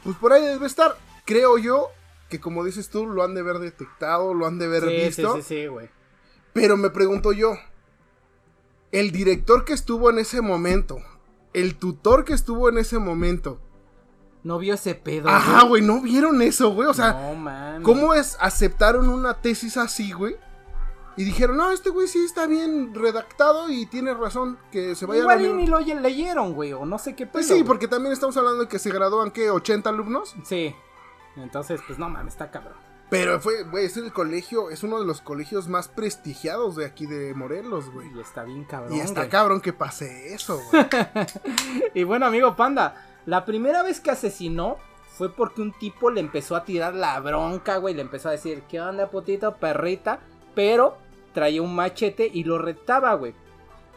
pues 0.03 0.15
por 0.17 0.33
ahí 0.33 0.43
debe 0.45 0.65
estar. 0.67 0.95
Creo 1.25 1.57
yo 1.57 1.87
que 2.29 2.39
como 2.39 2.63
dices 2.63 2.89
tú, 2.89 3.05
lo 3.05 3.23
han 3.23 3.35
de 3.35 3.41
haber 3.41 3.59
detectado, 3.59 4.33
lo 4.33 4.45
han 4.47 4.57
de 4.57 4.65
haber 4.65 4.83
Sí, 4.83 4.89
sí, 4.89 5.05
visto. 5.05 5.35
sí, 5.35 5.41
sí, 5.43 5.67
güey. 5.67 5.89
Pero 6.53 6.77
me 6.77 6.89
pregunto 6.89 7.31
yo, 7.31 7.53
el 8.91 9.11
director 9.11 9.65
que 9.65 9.73
estuvo 9.73 10.09
en 10.09 10.19
ese 10.19 10.41
momento, 10.41 10.99
el 11.53 11.75
tutor 11.75 12.25
que 12.25 12.33
estuvo 12.33 12.69
en 12.69 12.77
ese 12.77 12.97
momento, 12.99 13.59
No 14.43 14.57
vio 14.59 14.73
ese 14.73 14.95
pedo. 14.95 15.29
ajá, 15.29 15.63
güey, 15.63 15.81
¿no 15.81 16.01
vieron 16.01 16.41
eso, 16.41 16.69
güey? 16.71 16.87
O 16.87 16.93
sea, 16.93 17.13
no. 17.35 17.83
¿Cómo 17.83 18.13
es? 18.13 18.37
Aceptaron 18.39 19.09
una 19.09 19.41
tesis 19.41 19.77
así, 19.77 20.11
güey. 20.11 20.35
Y 21.15 21.23
dijeron, 21.23 21.57
no, 21.57 21.71
este 21.71 21.89
güey 21.89 22.07
sí 22.07 22.23
está 22.25 22.47
bien 22.47 22.93
redactado 22.93 23.69
y 23.69 23.85
tiene 23.85 24.13
razón 24.13 24.57
que 24.71 24.95
se 24.95 25.05
vaya 25.05 25.23
a 25.23 25.27
la 25.27 25.41
Igual 25.41 25.51
y 25.51 25.61
ni 25.61 25.67
lo 25.67 25.79
leyeron, 25.79 26.53
güey, 26.53 26.73
o 26.73 26.85
no 26.85 26.97
sé 26.97 27.15
qué 27.15 27.25
pedo. 27.25 27.33
Pues 27.33 27.47
sí, 27.47 27.53
güey. 27.53 27.63
porque 27.63 27.87
también 27.87 28.13
estamos 28.13 28.35
hablando 28.37 28.61
de 28.63 28.67
que 28.67 28.79
se 28.79 28.91
gradúan, 28.91 29.31
¿qué? 29.31 29.51
¿80 29.51 29.87
alumnos? 29.87 30.35
Sí. 30.43 30.75
Entonces, 31.35 31.81
pues 31.85 31.99
no 31.99 32.09
mames, 32.09 32.33
está 32.33 32.49
cabrón. 32.49 32.77
Pero 33.09 33.39
fue, 33.39 33.63
güey, 33.63 33.85
es 33.85 33.95
el 33.97 34.11
colegio, 34.11 34.71
es 34.71 34.81
uno 34.81 34.99
de 34.99 35.05
los 35.05 35.21
colegios 35.21 35.67
más 35.67 35.87
prestigiados 35.87 36.75
de 36.75 36.85
aquí 36.85 37.05
de 37.05 37.35
Morelos, 37.35 37.91
güey. 37.91 38.11
Y 38.15 38.19
está 38.19 38.43
bien 38.43 38.63
cabrón. 38.63 38.93
Y 38.93 39.01
está 39.01 39.21
güey. 39.21 39.29
cabrón 39.29 39.61
que 39.61 39.71
pase 39.71 40.33
eso, 40.33 40.59
güey. 40.71 40.85
Y 41.93 42.03
bueno, 42.05 42.25
amigo 42.25 42.55
Panda, 42.55 42.95
la 43.27 43.45
primera 43.45 43.83
vez 43.83 43.99
que 43.99 44.09
asesinó 44.09 44.77
fue 45.15 45.31
porque 45.31 45.61
un 45.61 45.73
tipo 45.73 46.09
le 46.09 46.21
empezó 46.21 46.55
a 46.55 46.65
tirar 46.65 46.95
la 46.95 47.19
bronca, 47.19 47.77
güey. 47.77 47.93
Le 47.93 48.01
empezó 48.01 48.29
a 48.29 48.31
decir, 48.31 48.63
¿qué 48.67 48.81
onda, 48.81 49.11
putito, 49.11 49.57
perrita? 49.57 50.19
Pero 50.55 50.97
traía 51.33 51.61
un 51.61 51.75
machete 51.75 52.29
y 52.31 52.43
lo 52.43 52.57
retaba, 52.57 53.13
güey. 53.15 53.33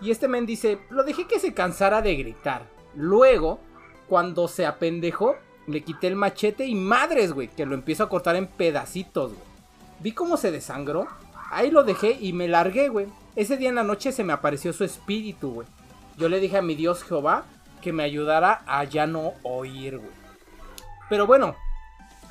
Y 0.01 0.11
este 0.11 0.29
men 0.29 0.47
dice, 0.47 0.79
lo 0.91 1.05
dejé 1.05 1.27
que 1.27 1.39
se 1.39 1.55
cansara 1.55 2.03
de 2.03 2.17
gritar. 2.17 2.67
Luego, 2.95 3.61
cuando 4.09 4.49
se 4.49 4.67
apendejó, 4.67 5.37
le 5.67 5.83
quité 5.83 6.07
el 6.07 6.17
machete 6.17 6.67
y 6.67 6.75
madres, 6.75 7.33
güey, 7.33 7.49
que 7.49 7.67
lo 7.67 7.75
empiezo 7.75 8.05
a 8.05 8.09
cortar 8.09 8.37
en 8.37 8.47
pedacitos, 8.47 9.33
güey. 9.33 9.45
Vi 10.01 10.13
cómo 10.13 10.37
se 10.37 10.51
desangró. 10.51 11.07
Ahí 11.51 11.71
lo 11.71 11.85
dejé 11.85 12.17
y 12.21 12.33
me 12.33 12.49
largué, 12.49 12.89
güey. 12.89 13.07
Ese 13.35 13.57
día 13.57 13.69
en 13.69 13.75
la 13.77 13.85
noche 13.85 14.13
se 14.13 14.25
me 14.25 14.33
apareció 14.33 14.73
su 14.73 14.85
espíritu, 14.85 15.53
güey. 15.53 15.69
Yo 16.17 16.29
le 16.29 16.41
dije 16.41 16.59
a 16.59 16.63
mi 16.63 16.75
Dios 16.75 17.03
Jehová 17.03 17.45
que 17.81 17.93
me 17.93 18.03
ayudara 18.03 18.63
a 18.67 18.85
ya 18.85 19.07
no 19.07 19.35
oír, 19.43 19.99
güey. 19.99 20.11
Pero 21.09 21.27
bueno, 21.27 21.55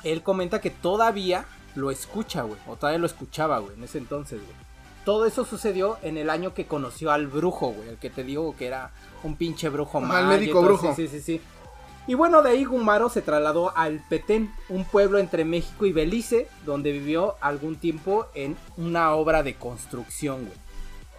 él 0.04 0.22
comenta 0.22 0.60
que 0.60 0.70
todavía 0.70 1.46
lo 1.74 1.90
escucha, 1.90 2.42
güey. 2.42 2.60
O 2.66 2.76
todavía 2.76 2.98
lo 2.98 3.06
escuchaba, 3.06 3.58
güey, 3.58 3.74
en 3.74 3.84
ese 3.84 3.98
entonces, 3.98 4.40
güey. 4.40 4.65
Todo 5.06 5.24
eso 5.24 5.44
sucedió 5.46 5.96
en 6.02 6.18
el 6.18 6.28
año 6.28 6.52
que 6.52 6.66
conoció 6.66 7.12
al 7.12 7.28
brujo, 7.28 7.68
güey. 7.68 7.88
El 7.88 7.96
que 7.96 8.10
te 8.10 8.24
digo 8.24 8.54
que 8.56 8.66
era 8.66 8.90
un 9.22 9.36
pinche 9.36 9.68
brujo 9.70 9.96
Ajá, 9.98 10.06
más. 10.06 10.20
el 10.22 10.26
médico 10.26 10.60
brujo. 10.60 10.94
Sí, 10.94 11.08
sí, 11.08 11.20
sí. 11.20 11.40
Y 12.08 12.14
bueno, 12.14 12.42
de 12.42 12.50
ahí 12.50 12.64
Gumaro 12.64 13.08
se 13.08 13.22
trasladó 13.22 13.76
al 13.76 14.00
Petén, 14.08 14.52
un 14.68 14.84
pueblo 14.84 15.18
entre 15.18 15.44
México 15.44 15.86
y 15.86 15.92
Belice, 15.92 16.48
donde 16.64 16.92
vivió 16.92 17.36
algún 17.40 17.76
tiempo 17.76 18.26
en 18.34 18.56
una 18.76 19.12
obra 19.14 19.42
de 19.42 19.54
construcción, 19.54 20.40
güey. 20.46 20.58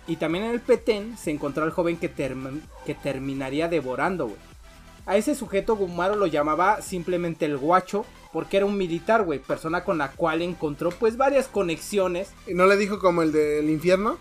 Y 0.07 0.17
también 0.17 0.43
en 0.45 0.51
el 0.51 0.61
Petén 0.61 1.17
se 1.17 1.31
encontró 1.31 1.63
al 1.63 1.71
joven 1.71 1.97
que, 1.97 2.13
term- 2.13 2.61
que 2.85 2.93
terminaría 2.93 3.67
devorando, 3.67 4.25
güey. 4.27 4.37
A 5.05 5.15
ese 5.17 5.33
sujeto 5.35 5.75
Gumaro 5.77 6.15
lo 6.15 6.27
llamaba 6.27 6.81
simplemente 6.81 7.45
el 7.45 7.57
guacho, 7.57 8.05
porque 8.31 8.57
era 8.57 8.65
un 8.65 8.77
militar, 8.77 9.23
güey, 9.23 9.39
persona 9.39 9.83
con 9.83 9.97
la 9.97 10.11
cual 10.11 10.41
encontró 10.41 10.89
pues 10.91 11.17
varias 11.17 11.47
conexiones. 11.47 12.29
¿Y 12.47 12.53
no 12.53 12.65
le 12.65 12.77
dijo 12.77 12.99
como 12.99 13.21
el 13.21 13.31
del 13.31 13.69
infierno? 13.69 14.17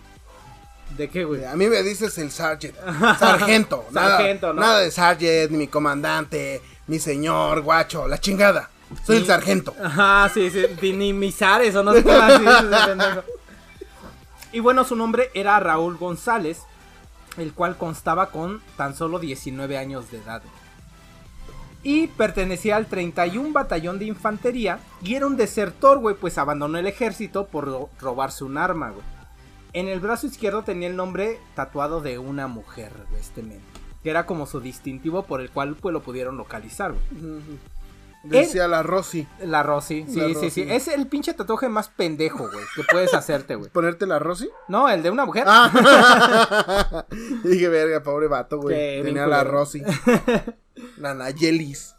¿De 0.95 1.09
qué, 1.09 1.25
güey? 1.25 1.43
A 1.43 1.55
mí 1.55 1.67
me 1.67 1.83
dices 1.83 2.17
el 2.17 2.31
sargent. 2.31 2.75
Sargento. 3.19 3.85
nada, 3.91 4.17
Sargento, 4.17 4.53
¿no? 4.53 4.61
Nada 4.61 4.79
de 4.79 4.91
sargent, 4.91 5.51
ni 5.51 5.57
mi 5.57 5.67
comandante, 5.67 6.61
mi 6.87 6.99
señor, 6.99 7.61
guacho, 7.61 8.07
la 8.07 8.19
chingada. 8.19 8.69
Soy 9.05 9.17
el 9.17 9.25
sargento. 9.25 9.75
Ajá, 9.83 10.31
sí, 10.33 10.49
sí, 10.49 10.65
dinamizar 10.81 11.61
eso, 11.61 11.83
no 11.83 11.93
sé. 11.93 12.05
Y 14.53 14.61
bueno, 14.61 14.85
su 14.85 14.95
nombre 14.95 15.29
era 15.33 15.59
Raúl 15.59 15.97
González, 15.97 16.61
el 17.37 17.53
cual 17.53 17.77
constaba 17.77 18.29
con 18.29 18.61
tan 18.77 18.95
solo 18.95 19.19
19 19.19 19.77
años 19.77 20.09
de 20.09 20.19
edad. 20.19 20.41
Y 21.87 22.07
pertenecía 22.07 22.75
al 22.75 22.87
31 22.87 23.53
Batallón 23.53 23.97
de 23.97 24.05
Infantería 24.05 24.79
y 25.01 25.15
era 25.15 25.25
un 25.25 25.37
desertor, 25.37 25.99
güey, 25.99 26.15
pues 26.15 26.37
abandonó 26.37 26.77
el 26.77 26.85
ejército 26.85 27.47
por 27.47 27.63
ro- 27.65 27.89
robarse 28.01 28.43
un 28.43 28.57
arma, 28.57 28.89
güey. 28.89 29.03
En 29.71 29.87
el 29.87 30.01
brazo 30.01 30.27
izquierdo 30.27 30.63
tenía 30.63 30.89
el 30.89 30.97
nombre 30.97 31.39
tatuado 31.55 32.01
de 32.01 32.17
una 32.19 32.47
mujer, 32.47 32.91
güey, 33.09 33.21
este 33.21 33.41
men. 33.41 33.61
Que 34.03 34.09
era 34.09 34.25
como 34.25 34.47
su 34.47 34.59
distintivo 34.59 35.23
por 35.23 35.39
el 35.39 35.49
cual 35.49 35.75
pues 35.75 35.93
lo 35.93 36.01
pudieron 36.01 36.35
localizar, 36.35 36.91
güey. 36.91 37.39
Decía 38.23 38.67
la 38.67 38.83
Rosy. 38.83 39.27
La 39.41 39.63
Rosy, 39.63 40.05
sí, 40.09 40.19
La 40.19 40.27
sí, 40.27 40.33
Rosy. 40.33 40.49
sí. 40.49 40.65
Es 40.67 40.87
el 40.89 41.07
pinche 41.07 41.33
tatuaje 41.33 41.69
más 41.69 41.87
pendejo, 41.89 42.49
güey, 42.51 42.65
que 42.75 42.83
puedes 42.91 43.13
hacerte, 43.13 43.55
güey. 43.55 43.69
¿Ponerte 43.71 44.05
la 44.05 44.19
Rosy? 44.19 44.49
No, 44.67 44.89
el 44.89 45.01
de 45.03 45.09
una 45.11 45.25
mujer. 45.25 45.43
Ah. 45.47 47.05
Dije, 47.43 47.67
verga, 47.69 48.03
pobre 48.03 48.27
vato, 48.27 48.57
güey. 48.59 48.75
Qué 48.75 49.01
Tenía 49.03 49.27
la. 49.27 49.43
Rosy. 49.43 49.81
la 50.97 51.13
Nayelis. 51.13 51.93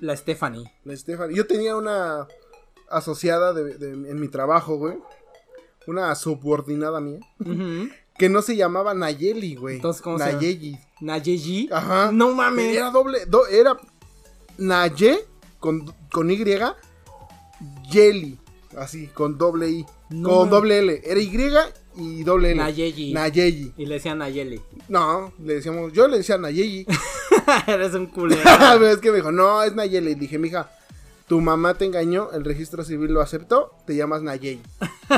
La 0.00 0.16
Stephanie. 0.16 0.72
La 0.84 0.96
Stephanie. 0.96 1.36
Yo 1.36 1.46
tenía 1.46 1.76
una 1.76 2.26
asociada 2.90 3.52
de, 3.52 3.76
de- 3.78 3.92
en 4.10 4.20
mi 4.20 4.28
trabajo, 4.28 4.76
güey. 4.76 4.98
Una 5.86 6.14
subordinada 6.14 7.00
mía. 7.00 7.20
Ujú. 7.40 7.88
Que 8.16 8.28
no 8.28 8.42
se 8.42 8.56
llamaba 8.56 8.94
Nayeli, 8.94 9.56
güey. 9.56 9.76
Entonces, 9.76 10.00
¿cómo 10.00 10.18
se 10.18 10.26
llama? 10.26 10.38
Nayeli. 11.00 11.68
Ajá. 11.72 12.10
No 12.12 12.30
mames. 12.32 12.76
Era 12.76 12.90
doble. 12.90 13.26
do- 13.26 13.46
era 13.48 13.76
Naye 14.58 15.24
con, 15.58 15.92
con 16.12 16.30
Y. 16.30 16.44
Yeli. 17.90 18.38
Así, 18.76 19.06
con 19.08 19.38
doble 19.38 19.70
I. 19.70 19.86
No 20.10 20.30
con 20.30 20.50
doble 20.50 20.78
L. 20.78 21.02
Era 21.04 21.20
Y 21.20 21.30
y 21.96 22.24
doble 22.24 22.52
L. 22.52 22.60
Nayeji. 22.60 23.12
Nayeli. 23.12 23.72
Y 23.76 23.86
le 23.86 23.94
decían 23.94 24.18
Nayeli. 24.18 24.60
No, 24.88 25.32
le 25.38 25.54
decíamos. 25.54 25.92
Yo 25.92 26.08
le 26.08 26.18
decía 26.18 26.38
Nayeli. 26.38 26.86
Eres 27.66 27.94
un 27.94 28.06
culero. 28.06 28.42
Pero 28.58 28.88
es 28.88 28.98
que 28.98 29.10
me 29.10 29.16
dijo, 29.18 29.30
no, 29.30 29.62
es 29.62 29.74
Nayeli. 29.74 30.12
Y 30.12 30.14
dije, 30.14 30.38
mija, 30.38 30.70
tu 31.28 31.40
mamá 31.40 31.74
te 31.74 31.84
engañó, 31.84 32.30
el 32.32 32.44
registro 32.44 32.84
civil 32.84 33.12
lo 33.12 33.20
aceptó, 33.20 33.72
te 33.86 33.96
llamas 33.96 34.22
Nayeli. 34.22 34.60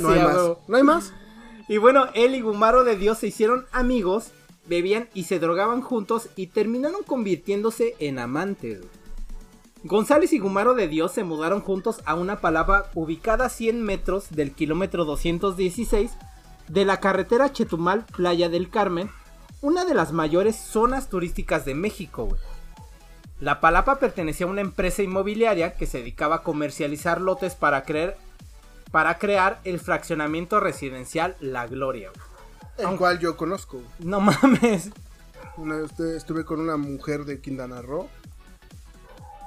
No 0.00 0.12
Sí, 0.12 0.18
hay 0.18 0.22
más. 0.24 0.36
No 0.68 0.76
hay 0.76 0.82
más. 0.82 1.12
Y 1.68 1.78
bueno, 1.78 2.06
él 2.14 2.34
y 2.34 2.40
Gumaro 2.40 2.84
de 2.84 2.96
Dios 2.96 3.18
se 3.18 3.26
hicieron 3.26 3.66
amigos, 3.72 4.28
bebían 4.68 5.08
y 5.14 5.24
se 5.24 5.38
drogaban 5.38 5.82
juntos 5.82 6.28
y 6.36 6.48
terminaron 6.48 7.02
convirtiéndose 7.02 7.94
en 7.98 8.18
amantes. 8.18 8.80
González 9.84 10.32
y 10.32 10.38
Gumaro 10.38 10.74
de 10.74 10.88
Dios 10.88 11.12
se 11.12 11.22
mudaron 11.22 11.60
juntos 11.60 12.00
a 12.06 12.14
una 12.14 12.40
palabra 12.40 12.90
ubicada 12.94 13.46
a 13.46 13.50
100 13.50 13.82
metros 13.82 14.30
del 14.30 14.52
kilómetro 14.52 15.04
216 15.04 16.12
de 16.68 16.84
la 16.84 16.98
carretera 16.98 17.52
Chetumal 17.52 18.04
Playa 18.04 18.48
del 18.48 18.70
Carmen, 18.70 19.10
una 19.60 19.84
de 19.84 19.94
las 19.94 20.12
mayores 20.12 20.56
zonas 20.56 21.08
turísticas 21.08 21.64
de 21.64 21.74
México. 21.74 22.36
La 23.38 23.60
Palapa 23.60 23.98
pertenecía 23.98 24.46
a 24.46 24.50
una 24.50 24.62
empresa 24.62 25.02
inmobiliaria 25.02 25.74
que 25.74 25.86
se 25.86 25.98
dedicaba 25.98 26.36
a 26.36 26.42
comercializar 26.42 27.20
lotes 27.20 27.54
para 27.54 27.84
para 28.90 29.18
crear 29.18 29.60
el 29.64 29.78
fraccionamiento 29.78 30.58
residencial 30.58 31.36
La 31.40 31.66
Gloria. 31.66 32.10
El 32.78 32.96
cual 32.96 33.18
yo 33.18 33.36
conozco. 33.36 33.80
No 33.98 34.20
mames. 34.20 34.90
Una 35.56 35.76
vez 35.76 35.90
estuve- 35.98 36.44
con 36.44 36.60
una 36.60 36.76
mujer 36.76 37.24
de 37.24 37.40
Quintana 37.40 37.80
Roo. 37.82 38.08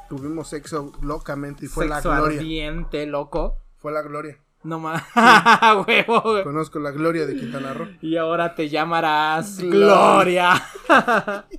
Tuvimos 0.10 0.48
sexo 0.48 0.92
locamente 1.02 1.66
y 1.66 1.68
fue 1.68 1.88
Sexo 1.88 2.10
la 2.10 2.20
gloria. 2.20 2.40
ardiente, 2.40 3.06
loco. 3.06 3.58
Fue 3.78 3.92
la 3.92 4.02
gloria. 4.02 4.38
No 4.64 4.80
mames. 4.80 5.04
Huevo, 5.88 6.22
güey. 6.22 6.44
Conozco 6.44 6.80
la 6.80 6.92
gloria 6.92 7.26
de 7.28 7.36
Quintana 7.36 7.74
Roo. 7.74 7.88
Y 8.02 8.18
ahora 8.18 8.56
te 8.56 8.70
llamarás 8.70 9.60
Gloria. 9.60 10.62
Gloria. 10.88 11.46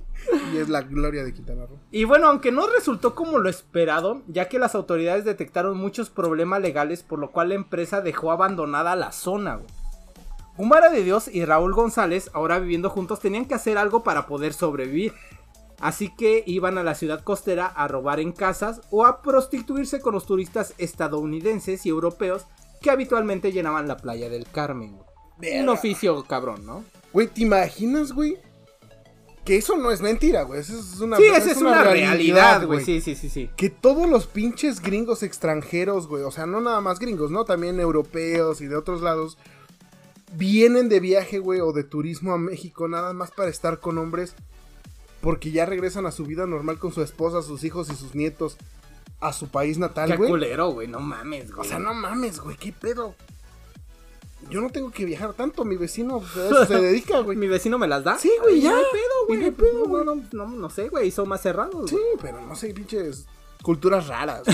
Y 0.53 0.57
es 0.57 0.69
la 0.69 0.81
gloria 0.83 1.23
de 1.23 1.33
Quintana 1.33 1.65
Roo. 1.65 1.79
Y 1.89 2.03
bueno, 2.03 2.27
aunque 2.27 2.51
no 2.51 2.67
resultó 2.67 3.15
como 3.15 3.39
lo 3.39 3.49
esperado, 3.49 4.21
ya 4.27 4.47
que 4.49 4.59
las 4.59 4.75
autoridades 4.75 5.25
detectaron 5.25 5.75
muchos 5.77 6.11
problemas 6.11 6.61
legales, 6.61 7.01
por 7.01 7.17
lo 7.17 7.31
cual 7.31 7.49
la 7.49 7.55
empresa 7.55 8.01
dejó 8.01 8.31
abandonada 8.31 8.95
la 8.95 9.11
zona. 9.13 9.55
güey. 9.55 9.67
Gumara 10.61 10.91
de 10.91 11.03
Dios 11.03 11.27
y 11.27 11.43
Raúl 11.43 11.73
González, 11.73 12.29
ahora 12.33 12.59
viviendo 12.59 12.91
juntos, 12.91 13.19
tenían 13.19 13.45
que 13.45 13.55
hacer 13.55 13.79
algo 13.79 14.03
para 14.03 14.27
poder 14.27 14.53
sobrevivir. 14.53 15.11
Así 15.79 16.13
que 16.15 16.43
iban 16.45 16.77
a 16.77 16.83
la 16.83 16.93
ciudad 16.93 17.23
costera 17.23 17.65
a 17.65 17.87
robar 17.87 18.19
en 18.19 18.31
casas 18.31 18.79
o 18.91 19.07
a 19.07 19.23
prostituirse 19.23 20.01
con 20.01 20.13
los 20.13 20.27
turistas 20.27 20.75
estadounidenses 20.77 21.83
y 21.87 21.89
europeos 21.89 22.45
que 22.79 22.91
habitualmente 22.91 23.51
llenaban 23.51 23.87
la 23.87 23.97
playa 23.97 24.29
del 24.29 24.45
Carmen. 24.51 24.97
güey. 24.97 25.07
Un 25.37 25.39
Verga. 25.65 25.71
oficio 25.71 26.23
cabrón, 26.25 26.63
¿no? 26.63 26.83
Güey, 27.11 27.25
¿te 27.25 27.41
imaginas, 27.41 28.11
güey? 28.11 28.37
Que 29.43 29.57
eso 29.57 29.75
no 29.75 29.89
es 29.89 30.01
mentira, 30.01 30.43
güey. 30.43 30.59
Eso 30.59 30.77
es 30.77 30.99
una, 30.99 31.17
Sí, 31.17 31.23
esa 31.25 31.49
es 31.53 31.57
una 31.57 31.83
realidad, 31.83 32.67
güey. 32.67 32.85
Sí, 32.85 33.01
sí, 33.01 33.15
sí, 33.15 33.29
sí. 33.31 33.49
Que 33.57 33.71
todos 33.71 34.07
los 34.07 34.27
pinches 34.27 34.79
gringos 34.79 35.23
extranjeros, 35.23 36.07
güey, 36.07 36.21
o 36.21 36.29
sea, 36.29 36.45
no 36.45 36.61
nada 36.61 36.81
más 36.81 36.99
gringos, 36.99 37.31
¿no? 37.31 37.45
También 37.45 37.79
europeos 37.79 38.61
y 38.61 38.67
de 38.67 38.75
otros 38.75 39.01
lados, 39.01 39.39
vienen 40.33 40.89
de 40.89 40.99
viaje, 40.99 41.39
güey, 41.39 41.59
o 41.59 41.71
de 41.73 41.83
turismo 41.83 42.33
a 42.33 42.37
México 42.37 42.87
nada 42.87 43.13
más 43.13 43.31
para 43.31 43.49
estar 43.49 43.79
con 43.79 43.97
hombres, 43.97 44.33
porque 45.21 45.51
ya 45.51 45.65
regresan 45.65 46.05
a 46.05 46.11
su 46.11 46.25
vida 46.25 46.45
normal 46.45 46.79
con 46.79 46.91
su 46.93 47.01
esposa, 47.01 47.41
sus 47.41 47.63
hijos 47.63 47.89
y 47.91 47.95
sus 47.95 48.15
nietos 48.15 48.57
a 49.19 49.33
su 49.33 49.49
país 49.49 49.77
natal, 49.77 50.09
Qué 50.09 50.17
güey. 50.17 50.29
culero, 50.29 50.69
güey. 50.69 50.87
No 50.87 50.99
mames, 50.99 51.51
güey. 51.51 51.67
O 51.67 51.69
sea, 51.69 51.79
no 51.79 51.93
mames, 51.93 52.39
güey, 52.39 52.57
qué 52.57 52.71
pedo. 52.71 53.13
Yo 54.49 54.59
no 54.59 54.71
tengo 54.71 54.89
que 54.89 55.05
viajar 55.05 55.33
tanto, 55.33 55.63
mi 55.63 55.75
vecino 55.77 56.23
eso 56.33 56.65
se 56.65 56.81
dedica, 56.81 57.19
güey. 57.19 57.37
¿Mi 57.37 57.47
vecino 57.47 57.77
me 57.77 57.87
las 57.87 58.03
da? 58.03 58.17
Sí, 58.17 58.31
güey, 58.41 58.61
ya. 58.61 58.71
No 58.71 58.77
hay 58.77 58.83
pedo, 58.91 59.27
güey. 59.27 59.39
no 59.39 59.45
hay 59.45 59.51
pedo, 59.51 59.85
güey. 59.85 60.05
no, 60.05 60.15
no, 60.31 60.47
no 60.47 60.69
sé, 60.71 60.89
güey. 60.89 61.11
Son 61.11 61.29
más 61.29 61.41
cerrados. 61.41 61.89
Sí, 61.89 61.99
pero 62.19 62.41
no 62.41 62.55
sé, 62.55 62.73
pinches 62.73 63.27
culturas 63.61 64.07
raras. 64.07 64.41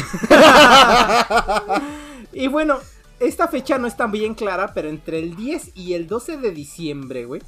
Y 2.33 2.47
bueno, 2.47 2.79
esta 3.19 3.47
fecha 3.47 3.77
no 3.77 3.87
está 3.87 4.07
bien 4.07 4.33
clara, 4.35 4.73
pero 4.73 4.89
entre 4.89 5.19
el 5.19 5.35
10 5.35 5.71
y 5.75 5.93
el 5.93 6.07
12 6.07 6.37
de 6.37 6.51
diciembre, 6.51 7.25
güey, 7.25 7.41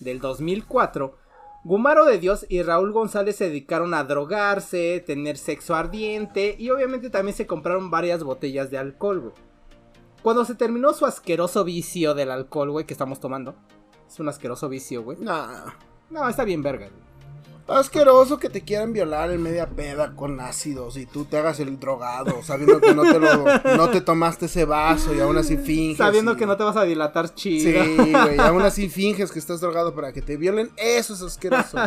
del 0.00 0.20
2004, 0.20 1.16
Gumaro 1.64 2.04
de 2.04 2.18
Dios 2.18 2.44
y 2.50 2.62
Raúl 2.62 2.92
González 2.92 3.36
se 3.36 3.48
dedicaron 3.48 3.94
a 3.94 4.04
drogarse, 4.04 5.02
tener 5.06 5.38
sexo 5.38 5.74
ardiente 5.74 6.56
y 6.58 6.68
obviamente 6.68 7.08
también 7.08 7.34
se 7.34 7.46
compraron 7.46 7.90
varias 7.90 8.22
botellas 8.22 8.70
de 8.70 8.76
alcohol, 8.76 9.20
güey. 9.20 9.32
Cuando 10.22 10.44
se 10.44 10.54
terminó 10.54 10.92
su 10.92 11.06
asqueroso 11.06 11.64
vicio 11.64 12.14
del 12.14 12.30
alcohol, 12.30 12.70
güey, 12.70 12.84
que 12.84 12.92
estamos 12.92 13.18
tomando. 13.18 13.54
Es 14.06 14.20
un 14.20 14.28
asqueroso 14.28 14.68
vicio, 14.68 15.02
güey. 15.02 15.16
Nah. 15.18 15.72
No, 16.10 16.28
está 16.28 16.44
bien 16.44 16.62
verga, 16.62 16.88
güey. 16.88 17.13
Asqueroso 17.66 18.38
que 18.38 18.50
te 18.50 18.60
quieran 18.60 18.92
violar 18.92 19.30
en 19.30 19.42
media 19.42 19.66
peda 19.70 20.14
con 20.14 20.38
ácidos 20.38 20.98
y 20.98 21.06
tú 21.06 21.24
te 21.24 21.38
hagas 21.38 21.60
el 21.60 21.80
drogado, 21.80 22.42
sabiendo 22.42 22.78
que 22.78 22.94
no 22.94 23.02
te 23.04 23.18
lo, 23.18 23.44
no 23.76 23.88
te 23.90 24.02
tomaste 24.02 24.46
ese 24.46 24.66
vaso 24.66 25.14
y 25.14 25.20
aún 25.20 25.38
así 25.38 25.56
finges. 25.56 25.96
Sabiendo 25.96 26.32
y- 26.32 26.36
que 26.36 26.44
no 26.46 26.58
te 26.58 26.62
vas 26.64 26.76
a 26.76 26.84
dilatar 26.84 27.34
chido. 27.34 27.82
Sí, 27.82 28.12
güey, 28.12 28.38
aún 28.38 28.60
así 28.62 28.90
finges 28.90 29.32
que 29.32 29.38
estás 29.38 29.62
drogado 29.62 29.94
para 29.94 30.12
que 30.12 30.20
te 30.20 30.36
violen. 30.36 30.70
Eso 30.76 31.14
es 31.14 31.22
asqueroso. 31.22 31.78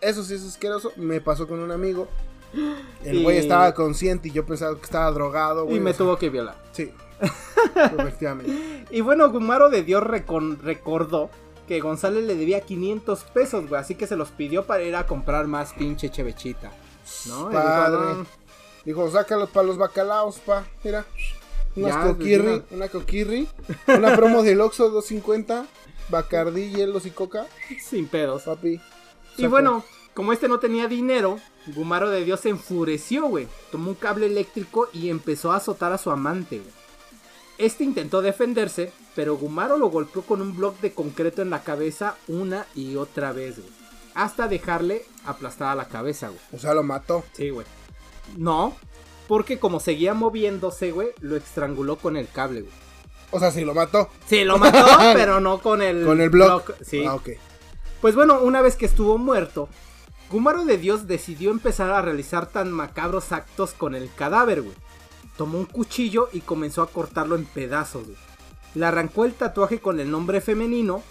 Eso 0.00 0.22
sí 0.24 0.34
es 0.34 0.44
asqueroso. 0.44 0.90
Me 0.96 1.20
pasó 1.20 1.46
con 1.46 1.60
un 1.60 1.70
amigo. 1.70 2.08
El 3.04 3.22
güey 3.22 3.36
Y- 3.36 3.40
estaba 3.40 3.74
consciente 3.74 4.28
y 4.28 4.30
yo 4.32 4.46
pensaba 4.46 4.74
que 4.76 4.84
estaba 4.84 5.10
drogado, 5.10 5.64
güey. 5.66 5.76
y 5.76 5.80
me 5.80 5.90
o 5.90 5.92
sea, 5.92 5.98
tuvo 5.98 6.16
que 6.16 6.30
violar. 6.30 6.54
Sí. 6.72 6.90
Efectivamente. 7.98 8.86
Y 8.90 9.00
bueno, 9.02 9.30
Gumaro 9.30 9.68
de 9.70 9.82
Dios 9.82 10.02
recon- 10.02 10.58
recordó 10.60 11.30
que 11.66 11.80
González 11.80 12.24
le 12.24 12.34
debía 12.34 12.60
500 12.60 13.24
pesos, 13.24 13.68
güey. 13.68 13.80
Así 13.80 13.94
que 13.94 14.06
se 14.06 14.16
los 14.16 14.30
pidió 14.30 14.64
para 14.66 14.82
ir 14.82 14.94
a 14.96 15.06
comprar 15.06 15.46
más 15.46 15.72
pinche 15.72 16.10
chevechita. 16.10 16.70
¿No? 17.26 17.48
Dijo, 17.48 17.52
Padre. 17.52 17.98
"No, 18.14 18.26
Dijo, 18.84 19.10
sácalos 19.10 19.48
para 19.50 19.66
los 19.66 19.78
bacalaos, 19.78 20.38
pa. 20.40 20.64
Mira. 20.82 21.04
Unas 21.76 22.06
coquirri, 22.06 22.62
una 22.70 22.88
coquirri. 22.88 23.48
Una 23.88 24.14
promo 24.14 24.42
del 24.42 24.60
Oxxo 24.60 24.90
250. 24.90 25.66
Bacardí, 26.10 26.70
hielos 26.70 27.06
y 27.06 27.10
coca. 27.10 27.46
sin 27.82 28.06
pedos. 28.08 28.42
Papi. 28.42 28.74
Y 28.74 28.80
Saca. 29.36 29.48
bueno, 29.48 29.84
como 30.12 30.32
este 30.32 30.48
no 30.48 30.58
tenía 30.60 30.86
dinero, 30.86 31.38
Gumaro 31.74 32.10
de 32.10 32.24
Dios 32.24 32.40
se 32.40 32.50
enfureció, 32.50 33.26
güey. 33.26 33.48
Tomó 33.72 33.88
un 33.90 33.94
cable 33.96 34.26
eléctrico 34.26 34.88
y 34.92 35.08
empezó 35.08 35.50
a 35.52 35.56
azotar 35.56 35.92
a 35.92 35.98
su 35.98 36.10
amante, 36.10 36.58
güey. 36.58 36.70
Este 37.58 37.84
intentó 37.84 38.20
defenderse, 38.20 38.92
pero 39.14 39.36
Gumaro 39.36 39.78
lo 39.78 39.88
golpeó 39.88 40.22
con 40.22 40.42
un 40.42 40.56
bloque 40.56 40.78
de 40.82 40.92
concreto 40.92 41.42
en 41.42 41.50
la 41.50 41.62
cabeza 41.62 42.16
una 42.26 42.66
y 42.74 42.96
otra 42.96 43.32
vez, 43.32 43.58
güey. 43.58 43.70
Hasta 44.14 44.48
dejarle 44.48 45.04
aplastada 45.24 45.74
la 45.74 45.86
cabeza, 45.86 46.28
güey. 46.28 46.40
O 46.52 46.58
sea, 46.58 46.74
lo 46.74 46.82
mató. 46.82 47.24
Sí, 47.32 47.50
güey. 47.50 47.66
No, 48.36 48.76
porque 49.28 49.58
como 49.58 49.80
seguía 49.80 50.14
moviéndose, 50.14 50.90
güey, 50.90 51.08
lo 51.20 51.36
estranguló 51.36 51.96
con 51.96 52.16
el 52.16 52.28
cable, 52.28 52.62
güey. 52.62 52.72
O 53.30 53.38
sea, 53.38 53.50
sí 53.50 53.64
lo 53.64 53.74
mató. 53.74 54.08
Sí, 54.26 54.44
lo 54.44 54.58
mató, 54.58 54.86
pero 55.14 55.40
no 55.40 55.60
con 55.60 55.82
el... 55.82 56.04
Con 56.04 56.20
el 56.20 56.30
block. 56.30 56.74
Sí. 56.82 57.04
Ah, 57.04 57.14
ok. 57.14 57.30
Pues 58.00 58.14
bueno, 58.14 58.40
una 58.40 58.60
vez 58.62 58.76
que 58.76 58.86
estuvo 58.86 59.16
muerto, 59.18 59.68
Gumaro 60.30 60.64
de 60.64 60.78
Dios 60.78 61.06
decidió 61.06 61.50
empezar 61.50 61.90
a 61.90 62.02
realizar 62.02 62.46
tan 62.46 62.72
macabros 62.72 63.32
actos 63.32 63.72
con 63.72 63.94
el 63.94 64.10
cadáver, 64.14 64.62
güey. 64.62 64.74
Tomó 65.36 65.58
un 65.58 65.66
cuchillo 65.66 66.28
y 66.32 66.40
comenzó 66.40 66.82
a 66.82 66.88
cortarlo 66.88 67.34
en 67.36 67.44
pedazos, 67.44 68.04
güey. 68.04 68.16
Le 68.74 68.86
arrancó 68.86 69.24
el 69.24 69.34
tatuaje 69.34 69.80
con 69.80 69.98
el 70.00 70.10
nombre 70.10 70.40
femenino, 70.40 71.02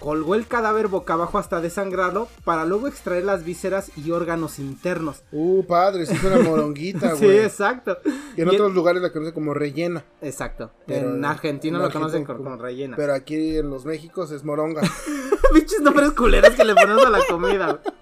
colgó 0.00 0.34
el 0.36 0.46
cadáver 0.46 0.86
boca 0.88 1.14
abajo 1.14 1.38
hasta 1.38 1.60
desangrarlo, 1.60 2.28
para 2.44 2.64
luego 2.64 2.86
extraer 2.88 3.24
las 3.24 3.44
vísceras 3.44 3.90
y 3.96 4.10
órganos 4.12 4.58
internos. 4.60 5.22
Uh, 5.32 5.64
padre, 5.64 6.06
sí 6.06 6.14
es 6.14 6.22
una 6.24 6.38
moronguita, 6.48 7.16
Sí, 7.16 7.24
güey. 7.24 7.38
exacto. 7.38 7.98
y 8.36 8.42
en 8.42 8.48
Y- 8.48 8.54
otros 8.54 8.74
lugares 8.74 9.02
la 9.02 9.12
conocen 9.12 9.34
como 9.34 9.54
rellena. 9.54 10.04
Exacto. 10.20 10.70
Pero 10.86 11.14
en 11.14 11.24
Argentina 11.24 11.78
en 11.78 11.84
lo 11.84 11.90
conocen 11.90 12.24
con 12.24 12.58
rellena. 12.60 12.96
Pero 12.96 13.12
aquí 13.14 13.56
en 13.58 13.70
los 13.70 13.84
Méxicos 13.84 14.30
es 14.30 14.44
moronga. 14.44 14.82
Pinches 15.52 15.80
nombres 15.80 16.12
culeros 16.12 16.50
que 16.54 16.64
le 16.64 16.74
ponemos 16.74 17.04
a 17.06 17.10
la 17.10 17.20
comida, 17.28 17.66
güey. 17.72 17.94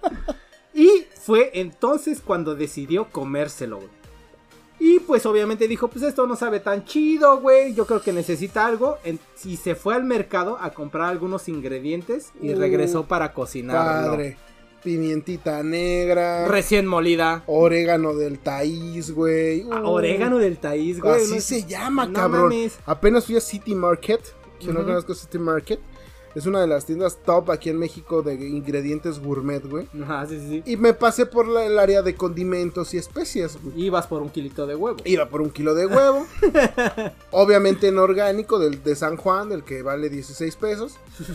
Y 0.74 1.06
fue 1.18 1.52
entonces 1.54 2.20
cuando 2.20 2.54
decidió 2.54 3.08
comérselo, 3.10 3.76
güey. 3.78 3.88
Y 4.78 5.00
pues 5.00 5.24
obviamente 5.24 5.66
dijo, 5.68 5.88
pues 5.88 6.04
esto 6.04 6.26
no 6.26 6.36
sabe 6.36 6.60
tan 6.60 6.84
chido, 6.84 7.40
güey. 7.40 7.74
Yo 7.74 7.86
creo 7.86 8.02
que 8.02 8.12
necesita 8.12 8.66
algo. 8.66 8.98
En- 9.04 9.18
y 9.44 9.56
se 9.56 9.74
fue 9.74 9.94
al 9.94 10.04
mercado 10.04 10.58
a 10.60 10.70
comprar 10.70 11.08
algunos 11.08 11.48
ingredientes 11.48 12.32
y 12.42 12.52
Uh, 12.52 12.58
regresó 12.58 13.04
para 13.06 13.32
cocinarlo. 13.32 14.10
Padre. 14.12 14.36
Pimientita 14.84 15.62
negra. 15.64 16.46
Recién 16.46 16.86
molida. 16.86 17.42
orégano 17.46 18.14
del 18.14 18.38
taíz, 18.38 19.10
güey. 19.10 19.66
Ah, 19.72 19.80
Uh, 19.82 19.88
orégano 19.88 20.38
del 20.38 20.58
taíz, 20.58 21.00
güey. 21.00 21.22
Así 21.22 21.34
no- 21.34 21.40
se 21.40 21.64
llama, 21.64 22.06
no 22.06 22.12
cabrón. 22.12 22.42
mames. 22.44 22.78
Apenas 22.86 23.24
fui 23.26 23.36
a 23.36 23.40
City 23.40 23.74
Market. 23.74 24.20
Si 24.60 24.68
no 24.68 24.84
conozco 24.84 25.14
City 25.14 25.38
Market. 25.38 25.80
Es 26.36 26.44
una 26.44 26.60
de 26.60 26.66
las 26.66 26.84
tiendas 26.84 27.16
top 27.24 27.50
aquí 27.50 27.70
en 27.70 27.78
México 27.78 28.20
de 28.20 28.34
ingredientes 28.34 29.18
gourmet, 29.20 29.64
güey. 29.66 29.88
Ajá, 30.02 30.26
sí, 30.26 30.38
sí, 30.38 30.62
sí. 30.64 30.70
Y 30.70 30.76
me 30.76 30.92
pasé 30.92 31.24
por 31.24 31.48
la- 31.48 31.64
el 31.64 31.78
área 31.78 32.02
de 32.02 32.14
condimentos 32.14 32.92
y 32.92 32.98
especias, 32.98 33.56
güey. 33.62 33.84
Ibas 33.86 34.06
por 34.06 34.20
un 34.20 34.28
kilito 34.28 34.66
de 34.66 34.74
huevo. 34.76 34.98
Iba 35.06 35.30
por 35.30 35.40
un 35.40 35.48
kilo 35.50 35.74
de 35.74 35.86
huevo. 35.86 36.26
Obviamente 37.30 37.88
en 37.88 37.96
orgánico 37.98 38.58
del 38.58 38.82
de 38.84 38.94
San 38.96 39.16
Juan, 39.16 39.48
del 39.48 39.64
que 39.64 39.80
vale 39.80 40.10
16 40.10 40.56
pesos. 40.56 40.96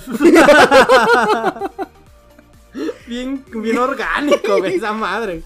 Bien, 3.07 3.43
bien 3.51 3.77
orgánico, 3.77 4.59
güey, 4.59 4.75
esa 4.75 4.93
madre. 4.93 5.43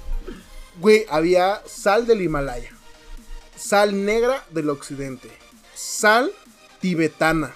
Güey, 0.79 1.05
había 1.09 1.61
sal 1.65 2.05
del 2.05 2.21
Himalaya. 2.21 2.69
Sal 3.55 4.05
negra 4.05 4.43
del 4.51 4.69
occidente. 4.69 5.29
Sal 5.73 6.31
tibetana. 6.81 7.51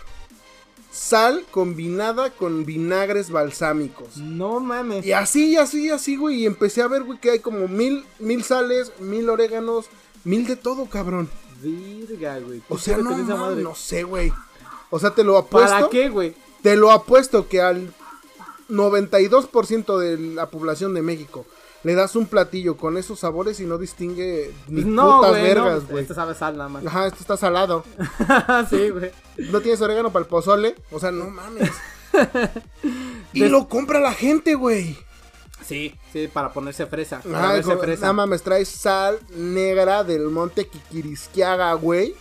Sal 0.91 1.45
combinada 1.51 2.31
con 2.31 2.65
vinagres 2.65 3.29
balsámicos. 3.29 4.17
No 4.17 4.59
mames. 4.59 5.05
Y 5.05 5.13
así, 5.13 5.51
y 5.51 5.55
así, 5.57 5.85
y 5.85 5.89
así, 5.91 6.15
güey. 6.15 6.41
Y 6.41 6.45
empecé 6.45 6.81
a 6.81 6.87
ver, 6.87 7.03
güey, 7.03 7.19
que 7.19 7.31
hay 7.31 7.39
como 7.39 7.67
mil, 7.67 8.05
mil 8.17 8.43
sales, 8.43 8.91
mil 8.99 9.29
oréganos, 9.29 9.85
mil 10.23 10.47
de 10.47 10.55
todo, 10.55 10.87
cabrón. 10.87 11.29
Virga, 11.61 12.39
güey. 12.39 12.61
O 12.69 12.75
¿Qué 12.75 12.81
sea, 12.81 12.97
no, 12.97 13.11
madre? 13.11 13.61
no 13.61 13.75
sé, 13.75 14.03
güey. 14.03 14.31
O 14.89 14.99
sea, 14.99 15.11
te 15.11 15.23
lo 15.23 15.37
apuesto. 15.37 15.71
¿Para 15.71 15.89
qué, 15.89 16.09
güey? 16.09 16.33
Te 16.63 16.75
lo 16.75 16.91
apuesto 16.91 17.47
que 17.47 17.61
al 17.61 17.93
92% 18.69 19.97
de 19.97 20.17
la 20.33 20.49
población 20.49 20.93
de 20.93 21.01
México 21.01 21.45
le 21.84 21.95
das 21.95 22.15
un 22.15 22.25
platillo 22.25 22.75
con 22.77 22.97
esos 22.97 23.19
sabores 23.19 23.59
y 23.59 23.65
no 23.65 23.77
distingue 23.77 24.53
ni 24.67 24.82
Pues 24.82 24.86
no, 24.86 25.17
putas 25.17 25.34
vergas, 25.34 25.84
no, 25.84 25.89
güey. 25.89 26.01
Esto 26.03 26.13
sabe 26.13 26.36
sal 26.36 26.57
nada 26.57 26.69
más. 26.69 26.86
Ajá, 26.86 27.07
esto 27.07 27.19
está 27.21 27.38
salado. 27.38 27.84
sí, 28.69 28.89
güey. 28.89 29.11
No 29.38 29.61
tienes 29.61 29.80
orégano 29.82 30.11
para 30.11 30.23
el 30.23 30.30
pozole. 30.30 30.75
O 30.91 30.99
sea, 30.99 31.11
no 31.11 31.30
mames. 31.30 31.71
y 33.34 33.39
Des- 33.41 33.51
lo 33.51 33.67
compra 33.69 33.99
la 33.99 34.13
gente, 34.13 34.55
güey. 34.55 34.97
Sí, 35.65 35.93
sí, 36.11 36.27
para 36.27 36.51
ponerse 36.51 36.86
fresa. 36.88 37.19
Para 37.21 37.51
Ajá, 37.51 37.61
como, 37.61 37.77
fresa. 37.80 38.01
nada 38.01 38.13
mames, 38.13 38.41
traes 38.41 38.69
sal 38.69 39.19
negra 39.36 40.03
del 40.03 40.23
monte 40.30 40.67
Kikirisquiaga, 40.67 41.73
güey. 41.73 42.15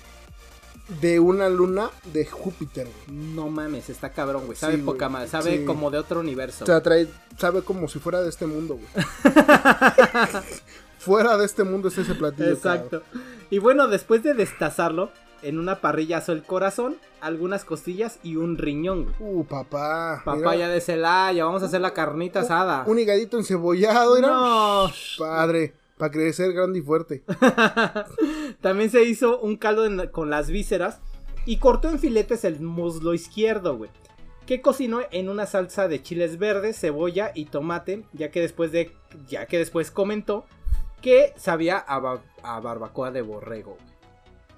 De 1.01 1.21
una 1.21 1.49
luna 1.51 1.91
de 2.13 2.25
Júpiter, 2.25 2.87
güey. 3.07 3.19
No 3.19 3.49
mames, 3.49 3.91
está 3.91 4.11
cabrón, 4.11 4.47
güey. 4.47 4.57
Sabe 4.57 4.77
Sí, 4.77 4.81
güey. 4.83 4.95
poca 4.95 5.09
madre. 5.09 5.29
Sabe 5.29 5.59
Sí. 5.59 5.65
como 5.65 5.91
de 5.91 5.99
otro 5.99 6.21
universo. 6.21 6.65
O 6.65 6.67
sea, 6.67 6.83
trae, 6.83 7.07
sabe 7.37 7.63
como 7.63 7.89
si 7.89 7.99
fuera 7.99 8.23
de 8.23 8.31
este 8.31 8.47
mundo, 8.47 8.79
güey. 8.79 9.05
fuera 10.99 11.37
de 11.37 11.45
este 11.45 11.65
mundo 11.65 11.89
es 11.89 11.99
ese 11.99 12.15
platillo. 12.15 12.53
Exacto. 12.53 13.03
Y 13.51 13.59
bueno, 13.59 13.89
después 13.89 14.23
de 14.23 14.35
destazarlo, 14.35 15.11
en 15.43 15.59
una 15.59 15.81
parrilla 15.81 16.23
el 16.27 16.43
corazón, 16.43 16.97
algunas 17.21 17.65
costillas 17.65 18.19
y 18.23 18.37
un 18.37 18.59
riñón, 18.59 19.05
güey. 19.05 19.15
Uh, 19.21 19.45
papá. 19.45 20.23
Papaya 20.25 20.65
mira, 20.65 20.69
de 20.69 20.81
Celaya, 20.81 21.45
vamos 21.45 21.63
a 21.63 21.67
hacer 21.67 21.81
la 21.81 21.93
carnita 21.95 22.41
asada. 22.41 22.85
Un 22.87 22.99
higadito 22.99 23.37
encebollado, 23.39 24.17
mira. 24.17 24.29
No. 24.29 24.91
Padre, 25.19 25.75
para 25.99 26.11
crecer 26.13 26.53
grande 26.53 26.79
y 26.79 26.83
fuerte. 26.83 27.23
También 28.61 28.91
se 28.91 29.03
hizo 29.03 29.39
un 29.41 29.57
caldo 29.57 29.85
en- 29.85 30.09
con 30.09 30.31
las 30.31 30.51
vísceras 30.51 31.01
y 31.45 31.59
cortó 31.59 31.89
en 31.89 31.99
filetes 31.99 32.45
el 32.45 32.61
muslo 32.61 33.15
izquierdo, 33.15 33.77
güey. 33.77 33.91
Que 34.47 34.63
cocinó 34.63 35.01
en 35.11 35.29
una 35.29 35.47
salsa 35.47 35.89
de 35.89 36.03
chiles 36.03 36.39
verdes, 36.39 36.79
cebolla 36.81 37.33
y 37.35 37.47
tomate, 37.47 38.05
ya 38.13 38.31
que 38.31 38.41
después 38.41 38.73
de 38.73 38.93
ya 39.29 39.47
que 39.47 39.59
después 39.59 39.91
comentó 39.91 40.47
que 41.03 41.33
sabía 41.37 41.77
a, 41.79 41.99
ba- 41.99 42.23
a 42.43 42.59
barbacoa 42.61 43.11
de 43.11 43.23
borrego. 43.23 43.73
güey. 43.75 43.89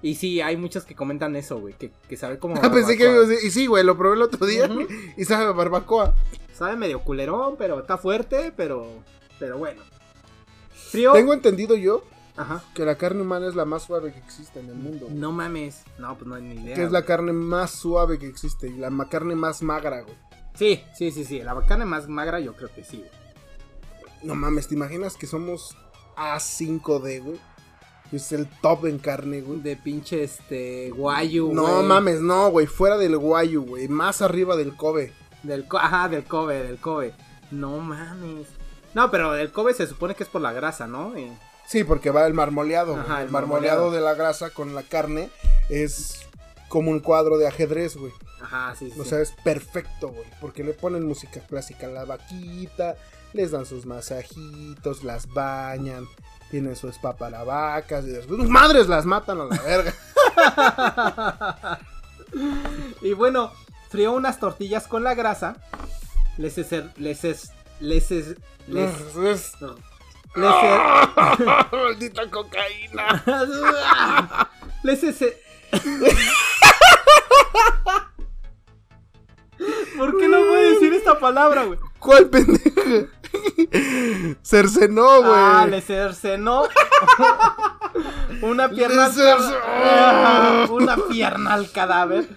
Y 0.03 0.15
sí, 0.15 0.41
hay 0.41 0.57
muchos 0.57 0.83
que 0.85 0.95
comentan 0.95 1.35
eso, 1.35 1.59
güey, 1.59 1.75
que, 1.75 1.91
que 2.09 2.17
sabe 2.17 2.39
como 2.39 2.55
Ah, 2.63 2.71
Pensé 2.71 2.97
que 2.97 3.07
Y 3.45 3.51
sí, 3.51 3.67
güey, 3.67 3.83
lo 3.83 3.97
probé 3.97 4.15
el 4.15 4.21
otro 4.23 4.45
día 4.47 4.67
y 5.17 5.25
sabe 5.25 5.45
a 5.45 5.51
barbacoa. 5.51 6.15
Sabe 6.53 6.75
medio 6.75 7.01
culerón, 7.01 7.55
pero 7.57 7.79
está 7.79 7.97
fuerte, 7.97 8.51
pero 8.55 8.87
pero 9.39 9.57
bueno. 9.57 9.81
Frío. 10.91 11.13
Tengo 11.13 11.33
entendido 11.33 11.75
yo 11.75 12.03
Ajá. 12.37 12.63
que 12.73 12.85
la 12.85 12.95
carne 12.95 13.21
humana 13.21 13.47
es 13.47 13.55
la 13.55 13.65
más 13.65 13.83
suave 13.83 14.11
que 14.13 14.19
existe 14.19 14.59
en 14.59 14.69
el 14.69 14.75
mundo. 14.75 15.05
güey. 15.07 15.17
No 15.17 15.31
mames. 15.31 15.83
No, 15.97 16.15
pues 16.17 16.27
no 16.27 16.35
hay 16.35 16.43
ni 16.43 16.55
idea. 16.61 16.75
Que 16.75 16.83
es 16.83 16.91
la 16.91 17.03
carne 17.05 17.33
más 17.33 17.71
suave 17.71 18.19
que 18.19 18.27
existe 18.27 18.67
y 18.67 18.73
la 18.77 18.89
ma- 18.89 19.09
carne 19.09 19.35
más 19.35 19.61
magra, 19.61 20.01
güey. 20.01 20.15
Sí, 20.53 20.83
sí, 20.95 21.11
sí, 21.11 21.23
sí. 21.25 21.41
La 21.41 21.55
carne 21.65 21.85
más 21.85 22.07
magra 22.07 22.39
yo 22.39 22.53
creo 22.55 22.69
que 22.73 22.83
sí, 22.83 22.97
güey. 22.97 23.09
No 24.23 24.35
mames, 24.35 24.67
¿te 24.67 24.75
imaginas 24.75 25.15
que 25.17 25.25
somos 25.27 25.75
A5D, 26.15 27.23
güey? 27.23 27.39
Es 28.11 28.31
el 28.33 28.45
top 28.61 28.85
en 28.87 28.99
carne, 28.99 29.41
güey. 29.41 29.61
De 29.61 29.77
pinche 29.77 30.23
este 30.23 30.91
guayu, 30.91 31.53
No 31.53 31.61
güey. 31.63 31.85
mames, 31.87 32.19
no, 32.21 32.49
güey. 32.51 32.67
Fuera 32.67 32.97
del 32.97 33.17
guayu, 33.17 33.63
güey. 33.63 33.87
Más 33.87 34.21
arriba 34.21 34.55
del 34.57 34.75
Kobe. 34.75 35.13
Del 35.43 35.65
co- 35.67 35.77
Ajá, 35.79 36.09
del 36.09 36.25
Kobe, 36.25 36.61
del 36.63 36.77
Kobe. 36.77 37.13
No 37.51 37.77
mames. 37.79 38.47
No, 38.93 39.11
pero 39.11 39.35
el 39.35 39.51
Kobe 39.51 39.73
se 39.73 39.87
supone 39.87 40.15
que 40.15 40.23
es 40.23 40.29
por 40.29 40.41
la 40.41 40.53
grasa, 40.53 40.87
¿no? 40.87 41.13
Sí, 41.65 41.83
porque 41.83 42.11
va 42.11 42.25
el 42.27 42.33
marmoleado. 42.33 42.95
Ajá, 42.95 43.21
el 43.21 43.27
el 43.27 43.31
marmoleado 43.31 43.83
marmoleado. 43.83 43.91
de 43.91 44.01
la 44.01 44.13
grasa 44.13 44.49
con 44.49 44.75
la 44.75 44.83
carne 44.83 45.29
es 45.69 46.25
como 46.67 46.91
un 46.91 46.99
cuadro 46.99 47.37
de 47.37 47.47
ajedrez, 47.47 47.95
güey. 47.95 48.11
Ajá, 48.41 48.73
sí, 48.77 48.91
sí. 48.91 48.99
O 48.99 49.05
sea, 49.05 49.19
es 49.19 49.31
perfecto, 49.43 50.09
güey. 50.09 50.25
Porque 50.39 50.63
le 50.63 50.73
ponen 50.73 51.07
música 51.07 51.39
clásica 51.41 51.87
a 51.87 51.91
la 51.91 52.05
vaquita, 52.05 52.95
les 53.33 53.51
dan 53.51 53.65
sus 53.65 53.85
masajitos, 53.85 55.03
las 55.03 55.27
bañan, 55.27 56.07
tienen 56.49 56.75
su 56.75 56.89
spa 56.89 57.15
para 57.15 57.43
vacas, 57.43 58.05
y 58.05 58.09
después, 58.09 58.39
¡sus 58.39 58.49
madres 58.49 58.87
las 58.87 59.05
matan 59.05 59.41
a 59.41 59.45
la 59.45 59.61
verga! 59.61 59.93
Y 63.01 63.13
bueno, 63.13 63.51
frió 63.89 64.13
unas 64.13 64.39
tortillas 64.39 64.87
con 64.87 65.03
la 65.03 65.15
grasa. 65.15 65.57
Les 66.37 66.57
es, 66.57 67.51
les 67.81 68.11
es, 68.11 68.35
les 68.67 68.89
es, 68.89 69.15
les, 69.15 69.37
Es- 69.37 69.55
les 70.35 70.53
es- 70.63 71.11
¡Maldita 71.73 72.29
cocaína! 72.29 73.23
Les 74.83 75.03
es... 75.03 75.19
¿Por 79.97 80.17
qué 80.17 80.27
no 80.27 80.37
puedo 80.37 80.71
decir 80.71 80.91
esta 80.93 81.19
palabra, 81.19 81.65
güey? 81.65 81.77
¿Cuál 81.99 82.29
pendeja? 82.29 83.07
Cercenó, 84.43 85.19
güey. 85.21 85.33
Ah, 85.35 85.67
le 85.69 85.81
cercenó 85.81 86.63
una 88.41 88.69
pierna 88.69 89.05
al 89.05 90.71
una 90.71 90.97
pierna 91.09 91.53
al 91.53 91.71
cadáver 91.71 92.27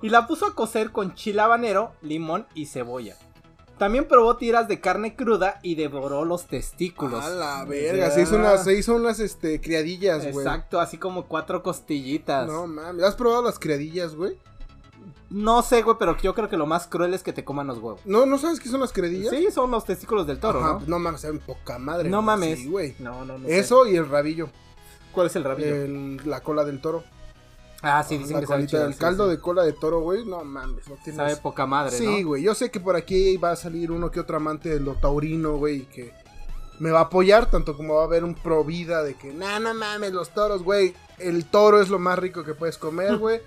y 0.00 0.08
la 0.08 0.26
puso 0.26 0.46
a 0.46 0.54
cocer 0.54 0.90
con 0.90 1.14
chile 1.14 1.42
habanero, 1.42 1.92
limón 2.00 2.46
y 2.54 2.64
cebolla. 2.66 3.16
También 3.80 4.06
probó 4.06 4.36
tiras 4.36 4.68
de 4.68 4.78
carne 4.78 5.16
cruda 5.16 5.58
y 5.62 5.74
devoró 5.74 6.26
los 6.26 6.44
testículos. 6.46 7.24
A 7.24 7.30
la 7.30 7.64
verga, 7.64 8.10
se 8.10 8.20
hizo 8.20 8.36
unas, 8.36 8.62
se 8.62 8.74
hizo 8.74 8.94
unas 8.94 9.20
este, 9.20 9.58
criadillas, 9.58 10.18
güey. 10.30 10.44
Exacto, 10.46 10.78
así 10.80 10.98
como 10.98 11.24
cuatro 11.24 11.62
costillitas. 11.62 12.46
No 12.46 12.66
No, 12.66 12.66
mames, 12.66 13.02
¿has 13.06 13.14
probado 13.16 13.42
las 13.42 13.58
criadillas, 13.58 14.14
güey? 14.14 14.36
sé, 15.62 15.80
güey, 15.80 15.96
pero 15.98 16.14
yo 16.18 16.34
creo 16.34 16.50
que 16.50 16.58
lo 16.58 16.66
más 16.66 16.88
cruel 16.88 17.14
es 17.14 17.22
que 17.22 17.32
te 17.32 17.42
coman 17.42 17.68
los 17.68 17.78
huevos. 17.78 18.02
No, 18.04 18.26
¿no 18.26 18.36
sabes 18.36 18.60
qué 18.60 18.68
son 18.68 18.80
las 18.80 18.92
criadillas? 18.92 19.30
Sí, 19.30 19.50
son 19.50 19.70
los 19.70 19.86
testículos 19.86 20.26
del 20.26 20.40
toro, 20.40 20.60
Ajá, 20.60 20.72
¿no? 20.74 20.82
no 20.86 20.98
mames, 20.98 21.22
saben 21.22 21.38
poca 21.38 21.78
madre. 21.78 22.10
No 22.10 22.20
mames. 22.20 22.58
Sí, 22.58 22.66
güey. 22.68 22.94
No, 22.98 23.24
no, 23.24 23.38
no. 23.38 23.48
sé. 23.48 23.58
Eso 23.60 23.86
y 23.86 23.96
el 23.96 24.06
rabillo, 24.10 24.50
¿Cuál 25.12 25.28
es 25.28 25.36
el 25.36 25.44
rabillo? 25.44 25.74
el- 25.74 26.20
la 26.26 26.42
cola 26.42 26.64
del 26.66 26.82
toro. 26.82 27.02
Ah, 27.82 28.04
sí, 28.06 28.18
dicen 28.18 28.34
la 28.34 28.40
que 28.40 28.46
sabe 28.46 28.66
chido, 28.66 28.86
el 28.86 28.94
sí, 28.94 28.98
caldo 28.98 29.24
sí. 29.24 29.30
de 29.30 29.40
cola 29.40 29.62
de 29.62 29.72
toro, 29.72 30.00
güey, 30.00 30.24
no 30.24 30.44
mames, 30.44 30.88
no 30.88 30.96
tienes... 30.96 31.16
Sabe 31.16 31.36
poca 31.36 31.66
madre, 31.66 31.96
Sí, 31.96 32.22
¿no? 32.22 32.28
güey, 32.28 32.42
yo 32.42 32.54
sé 32.54 32.70
que 32.70 32.80
por 32.80 32.96
aquí 32.96 33.36
va 33.36 33.52
a 33.52 33.56
salir 33.56 33.90
uno 33.90 34.10
que 34.10 34.20
otro 34.20 34.36
amante 34.36 34.68
de 34.68 34.80
lo 34.80 34.94
taurino, 34.94 35.56
güey, 35.56 35.82
que 35.86 36.12
me 36.78 36.90
va 36.90 37.00
a 37.00 37.04
apoyar, 37.04 37.50
tanto 37.50 37.76
como 37.76 37.94
va 37.96 38.02
a 38.02 38.06
haber 38.06 38.24
un 38.24 38.34
pro 38.34 38.64
vida 38.64 39.02
de 39.02 39.14
que, 39.14 39.32
nah, 39.32 39.58
no 39.58 39.74
mames, 39.74 40.12
los 40.12 40.30
toros, 40.30 40.62
güey, 40.62 40.94
el 41.18 41.44
toro 41.44 41.80
es 41.80 41.88
lo 41.88 41.98
más 41.98 42.18
rico 42.18 42.44
que 42.44 42.54
puedes 42.54 42.78
comer, 42.78 43.16
güey. 43.18 43.40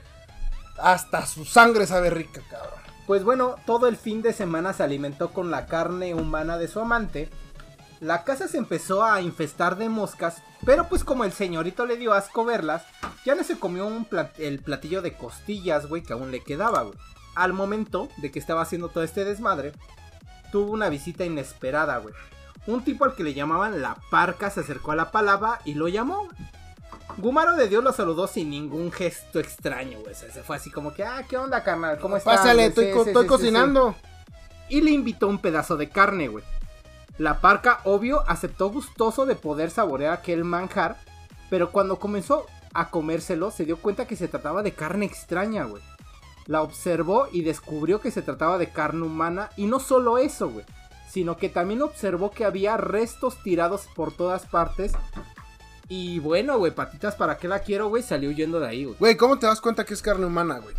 Hasta 0.77 1.25
su 1.25 1.45
sangre 1.45 1.85
sabe 1.87 2.09
rica, 2.09 2.41
cabrón. 2.49 2.79
Pues 3.05 3.23
bueno, 3.23 3.55
todo 3.65 3.87
el 3.87 3.97
fin 3.97 4.21
de 4.21 4.33
semana 4.33 4.73
se 4.73 4.83
alimentó 4.83 5.31
con 5.31 5.51
la 5.51 5.65
carne 5.65 6.13
humana 6.13 6.57
de 6.57 6.67
su 6.67 6.79
amante. 6.79 7.29
La 7.99 8.23
casa 8.23 8.47
se 8.47 8.57
empezó 8.57 9.03
a 9.03 9.21
infestar 9.21 9.77
de 9.77 9.89
moscas, 9.89 10.41
pero 10.65 10.87
pues 10.89 11.03
como 11.03 11.23
el 11.23 11.31
señorito 11.33 11.85
le 11.85 11.97
dio 11.97 12.13
asco 12.13 12.43
verlas, 12.45 12.83
ya 13.25 13.35
no 13.35 13.43
se 13.43 13.57
comió 13.59 13.85
un 13.85 14.05
plat- 14.07 14.37
el 14.39 14.59
platillo 14.59 15.01
de 15.01 15.13
costillas, 15.15 15.87
güey, 15.87 16.03
que 16.03 16.13
aún 16.13 16.31
le 16.31 16.41
quedaba, 16.41 16.81
güey. 16.83 16.97
Al 17.35 17.53
momento 17.53 18.09
de 18.17 18.31
que 18.31 18.39
estaba 18.39 18.61
haciendo 18.61 18.89
todo 18.89 19.03
este 19.03 19.25
desmadre, 19.25 19.73
tuvo 20.51 20.71
una 20.71 20.89
visita 20.89 21.25
inesperada, 21.25 21.97
güey. 21.97 22.13
Un 22.67 22.83
tipo 22.83 23.05
al 23.05 23.15
que 23.15 23.23
le 23.23 23.33
llamaban 23.33 23.81
la 23.81 23.97
parca 24.11 24.49
se 24.49 24.59
acercó 24.61 24.91
a 24.91 24.95
la 24.95 25.11
palabra 25.11 25.59
y 25.65 25.73
lo 25.73 25.87
llamó. 25.87 26.29
Gumaro 27.17 27.55
de 27.55 27.67
Dios 27.67 27.83
lo 27.83 27.91
saludó 27.91 28.27
sin 28.27 28.49
ningún 28.49 28.91
gesto 28.91 29.39
extraño, 29.39 29.99
güey. 29.99 30.13
O 30.13 30.15
sea, 30.17 30.31
se 30.31 30.41
fue 30.43 30.55
así 30.55 30.71
como 30.71 30.93
que, 30.93 31.03
ah, 31.03 31.23
¿qué 31.27 31.37
onda, 31.37 31.63
carnal? 31.63 31.99
¿Cómo 31.99 32.17
estás? 32.17 32.37
Pásale, 32.37 32.65
estoy, 32.67 32.91
co- 32.91 33.03
cocinando. 33.27 33.95
Y 34.69 34.81
le 34.81 34.91
invitó 34.91 35.27
un 35.27 35.39
pedazo 35.39 35.75
de 35.77 35.89
carne, 35.89 36.27
güey. 36.29 36.43
La 37.17 37.41
parca, 37.41 37.79
obvio, 37.83 38.23
aceptó 38.27 38.69
gustoso 38.69 39.25
de 39.25 39.35
poder 39.35 39.69
saborear 39.69 40.13
aquel 40.13 40.43
manjar, 40.43 40.97
pero 41.49 41.71
cuando 41.71 41.99
comenzó 41.99 42.47
a 42.73 42.89
comérselo 42.89 43.51
se 43.51 43.65
dio 43.65 43.77
cuenta 43.77 44.07
que 44.07 44.15
se 44.15 44.27
trataba 44.27 44.63
de 44.63 44.73
carne 44.73 45.05
extraña, 45.05 45.65
güey. 45.65 45.83
La 46.47 46.61
observó 46.61 47.27
y 47.31 47.43
descubrió 47.43 48.01
que 48.01 48.11
se 48.11 48.21
trataba 48.21 48.57
de 48.57 48.71
carne 48.71 49.03
humana 49.03 49.49
y 49.55 49.67
no 49.67 49.79
solo 49.79 50.17
eso, 50.17 50.49
güey, 50.49 50.65
sino 51.09 51.37
que 51.37 51.49
también 51.49 51.83
observó 51.83 52.31
que 52.31 52.45
había 52.45 52.77
restos 52.77 53.41
tirados 53.43 53.87
por 53.95 54.11
todas 54.11 54.47
partes. 54.47 54.93
Y 55.87 56.19
bueno, 56.19 56.57
güey, 56.57 56.73
patitas, 56.73 57.15
¿para 57.15 57.37
qué 57.37 57.47
la 57.47 57.59
quiero, 57.59 57.89
güey? 57.89 58.01
Salió 58.01 58.29
huyendo 58.29 58.59
de 58.59 58.67
ahí, 58.67 58.85
güey. 58.85 58.97
Güey, 58.97 59.17
¿cómo 59.17 59.37
te 59.37 59.45
das 59.45 59.61
cuenta 59.61 59.85
que 59.85 59.93
es 59.93 60.01
carne 60.01 60.25
humana, 60.25 60.57
güey? 60.57 60.75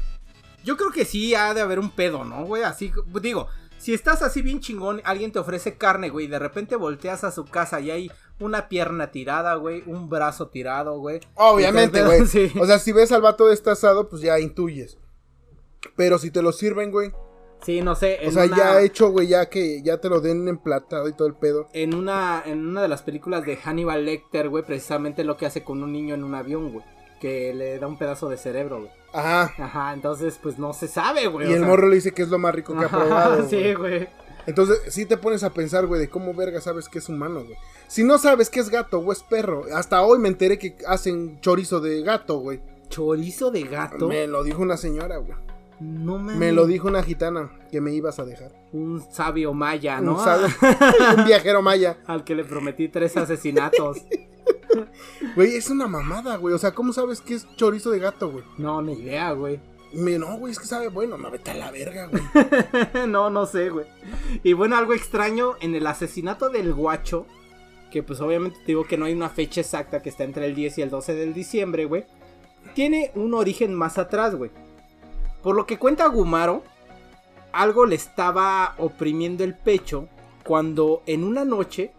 Yo 0.64 0.76
creo 0.76 0.90
que 0.90 1.04
sí 1.04 1.34
ha 1.34 1.54
de 1.54 1.60
haber 1.60 1.78
un 1.78 1.90
pedo, 1.90 2.24
¿no, 2.24 2.44
güey? 2.44 2.62
Así, 2.62 2.92
digo, 3.22 3.48
si 3.84 3.92
estás 3.92 4.22
así 4.22 4.40
bien 4.40 4.60
chingón, 4.60 5.02
alguien 5.04 5.30
te 5.30 5.38
ofrece 5.38 5.76
carne, 5.76 6.08
güey, 6.08 6.24
y 6.24 6.28
de 6.30 6.38
repente 6.38 6.74
volteas 6.74 7.22
a 7.22 7.30
su 7.30 7.44
casa 7.44 7.80
y 7.80 7.90
hay 7.90 8.10
una 8.40 8.70
pierna 8.70 9.10
tirada, 9.10 9.56
güey, 9.56 9.82
un 9.84 10.08
brazo 10.08 10.48
tirado, 10.48 10.98
güey. 10.98 11.20
Obviamente, 11.34 12.02
güey. 12.02 12.24
sí. 12.26 12.50
O 12.58 12.64
sea, 12.64 12.78
si 12.78 12.92
ves 12.92 13.12
al 13.12 13.20
vato 13.20 13.46
destazado, 13.46 14.08
pues 14.08 14.22
ya 14.22 14.40
intuyes. 14.40 14.96
Pero 15.96 16.16
si 16.16 16.30
te 16.30 16.40
lo 16.40 16.52
sirven, 16.52 16.90
güey. 16.90 17.12
Sí, 17.62 17.82
no 17.82 17.94
sé. 17.94 18.20
O 18.26 18.30
sea, 18.30 18.46
una- 18.46 18.56
ya 18.56 18.80
hecho, 18.80 19.10
güey, 19.10 19.26
ya 19.28 19.50
que 19.50 19.82
ya 19.82 20.00
te 20.00 20.08
lo 20.08 20.22
den 20.22 20.48
emplatado 20.48 21.06
y 21.06 21.12
todo 21.12 21.28
el 21.28 21.34
pedo. 21.34 21.68
En 21.74 21.94
una, 21.94 22.42
en 22.46 22.66
una 22.66 22.80
de 22.80 22.88
las 22.88 23.02
películas 23.02 23.44
de 23.44 23.58
Hannibal 23.58 24.06
Lecter, 24.06 24.48
güey, 24.48 24.64
precisamente 24.64 25.24
lo 25.24 25.36
que 25.36 25.44
hace 25.44 25.62
con 25.62 25.82
un 25.82 25.92
niño 25.92 26.14
en 26.14 26.24
un 26.24 26.34
avión, 26.34 26.72
güey. 26.72 26.86
Que 27.20 27.54
le 27.54 27.78
da 27.78 27.86
un 27.86 27.96
pedazo 27.98 28.28
de 28.28 28.36
cerebro, 28.36 28.78
güey. 28.80 28.90
Ajá. 29.12 29.52
Ajá, 29.58 29.92
entonces, 29.94 30.38
pues 30.42 30.58
no 30.58 30.72
se 30.72 30.88
sabe, 30.88 31.26
güey. 31.28 31.48
Y 31.48 31.52
el 31.52 31.60
sea. 31.60 31.68
morro 31.68 31.88
le 31.88 31.94
dice 31.96 32.12
que 32.12 32.22
es 32.22 32.28
lo 32.28 32.38
más 32.38 32.54
rico 32.54 32.76
que 32.78 32.84
ha 32.84 32.88
probado. 32.88 33.46
Sí, 33.48 33.74
güey. 33.74 34.08
Entonces, 34.46 34.80
sí 34.88 35.06
te 35.06 35.16
pones 35.16 35.42
a 35.42 35.50
pensar, 35.54 35.86
güey, 35.86 36.00
de 36.00 36.08
cómo 36.10 36.34
verga 36.34 36.60
sabes 36.60 36.88
que 36.88 36.98
es 36.98 37.08
humano, 37.08 37.44
güey. 37.44 37.56
Si 37.86 38.04
no 38.04 38.18
sabes 38.18 38.50
que 38.50 38.60
es 38.60 38.68
gato 38.68 38.98
o 38.98 39.10
es 39.12 39.22
perro, 39.22 39.64
hasta 39.74 40.02
hoy 40.02 40.18
me 40.18 40.28
enteré 40.28 40.58
que 40.58 40.76
hacen 40.86 41.40
chorizo 41.40 41.80
de 41.80 42.02
gato, 42.02 42.38
güey. 42.38 42.60
Chorizo 42.90 43.50
de 43.50 43.62
gato. 43.62 44.06
Me 44.08 44.26
lo 44.26 44.42
dijo 44.44 44.60
una 44.60 44.76
señora, 44.76 45.16
güey. 45.16 45.32
No 45.80 46.18
mames. 46.18 46.36
Me 46.36 46.52
lo 46.52 46.66
dijo 46.66 46.86
una 46.88 47.02
gitana 47.02 47.50
que 47.70 47.80
me 47.80 47.92
ibas 47.92 48.18
a 48.18 48.24
dejar. 48.24 48.52
Un 48.72 49.02
sabio 49.10 49.54
maya, 49.54 49.98
Un 50.00 50.04
¿no? 50.06 50.18
sab- 50.24 50.50
un 51.18 51.24
viajero 51.24 51.62
maya. 51.62 51.96
Al 52.06 52.22
que 52.24 52.34
le 52.34 52.44
prometí 52.44 52.88
tres 52.88 53.16
asesinatos. 53.16 53.98
Güey, 55.36 55.56
es 55.56 55.70
una 55.70 55.86
mamada, 55.86 56.36
güey. 56.36 56.54
O 56.54 56.58
sea, 56.58 56.72
¿cómo 56.72 56.92
sabes 56.92 57.20
que 57.20 57.34
es 57.34 57.46
chorizo 57.56 57.90
de 57.90 57.98
gato, 57.98 58.30
güey? 58.30 58.44
No, 58.58 58.82
ni 58.82 58.94
idea, 58.94 59.32
güey. 59.32 59.60
Me, 59.92 60.18
no, 60.18 60.36
güey, 60.38 60.52
es 60.52 60.58
que 60.58 60.66
sabe 60.66 60.88
bueno. 60.88 61.16
No, 61.18 61.30
vete 61.30 61.52
a 61.52 61.54
la 61.54 61.70
verga, 61.70 62.06
güey. 62.06 62.22
no, 63.08 63.30
no 63.30 63.46
sé, 63.46 63.70
güey. 63.70 63.86
Y 64.42 64.52
bueno, 64.52 64.76
algo 64.76 64.92
extraño 64.94 65.54
en 65.60 65.74
el 65.74 65.86
asesinato 65.86 66.50
del 66.50 66.72
guacho. 66.72 67.26
Que 67.90 68.02
pues 68.02 68.20
obviamente 68.20 68.58
te 68.58 68.66
digo 68.66 68.84
que 68.84 68.96
no 68.96 69.04
hay 69.04 69.12
una 69.12 69.28
fecha 69.28 69.60
exacta 69.60 70.02
que 70.02 70.08
está 70.08 70.24
entre 70.24 70.46
el 70.46 70.54
10 70.54 70.78
y 70.78 70.82
el 70.82 70.90
12 70.90 71.14
del 71.14 71.32
diciembre, 71.32 71.84
güey. 71.84 72.04
Tiene 72.74 73.12
un 73.14 73.34
origen 73.34 73.72
más 73.72 73.98
atrás, 73.98 74.34
güey. 74.34 74.50
Por 75.42 75.54
lo 75.54 75.66
que 75.66 75.78
cuenta 75.78 76.06
Gumaro, 76.08 76.64
algo 77.52 77.86
le 77.86 77.94
estaba 77.94 78.74
oprimiendo 78.78 79.44
el 79.44 79.54
pecho 79.54 80.08
cuando 80.44 81.02
en 81.06 81.22
una 81.22 81.44
noche 81.44 81.92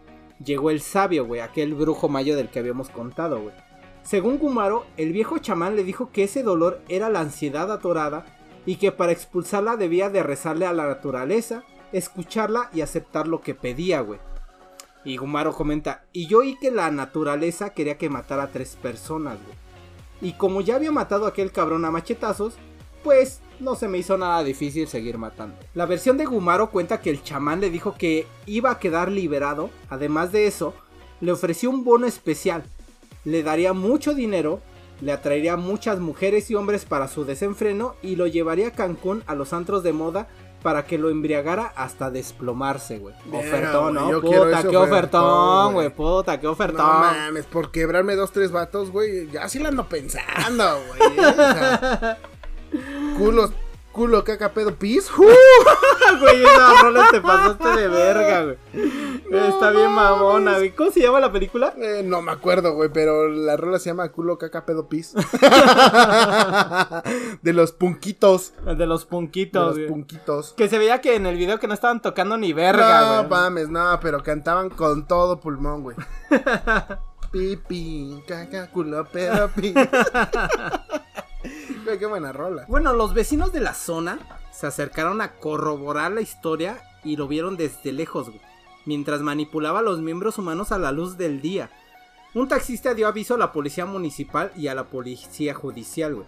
llegó 0.44 0.70
el 0.70 0.80
sabio, 0.80 1.24
güey, 1.24 1.40
aquel 1.40 1.74
brujo 1.74 2.08
mayo 2.08 2.36
del 2.36 2.48
que 2.48 2.58
habíamos 2.58 2.88
contado, 2.88 3.40
güey. 3.40 3.54
Según 4.02 4.38
Gumaro, 4.38 4.86
el 4.96 5.12
viejo 5.12 5.38
chamán 5.38 5.74
le 5.74 5.82
dijo 5.82 6.10
que 6.12 6.24
ese 6.24 6.42
dolor 6.42 6.80
era 6.88 7.08
la 7.08 7.20
ansiedad 7.20 7.72
atorada 7.72 8.24
y 8.64 8.76
que 8.76 8.92
para 8.92 9.12
expulsarla 9.12 9.76
debía 9.76 10.10
de 10.10 10.22
rezarle 10.22 10.66
a 10.66 10.72
la 10.72 10.86
naturaleza, 10.86 11.64
escucharla 11.92 12.70
y 12.72 12.82
aceptar 12.82 13.26
lo 13.26 13.40
que 13.40 13.54
pedía, 13.54 14.00
güey. 14.00 14.20
Y 15.04 15.16
Gumaro 15.16 15.54
comenta, 15.54 16.04
y 16.12 16.26
yo 16.26 16.38
oí 16.38 16.56
que 16.60 16.70
la 16.70 16.90
naturaleza 16.90 17.70
quería 17.70 17.98
que 17.98 18.10
matara 18.10 18.44
a 18.44 18.50
tres 18.52 18.76
personas, 18.76 19.38
güey. 19.44 19.56
Y 20.20 20.36
como 20.36 20.60
ya 20.60 20.76
había 20.76 20.92
matado 20.92 21.26
a 21.26 21.28
aquel 21.28 21.52
cabrón 21.52 21.84
a 21.84 21.90
machetazos, 21.90 22.54
pues 23.04 23.40
no 23.60 23.74
se 23.74 23.88
me 23.88 23.98
hizo 23.98 24.16
nada 24.18 24.42
difícil 24.44 24.88
seguir 24.88 25.18
matando. 25.18 25.56
La 25.74 25.86
versión 25.86 26.16
de 26.16 26.26
Gumaro 26.26 26.70
cuenta 26.70 27.00
que 27.00 27.10
el 27.10 27.22
chamán 27.22 27.60
le 27.60 27.70
dijo 27.70 27.94
que 27.96 28.26
iba 28.46 28.70
a 28.70 28.78
quedar 28.78 29.10
liberado, 29.10 29.70
además 29.88 30.32
de 30.32 30.46
eso, 30.46 30.74
le 31.20 31.32
ofreció 31.32 31.70
un 31.70 31.84
bono 31.84 32.06
especial, 32.06 32.64
le 33.24 33.42
daría 33.42 33.72
mucho 33.72 34.14
dinero, 34.14 34.60
le 35.00 35.12
atraería 35.12 35.56
muchas 35.56 35.98
mujeres 35.98 36.50
y 36.50 36.54
hombres 36.54 36.84
para 36.84 37.08
su 37.08 37.24
desenfreno 37.24 37.96
y 38.02 38.16
lo 38.16 38.26
llevaría 38.26 38.68
a 38.68 38.72
Cancún 38.72 39.22
a 39.26 39.34
los 39.34 39.52
antros 39.52 39.82
de 39.82 39.92
moda 39.92 40.28
para 40.62 40.84
que 40.84 40.98
lo 40.98 41.10
embriagara 41.10 41.72
hasta 41.76 42.10
desplomarse, 42.10 42.98
güey. 42.98 43.14
Ofertón, 43.32 43.94
¿no? 43.94 44.10
yo 44.10 44.20
Puta, 44.20 44.62
qué 44.68 44.76
ofertón, 44.76 45.74
güey. 45.74 45.90
Puta, 45.90 46.40
qué 46.40 46.46
ofertón. 46.48 46.84
No 46.84 46.98
mames, 46.98 47.44
por 47.44 47.70
quebrarme 47.70 48.16
dos, 48.16 48.32
tres 48.32 48.50
vatos, 48.50 48.90
güey. 48.90 49.30
Ya 49.30 49.48
sí 49.48 49.60
la 49.60 49.68
ando 49.68 49.88
pensando, 49.88 50.78
güey. 50.88 51.16
culos, 53.18 53.50
culo, 53.92 54.24
caca, 54.24 54.52
pedo, 54.52 54.74
pis. 54.74 55.10
güey, 55.16 56.44
esa 56.44 56.82
rola 56.82 57.08
te 57.10 57.20
pasaste 57.20 57.68
de 57.80 57.88
verga, 57.88 58.44
güey. 58.44 58.56
Está 59.48 59.70
bien 59.70 59.90
mamona, 59.90 60.58
güey. 60.58 60.70
¿Cómo 60.70 60.90
se 60.90 61.00
llama 61.00 61.18
la 61.18 61.32
película? 61.32 61.72
Eh, 61.78 62.02
no 62.04 62.22
me 62.22 62.30
acuerdo, 62.30 62.74
güey, 62.74 62.90
pero 62.92 63.28
la 63.28 63.56
rola 63.56 63.78
se 63.78 63.90
llama 63.90 64.10
culo, 64.12 64.38
caca, 64.38 64.64
pedo, 64.66 64.88
pis. 64.88 65.14
de 67.42 67.52
los 67.52 67.72
punquitos. 67.72 68.52
De 68.76 68.86
los 68.86 69.00
De 69.02 69.06
punquitos, 69.08 69.66
los 69.66 69.74
güey. 69.76 69.88
punquitos. 69.88 70.52
Que 70.56 70.68
se 70.68 70.78
veía 70.78 71.00
que 71.00 71.16
en 71.16 71.26
el 71.26 71.36
video 71.36 71.58
que 71.58 71.66
no 71.66 71.74
estaban 71.74 72.00
tocando 72.02 72.36
ni 72.36 72.52
verga, 72.52 73.00
no 73.00 73.16
güey. 73.28 73.40
mames, 73.40 73.68
no, 73.68 73.98
pero 74.00 74.22
cantaban 74.22 74.70
con 74.70 75.08
todo 75.08 75.40
pulmón, 75.40 75.82
güey. 75.82 75.96
Pipi, 77.32 78.22
caca, 78.28 78.70
culo, 78.70 79.04
pedo, 79.06 79.50
pis. 79.56 79.74
Bueno, 82.68 82.92
los 82.92 83.14
vecinos 83.14 83.52
de 83.52 83.60
la 83.60 83.74
zona 83.74 84.18
se 84.52 84.66
acercaron 84.66 85.20
a 85.20 85.32
corroborar 85.32 86.12
la 86.12 86.20
historia 86.20 86.82
y 87.04 87.16
lo 87.16 87.28
vieron 87.28 87.56
desde 87.56 87.92
lejos, 87.92 88.28
güey, 88.28 88.40
mientras 88.84 89.20
manipulaba 89.20 89.78
a 89.78 89.82
los 89.82 90.00
miembros 90.00 90.38
humanos 90.38 90.72
a 90.72 90.78
la 90.78 90.92
luz 90.92 91.16
del 91.16 91.40
día. 91.40 91.70
Un 92.34 92.48
taxista 92.48 92.94
dio 92.94 93.08
aviso 93.08 93.34
a 93.34 93.38
la 93.38 93.52
policía 93.52 93.86
municipal 93.86 94.52
y 94.56 94.68
a 94.68 94.74
la 94.74 94.84
policía 94.84 95.54
judicial, 95.54 96.16
güey. 96.16 96.26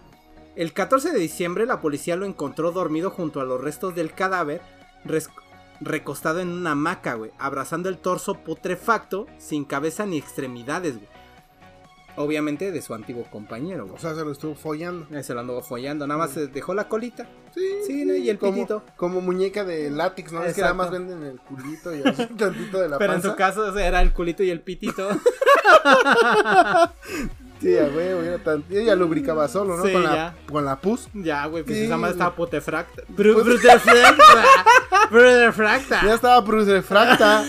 El 0.55 0.73
14 0.73 1.11
de 1.11 1.19
diciembre 1.19 1.65
la 1.65 1.81
policía 1.81 2.15
lo 2.15 2.25
encontró 2.25 2.71
dormido 2.71 3.11
junto 3.11 3.39
a 3.39 3.45
los 3.45 3.61
restos 3.61 3.95
del 3.95 4.13
cadáver, 4.13 4.61
recostado 5.81 6.39
en 6.39 6.49
una 6.49 6.71
hamaca, 6.71 7.13
güey, 7.13 7.31
abrazando 7.37 7.89
el 7.89 7.97
torso 7.97 8.35
putrefacto, 8.43 9.27
sin 9.37 9.65
cabeza 9.65 10.05
ni 10.05 10.17
extremidades, 10.17 10.97
güey. 10.97 11.18
Obviamente 12.15 12.71
de 12.71 12.81
su 12.81 12.93
antiguo 12.93 13.23
compañero, 13.31 13.85
güey. 13.85 13.95
O 13.95 13.99
sea, 13.99 14.13
se 14.13 14.25
lo 14.25 14.31
estuvo 14.31 14.53
follando. 14.55 15.07
Eh, 15.17 15.23
Se 15.23 15.33
lo 15.33 15.39
anduvo 15.39 15.61
follando, 15.61 16.05
nada 16.05 16.17
más 16.17 16.31
se 16.31 16.47
dejó 16.47 16.73
la 16.73 16.87
colita. 16.89 17.27
Sí, 17.55 17.61
Sí, 17.87 18.05
¿no? 18.05 18.13
Y 18.13 18.29
el 18.29 18.37
como, 18.37 18.53
pitito. 18.53 18.83
Como 18.97 19.21
muñeca 19.21 19.63
de 19.63 19.89
látex, 19.89 20.31
¿no? 20.33 20.43
Es 20.43 20.53
que 20.55 20.61
nada 20.61 20.73
más 20.73 20.91
venden 20.91 21.23
el 21.23 21.39
culito 21.39 21.95
y 21.95 22.01
así 22.03 22.25
tantito 22.37 22.79
de 22.79 22.89
la 22.89 22.97
Pero 22.97 23.13
en 23.13 23.21
su 23.21 23.35
caso 23.35 23.77
era 23.79 24.01
el 24.01 24.11
culito 24.13 24.43
y 24.43 24.49
el 24.49 24.61
pitito. 24.61 25.07
Sí, 27.61 27.73
huevo, 27.75 28.21
era 28.21 28.37
tan... 28.41 28.63
y 28.69 28.77
ella 28.77 28.95
lubricaba 28.95 29.45
solo, 29.49 29.75
¿no? 29.75 29.83
Sí, 29.85 29.91
con, 29.91 30.03
la, 30.03 30.15
ya. 30.15 30.35
con 30.49 30.63
la 30.63 30.79
pus. 30.79 31.09
ya, 31.13 31.45
güey, 31.47 31.63
pues 31.65 31.77
Sí, 31.77 31.83
esa 31.83 31.97
madre 31.97 32.13
güey. 32.13 32.19
estaba 32.21 32.35
putefracta. 32.37 33.01
Bru- 33.09 33.43
Brutefracta. 33.43 34.15
Brutefracta. 35.11 36.01
Ya 36.05 36.13
estaba 36.13 36.39
Bruce 36.39 36.71
refracta. 36.71 37.43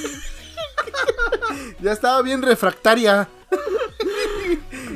ya 1.81 1.93
estaba 1.93 2.23
bien 2.23 2.43
refractaria. 2.43 3.29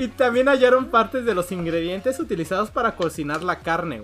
Y 0.04 0.08
también 0.08 0.48
hallaron 0.48 0.86
partes 0.90 1.24
de 1.24 1.34
los 1.34 1.50
ingredientes 1.52 2.18
utilizados 2.20 2.70
para 2.70 2.94
cocinar 2.96 3.42
la 3.42 3.60
carne. 3.60 4.02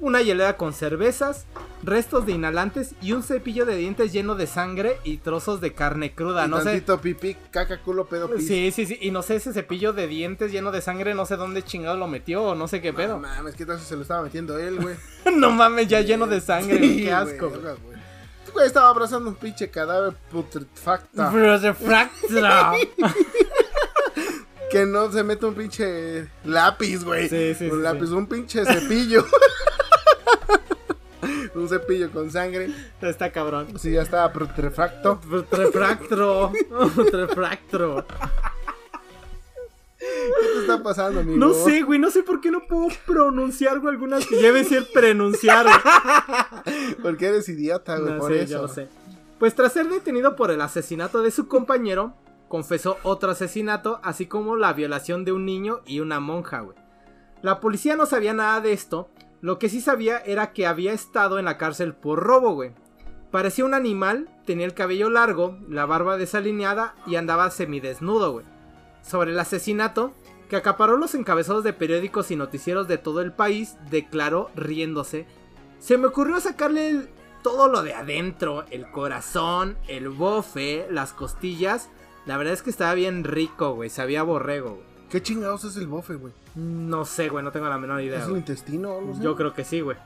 Una 0.00 0.22
hielera 0.22 0.56
con 0.56 0.72
cervezas, 0.72 1.46
restos 1.82 2.26
de 2.26 2.32
inhalantes 2.32 2.94
y 3.00 3.12
un 3.12 3.22
cepillo 3.22 3.64
de 3.64 3.76
dientes 3.76 4.12
lleno 4.12 4.34
de 4.34 4.46
sangre 4.46 4.98
y 5.04 5.18
trozos 5.18 5.60
de 5.60 5.72
carne 5.72 6.12
cruda. 6.14 6.46
y 6.46 6.48
No 6.48 6.58
sé. 6.58 6.64
tantito 6.64 7.00
pipí, 7.00 7.36
caca, 7.50 7.80
culo, 7.80 8.06
pedo, 8.06 8.28
pis. 8.28 8.46
Sí, 8.46 8.70
sí, 8.72 8.86
sí. 8.86 8.98
Y 9.00 9.10
no 9.12 9.22
sé 9.22 9.36
ese 9.36 9.52
cepillo 9.52 9.92
de 9.92 10.08
dientes 10.08 10.50
lleno 10.50 10.72
de 10.72 10.80
sangre, 10.82 11.14
no 11.14 11.26
sé 11.26 11.36
dónde 11.36 11.62
chingado 11.62 11.96
lo 11.96 12.08
metió 12.08 12.42
o 12.42 12.54
no 12.54 12.66
sé 12.68 12.80
qué 12.82 12.90
No 12.90 12.96
pedo. 12.98 13.18
mames, 13.18 13.54
¿qué 13.54 13.64
tal 13.66 13.78
se 13.80 13.94
lo 13.96 14.02
estaba 14.02 14.22
metiendo 14.22 14.58
él, 14.58 14.80
güey? 14.80 14.96
no 15.36 15.50
mames, 15.50 15.86
ya 15.88 16.00
lleno 16.00 16.26
de 16.26 16.40
sangre, 16.40 16.78
Sí, 16.80 17.04
qué 17.04 17.12
asco. 17.12 17.48
güey, 17.48 17.50
güey. 17.50 17.62
verga, 17.62 17.76
güey. 17.84 17.98
Este 18.40 18.52
güey 18.52 18.66
estaba 18.66 18.88
abrazando 18.88 19.28
un 19.30 19.36
pinche 19.36 19.70
cadáver 19.70 20.14
putrefacta. 20.30 21.28
Brutefracta. 21.30 22.72
Que 24.74 24.86
no 24.86 25.12
se 25.12 25.22
mete 25.22 25.46
un 25.46 25.54
pinche 25.54 26.26
lápiz, 26.44 27.04
güey. 27.04 27.28
Sí, 27.28 27.54
sí, 27.54 27.70
un 27.70 27.78
sí, 27.78 27.82
lápiz, 27.84 28.10
un 28.10 28.26
pinche 28.26 28.64
cepillo. 28.64 29.24
un 31.54 31.68
cepillo 31.68 32.10
con 32.10 32.28
sangre. 32.28 32.72
Está 33.00 33.30
cabrón. 33.30 33.78
Sí, 33.78 33.92
ya 33.92 34.02
estaba 34.02 34.32
putrefacto. 34.32 35.20
Refractro. 35.52 36.50
Refractro. 37.12 38.04
¿Qué 39.96 40.06
te 40.54 40.60
está 40.62 40.82
pasando, 40.82 41.20
amigo? 41.20 41.38
No 41.38 41.54
sé, 41.54 41.82
güey, 41.82 42.00
no 42.00 42.10
sé 42.10 42.24
por 42.24 42.40
qué 42.40 42.50
no 42.50 42.66
puedo 42.66 42.88
pronunciar 43.06 43.78
güey, 43.78 43.94
algunas 43.94 44.26
que 44.26 44.34
debe 44.34 44.64
ser 44.64 44.90
pronunciar. 44.92 45.66
güey. 45.66 46.96
Porque 47.02 47.26
eres 47.26 47.48
idiota, 47.48 47.96
güey, 47.96 48.14
No 48.14 48.18
por 48.18 48.32
eso. 48.32 48.50
ya 48.50 48.58
lo 48.58 48.66
sé. 48.66 48.88
Pues 49.38 49.54
tras 49.54 49.72
ser 49.72 49.88
detenido 49.88 50.34
por 50.34 50.50
el 50.50 50.60
asesinato 50.60 51.22
de 51.22 51.30
su 51.30 51.46
compañero, 51.46 52.16
confesó 52.48 52.98
otro 53.02 53.30
asesinato, 53.30 54.00
así 54.02 54.26
como 54.26 54.56
la 54.56 54.72
violación 54.72 55.24
de 55.24 55.32
un 55.32 55.44
niño 55.44 55.80
y 55.86 56.00
una 56.00 56.20
monja, 56.20 56.60
güey. 56.60 56.76
La 57.42 57.60
policía 57.60 57.96
no 57.96 58.06
sabía 58.06 58.32
nada 58.32 58.60
de 58.60 58.72
esto, 58.72 59.08
lo 59.40 59.58
que 59.58 59.68
sí 59.68 59.80
sabía 59.80 60.18
era 60.18 60.52
que 60.52 60.66
había 60.66 60.92
estado 60.92 61.38
en 61.38 61.44
la 61.44 61.58
cárcel 61.58 61.94
por 61.94 62.20
robo, 62.20 62.54
güey. 62.54 62.72
Parecía 63.30 63.64
un 63.64 63.74
animal, 63.74 64.28
tenía 64.46 64.64
el 64.64 64.74
cabello 64.74 65.10
largo, 65.10 65.58
la 65.68 65.84
barba 65.86 66.16
desalineada 66.16 66.94
y 67.06 67.16
andaba 67.16 67.50
semidesnudo, 67.50 68.32
güey. 68.32 68.46
Sobre 69.02 69.32
el 69.32 69.38
asesinato, 69.38 70.14
que 70.48 70.56
acaparó 70.56 70.96
los 70.96 71.14
encabezados 71.14 71.64
de 71.64 71.72
periódicos 71.72 72.30
y 72.30 72.36
noticieros 72.36 72.88
de 72.88 72.96
todo 72.96 73.20
el 73.20 73.32
país, 73.32 73.76
declaró 73.90 74.50
riéndose. 74.54 75.26
Se 75.78 75.98
me 75.98 76.06
ocurrió 76.06 76.40
sacarle 76.40 77.08
todo 77.42 77.68
lo 77.68 77.82
de 77.82 77.92
adentro, 77.92 78.64
el 78.70 78.90
corazón, 78.90 79.76
el 79.88 80.08
bofe, 80.08 80.86
las 80.90 81.12
costillas. 81.12 81.90
La 82.26 82.36
verdad 82.36 82.54
es 82.54 82.62
que 82.62 82.70
estaba 82.70 82.94
bien 82.94 83.24
rico, 83.24 83.74
güey, 83.74 83.90
sabía 83.90 84.22
borrego, 84.22 84.70
güey. 84.70 84.94
¿Qué 85.10 85.22
chingados 85.22 85.64
es 85.64 85.76
el 85.76 85.86
bofe, 85.86 86.14
güey? 86.14 86.32
No 86.54 87.04
sé, 87.04 87.28
güey, 87.28 87.44
no 87.44 87.52
tengo 87.52 87.68
la 87.68 87.78
menor 87.78 88.00
idea. 88.00 88.18
¿Es 88.18 88.24
el 88.24 88.30
güey. 88.30 88.40
intestino 88.40 88.94
o 88.94 88.98
algo 88.98 89.12
así? 89.12 89.22
Yo 89.22 89.36
creo 89.36 89.54
que 89.54 89.64
sí, 89.64 89.80
güey. 89.80 89.96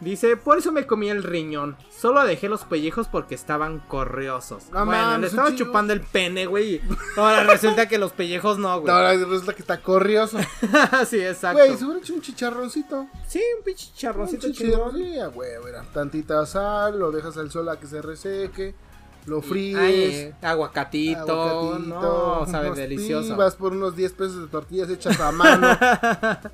Dice, 0.00 0.34
por 0.38 0.56
eso 0.56 0.72
me 0.72 0.86
comí 0.86 1.10
el 1.10 1.22
riñón. 1.22 1.76
Solo 1.90 2.24
dejé 2.24 2.48
los 2.48 2.64
pellejos 2.64 3.06
porque 3.06 3.34
estaban 3.34 3.80
corriosos. 3.80 4.70
No 4.72 4.86
bueno, 4.86 5.02
mames, 5.02 5.20
le 5.20 5.26
un 5.26 5.44
estaba 5.44 5.54
chupando 5.54 5.92
el 5.92 6.00
pene, 6.00 6.46
güey. 6.46 6.80
Ahora 7.18 7.44
resulta 7.44 7.86
que 7.86 7.98
los 7.98 8.12
pellejos 8.12 8.58
no, 8.58 8.80
güey. 8.80 8.90
Ahora 8.92 9.12
resulta 9.12 9.52
que 9.52 9.60
está 9.60 9.82
corrioso. 9.82 10.38
sí, 11.06 11.20
exacto. 11.20 11.58
Güey, 11.58 11.76
se 11.76 11.84
hubiera 11.84 12.00
hecho 12.00 12.14
un 12.14 12.22
chicharroncito. 12.22 13.08
Sí, 13.28 13.42
un 13.58 13.62
pinche 13.62 13.88
Un 13.88 13.94
charroncito 13.94 14.50
chingón. 14.50 14.94
chicharroncito, 14.94 15.32
güey, 15.32 15.58
güey. 15.60 15.74
Tantita 15.92 16.46
sal, 16.46 16.98
lo 16.98 17.10
dejas 17.10 17.36
al 17.36 17.50
sol 17.50 17.68
a 17.68 17.78
que 17.78 17.86
se 17.86 18.00
reseque. 18.00 18.74
Lo 19.26 19.42
fríes. 19.42 19.78
Ay, 19.78 20.34
aguacatito, 20.42 21.20
aguacatito, 21.20 21.78
no, 21.80 22.46
sabe 22.46 22.70
delicioso. 22.72 23.34
pibas 23.34 23.54
por 23.54 23.72
unos 23.72 23.94
10 23.96 24.12
pesos 24.12 24.42
de 24.42 24.48
tortillas 24.48 24.90
hechas 24.90 25.20
a 25.20 25.32
mano. 25.32 25.68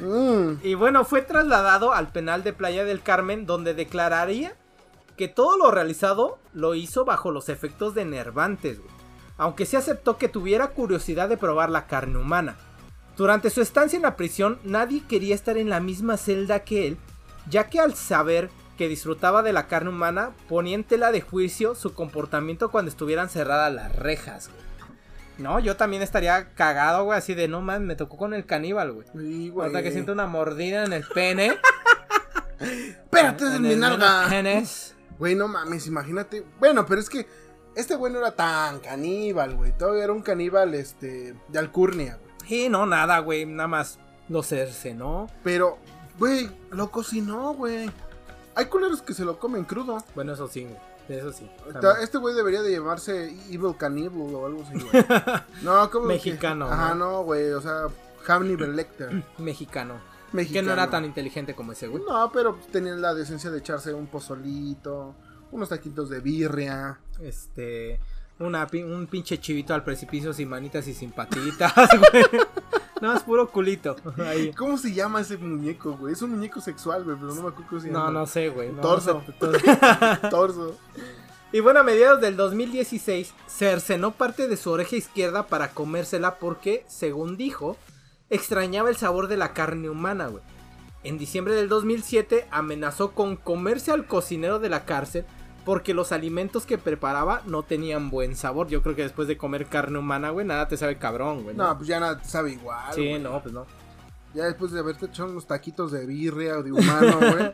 Mm. 0.00 0.58
Y 0.64 0.74
bueno, 0.74 1.04
fue 1.04 1.22
trasladado 1.22 1.92
al 1.92 2.08
penal 2.08 2.42
de 2.42 2.52
Playa 2.52 2.84
del 2.84 3.00
Carmen, 3.00 3.46
donde 3.46 3.74
declararía 3.74 4.56
que 5.16 5.28
todo 5.28 5.56
lo 5.56 5.70
realizado 5.70 6.38
lo 6.52 6.74
hizo 6.74 7.04
bajo 7.04 7.30
los 7.30 7.48
efectos 7.48 7.94
de 7.94 8.04
nervantes, 8.04 8.80
güey. 8.80 8.90
Aunque 9.38 9.66
sí 9.66 9.76
aceptó 9.76 10.18
que 10.18 10.28
tuviera 10.28 10.68
curiosidad 10.68 11.28
de 11.28 11.36
probar 11.36 11.70
la 11.70 11.86
carne 11.86 12.18
humana. 12.18 12.56
Durante 13.16 13.50
su 13.50 13.62
estancia 13.62 13.96
en 13.96 14.02
la 14.02 14.16
prisión, 14.16 14.58
nadie 14.64 15.02
quería 15.06 15.34
estar 15.34 15.56
en 15.56 15.70
la 15.70 15.80
misma 15.80 16.16
celda 16.16 16.60
que 16.60 16.88
él, 16.88 16.98
ya 17.48 17.68
que 17.68 17.80
al 17.80 17.94
saber 17.94 18.50
que 18.76 18.88
disfrutaba 18.88 19.42
de 19.42 19.52
la 19.52 19.66
carne 19.66 19.90
humana, 19.90 20.30
ponía 20.48 20.74
en 20.74 20.84
tela 20.84 21.12
de 21.12 21.20
juicio 21.20 21.74
su 21.74 21.94
comportamiento 21.94 22.70
cuando 22.70 22.90
estuvieran 22.90 23.28
cerradas 23.28 23.72
las 23.72 23.94
rejas, 23.96 24.48
güey. 24.48 24.66
No, 25.38 25.58
yo 25.60 25.76
también 25.76 26.02
estaría 26.02 26.54
cagado, 26.54 27.04
güey, 27.04 27.18
así 27.18 27.34
de 27.34 27.46
no 27.46 27.60
man, 27.60 27.86
me 27.86 27.94
tocó 27.94 28.16
con 28.16 28.32
el 28.32 28.46
caníbal, 28.46 28.92
güey. 28.92 29.06
Sí, 29.14 29.50
güey. 29.50 29.66
Hasta 29.66 29.82
que 29.82 29.92
siento 29.92 30.12
una 30.12 30.26
mordida 30.26 30.84
en 30.84 30.92
el 30.94 31.04
pene. 31.06 31.58
Espérate, 32.58 33.44
es 33.44 33.54
en 33.54 33.62
mi 33.62 33.76
nalga. 33.76 34.26
penes. 34.30 34.94
Güey, 35.18 35.34
no 35.34 35.48
mames, 35.48 35.86
imagínate. 35.86 36.44
Bueno, 36.58 36.86
pero 36.86 37.00
es 37.00 37.10
que 37.10 37.26
este 37.74 37.96
güey 37.96 38.12
no 38.12 38.18
era 38.18 38.32
tan 38.32 38.80
caníbal, 38.80 39.56
güey. 39.56 39.76
Todavía 39.76 40.04
era 40.04 40.12
un 40.12 40.22
caníbal, 40.22 40.74
este, 40.74 41.34
de 41.48 41.58
alcurnia, 41.58 42.18
güey. 42.18 42.34
Sí, 42.46 42.68
no, 42.70 42.86
nada, 42.86 43.18
güey. 43.18 43.44
Nada 43.44 43.68
más 43.68 43.98
lo 44.28 44.42
cercenó. 44.42 45.26
Pero, 45.44 45.78
güey, 46.18 46.48
lo 46.70 46.90
cocinó, 46.90 47.52
güey. 47.52 47.90
Hay 48.56 48.66
culeros 48.66 49.02
que 49.02 49.14
se 49.14 49.24
lo 49.24 49.38
comen 49.38 49.64
crudo. 49.64 49.98
Bueno, 50.14 50.32
eso 50.32 50.48
sí, 50.48 50.64
güey. 50.64 50.76
Eso 51.08 51.30
sí. 51.30 51.48
Este 52.02 52.18
güey 52.18 52.34
debería 52.34 52.62
de 52.62 52.72
llamarse 52.72 53.28
Evil 53.48 53.76
Cannibal 53.78 54.34
o 54.34 54.46
algo 54.46 54.62
así, 54.62 54.74
güey. 54.80 55.04
No, 55.62 55.88
como 55.90 56.06
Mexicano, 56.06 56.66
Ajá, 56.66 56.94
¿no? 56.94 57.22
güey. 57.22 57.52
O 57.52 57.60
sea, 57.60 57.88
Hannibal 58.24 58.74
Lecter. 58.74 59.22
Mexicano. 59.38 60.00
Mexicano. 60.32 60.62
Que 60.62 60.66
no 60.66 60.72
era 60.72 60.90
tan 60.90 61.04
inteligente 61.04 61.54
como 61.54 61.72
ese, 61.72 61.86
güey. 61.86 62.02
No, 62.08 62.32
pero 62.32 62.58
tenían 62.72 63.00
la 63.00 63.14
decencia 63.14 63.50
de 63.50 63.58
echarse 63.58 63.94
un 63.94 64.08
pozolito, 64.08 65.14
unos 65.52 65.68
taquitos 65.68 66.08
de 66.10 66.20
birria. 66.20 66.98
Este. 67.20 68.00
Una, 68.38 68.66
un 68.72 69.06
pinche 69.06 69.38
chivito 69.38 69.74
al 69.74 69.84
precipicio 69.84 70.32
sin 70.32 70.48
manitas 70.48 70.88
y 70.88 70.94
sin 70.94 71.12
patitas, 71.12 71.72
güey. 72.12 72.24
No, 73.00 73.14
es 73.14 73.22
puro 73.22 73.48
culito. 73.50 73.96
Ahí. 74.26 74.52
¿Cómo 74.52 74.78
se 74.78 74.92
llama 74.92 75.20
ese 75.20 75.36
muñeco, 75.36 75.92
güey? 75.96 76.14
Es 76.14 76.22
un 76.22 76.30
muñeco 76.30 76.60
sexual, 76.60 77.04
güey, 77.04 77.16
pero 77.16 77.34
no 77.34 77.42
me 77.42 77.48
acuerdo 77.48 77.68
cómo 77.68 77.80
se 77.80 77.90
No, 77.90 78.10
no 78.10 78.26
sé, 78.26 78.48
güey. 78.48 78.72
no, 78.72 78.80
Torso. 78.80 79.14
no 79.14 79.26
sé, 79.26 79.32
torso. 79.32 80.28
Torso. 80.30 80.76
Y 81.52 81.60
bueno, 81.60 81.80
a 81.80 81.82
mediados 81.84 82.20
del 82.20 82.36
2016, 82.36 83.32
cercenó 83.46 84.12
parte 84.12 84.48
de 84.48 84.56
su 84.56 84.70
oreja 84.70 84.96
izquierda 84.96 85.46
para 85.46 85.70
comérsela 85.72 86.38
porque, 86.38 86.84
según 86.88 87.36
dijo, 87.36 87.76
extrañaba 88.30 88.88
el 88.90 88.96
sabor 88.96 89.28
de 89.28 89.36
la 89.36 89.52
carne 89.52 89.88
humana, 89.88 90.26
güey. 90.26 90.42
en 91.04 91.18
diciembre 91.18 91.54
del 91.54 91.68
2007 91.68 92.48
amenazó 92.50 93.12
con 93.12 93.36
comerse 93.36 93.92
al 93.92 94.06
cocinero 94.06 94.58
de 94.58 94.68
la 94.68 94.84
cárcel 94.84 95.24
porque 95.66 95.92
los 95.92 96.12
alimentos 96.12 96.64
que 96.64 96.78
preparaba 96.78 97.42
no 97.44 97.62
tenían 97.62 98.08
buen 98.08 98.36
sabor. 98.36 98.68
Yo 98.68 98.82
creo 98.82 98.96
que 98.96 99.02
después 99.02 99.28
de 99.28 99.36
comer 99.36 99.66
carne 99.66 99.98
humana, 99.98 100.30
güey, 100.30 100.46
nada 100.46 100.66
te 100.68 100.78
sabe 100.78 100.96
cabrón, 100.96 101.42
güey. 101.42 101.54
No, 101.54 101.76
pues 101.76 101.88
ya 101.88 102.00
nada 102.00 102.18
te 102.22 102.26
sabe 102.28 102.52
igual. 102.52 102.94
sí, 102.94 103.06
güey. 103.10 103.18
no, 103.20 103.42
pues 103.42 103.52
no. 103.52 103.66
Ya 104.32 104.44
después 104.44 104.70
de 104.72 104.80
haberte 104.80 105.06
echado 105.06 105.30
unos 105.30 105.46
taquitos 105.46 105.92
de 105.92 106.06
birria 106.06 106.56
o 106.58 106.62
de 106.62 106.70
humano, 106.72 107.18
güey. 107.20 107.50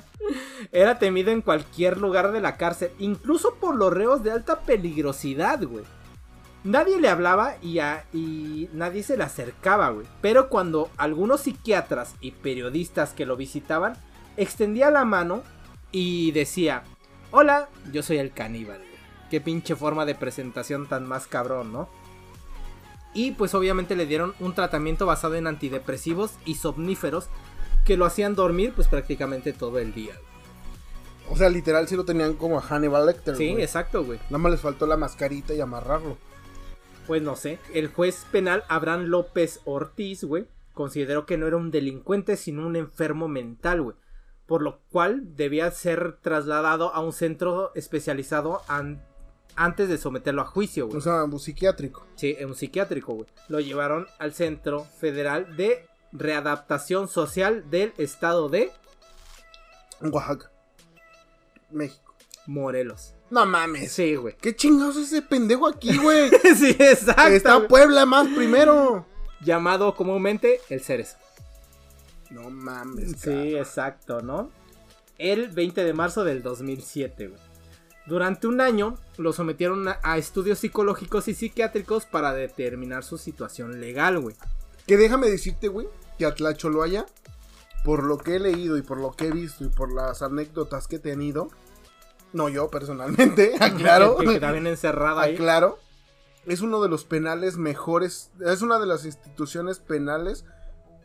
Era 0.72 0.98
temido 0.98 1.30
en 1.32 1.40
cualquier 1.42 1.96
lugar 1.98 2.30
de 2.32 2.40
la 2.40 2.56
cárcel, 2.56 2.90
incluso 2.98 3.54
por 3.54 3.74
los 3.76 3.92
reos 3.92 4.22
de 4.22 4.30
alta 4.30 4.60
peligrosidad, 4.60 5.62
güey. 5.64 5.84
Nadie 6.64 7.00
le 7.00 7.08
hablaba 7.08 7.54
y, 7.62 7.78
a- 7.80 8.04
y 8.12 8.68
nadie 8.72 9.02
se 9.02 9.16
le 9.16 9.24
acercaba, 9.24 9.88
güey. 9.90 10.06
Pero 10.20 10.48
cuando 10.48 10.90
algunos 10.96 11.40
psiquiatras 11.40 12.14
y 12.20 12.30
periodistas 12.32 13.14
que 13.14 13.26
lo 13.26 13.36
visitaban 13.36 13.94
extendía 14.36 14.90
la 14.90 15.04
mano 15.04 15.42
y 15.90 16.30
decía, 16.32 16.84
hola, 17.32 17.68
yo 17.92 18.02
soy 18.02 18.18
el 18.18 18.32
caníbal. 18.32 18.78
güey". 18.78 18.90
Qué 19.30 19.40
pinche 19.40 19.74
forma 19.74 20.06
de 20.06 20.14
presentación 20.14 20.86
tan 20.86 21.06
más 21.06 21.26
cabrón, 21.26 21.72
¿no? 21.72 21.88
Y 23.14 23.32
pues 23.32 23.54
obviamente 23.54 23.96
le 23.96 24.06
dieron 24.06 24.34
un 24.40 24.54
tratamiento 24.54 25.04
basado 25.04 25.34
en 25.34 25.46
antidepresivos 25.46 26.32
y 26.44 26.54
somníferos 26.54 27.28
que 27.84 27.96
lo 27.96 28.04
hacían 28.06 28.34
dormir 28.34 28.72
pues 28.74 28.88
prácticamente 28.88 29.52
todo 29.52 29.78
el 29.78 29.92
día. 29.92 30.14
O 31.28 31.36
sea, 31.36 31.48
literal 31.48 31.88
sí 31.88 31.96
lo 31.96 32.04
tenían 32.04 32.34
como 32.34 32.58
a 32.58 32.62
Hannibal 32.62 33.06
Lecter, 33.06 33.36
Sí, 33.36 33.50
exacto, 33.58 34.04
güey. 34.04 34.18
Nada 34.24 34.38
más 34.38 34.52
les 34.52 34.60
faltó 34.60 34.86
la 34.86 34.96
mascarita 34.96 35.54
y 35.54 35.60
amarrarlo. 35.60 36.16
Pues 37.06 37.22
no 37.22 37.36
sé. 37.36 37.58
El 37.72 37.88
juez 37.88 38.26
penal 38.30 38.64
Abraham 38.68 39.04
López 39.04 39.60
Ortiz, 39.64 40.24
güey, 40.24 40.46
consideró 40.72 41.26
que 41.26 41.36
no 41.36 41.46
era 41.46 41.56
un 41.56 41.70
delincuente, 41.70 42.36
sino 42.36 42.66
un 42.66 42.76
enfermo 42.76 43.28
mental, 43.28 43.82
güey. 43.82 43.96
Por 44.46 44.62
lo 44.62 44.80
cual 44.90 45.36
debía 45.36 45.70
ser 45.70 46.18
trasladado 46.20 46.94
a 46.94 47.00
un 47.00 47.12
centro 47.12 47.72
especializado 47.74 48.62
an- 48.68 49.02
antes 49.54 49.88
de 49.88 49.98
someterlo 49.98 50.42
a 50.42 50.46
juicio, 50.46 50.86
güey. 50.86 50.98
O 50.98 51.00
sea, 51.00 51.24
pues, 51.30 51.42
psiquiátrico. 51.44 52.06
Sí, 52.16 52.34
en 52.38 52.48
un 52.48 52.54
psiquiátrico, 52.54 53.14
güey. 53.14 53.26
Lo 53.48 53.60
llevaron 53.60 54.06
al 54.18 54.32
Centro 54.34 54.84
Federal 54.98 55.56
de 55.56 55.86
Readaptación 56.12 57.08
Social 57.08 57.70
del 57.70 57.94
Estado 57.98 58.48
de 58.48 58.70
En 60.00 60.12
Oaxaca. 60.12 60.50
México. 61.70 62.14
Morelos. 62.46 63.14
No 63.30 63.46
mames. 63.46 63.92
Sí, 63.92 64.16
güey. 64.16 64.36
¿Qué 64.36 64.54
chingados 64.54 64.96
es 64.96 65.12
ese 65.12 65.22
pendejo 65.22 65.66
aquí, 65.66 65.96
güey? 65.96 66.28
sí, 66.56 66.70
exacto. 66.78 67.22
Está 67.28 67.54
güey. 67.56 67.68
Puebla 67.68 68.04
más 68.04 68.26
primero. 68.28 69.06
Llamado 69.40 69.94
comúnmente 69.94 70.60
el 70.68 70.82
Cerezo. 70.82 71.16
No 72.32 72.50
mames, 72.50 73.14
Sí, 73.18 73.56
exacto, 73.56 74.22
¿no? 74.22 74.50
El 75.18 75.48
20 75.48 75.84
de 75.84 75.92
marzo 75.92 76.24
del 76.24 76.42
2007, 76.42 77.28
güey. 77.28 77.40
Durante 78.06 78.48
un 78.48 78.60
año 78.60 78.98
lo 79.16 79.32
sometieron 79.32 79.86
a, 79.88 80.18
estudios 80.18 80.58
psicológicos 80.58 81.28
y 81.28 81.34
psiquiátricos 81.34 82.04
para 82.04 82.32
determinar 82.32 83.04
su 83.04 83.16
situación 83.16 83.80
legal, 83.80 84.18
güey. 84.18 84.34
Que 84.86 84.96
déjame 84.96 85.28
decirte, 85.28 85.68
güey, 85.68 85.86
que 86.18 86.26
Atlacholoaya, 86.26 87.06
por 87.84 88.02
lo 88.02 88.18
que 88.18 88.36
he 88.36 88.40
leído 88.40 88.76
y 88.76 88.82
por 88.82 88.98
lo 88.98 89.12
que 89.12 89.26
he 89.26 89.30
visto 89.30 89.64
y 89.64 89.68
por 89.68 89.92
las 89.92 90.22
anécdotas 90.22 90.88
que 90.88 90.96
he 90.96 91.00
tenido, 91.00 91.48
no 92.32 92.48
yo 92.48 92.68
personalmente, 92.68 93.54
aclaro, 93.60 94.16
Que, 94.20 94.26
que 94.26 94.40
también 94.40 94.66
encerrado 94.66 95.20
ahí. 95.20 95.34
aclaro, 95.34 95.78
es 96.46 96.60
uno 96.60 96.82
de 96.82 96.88
los 96.88 97.04
penales 97.04 97.56
mejores, 97.56 98.32
es 98.44 98.62
una 98.62 98.80
de 98.80 98.86
las 98.86 99.04
instituciones 99.04 99.78
penales 99.78 100.44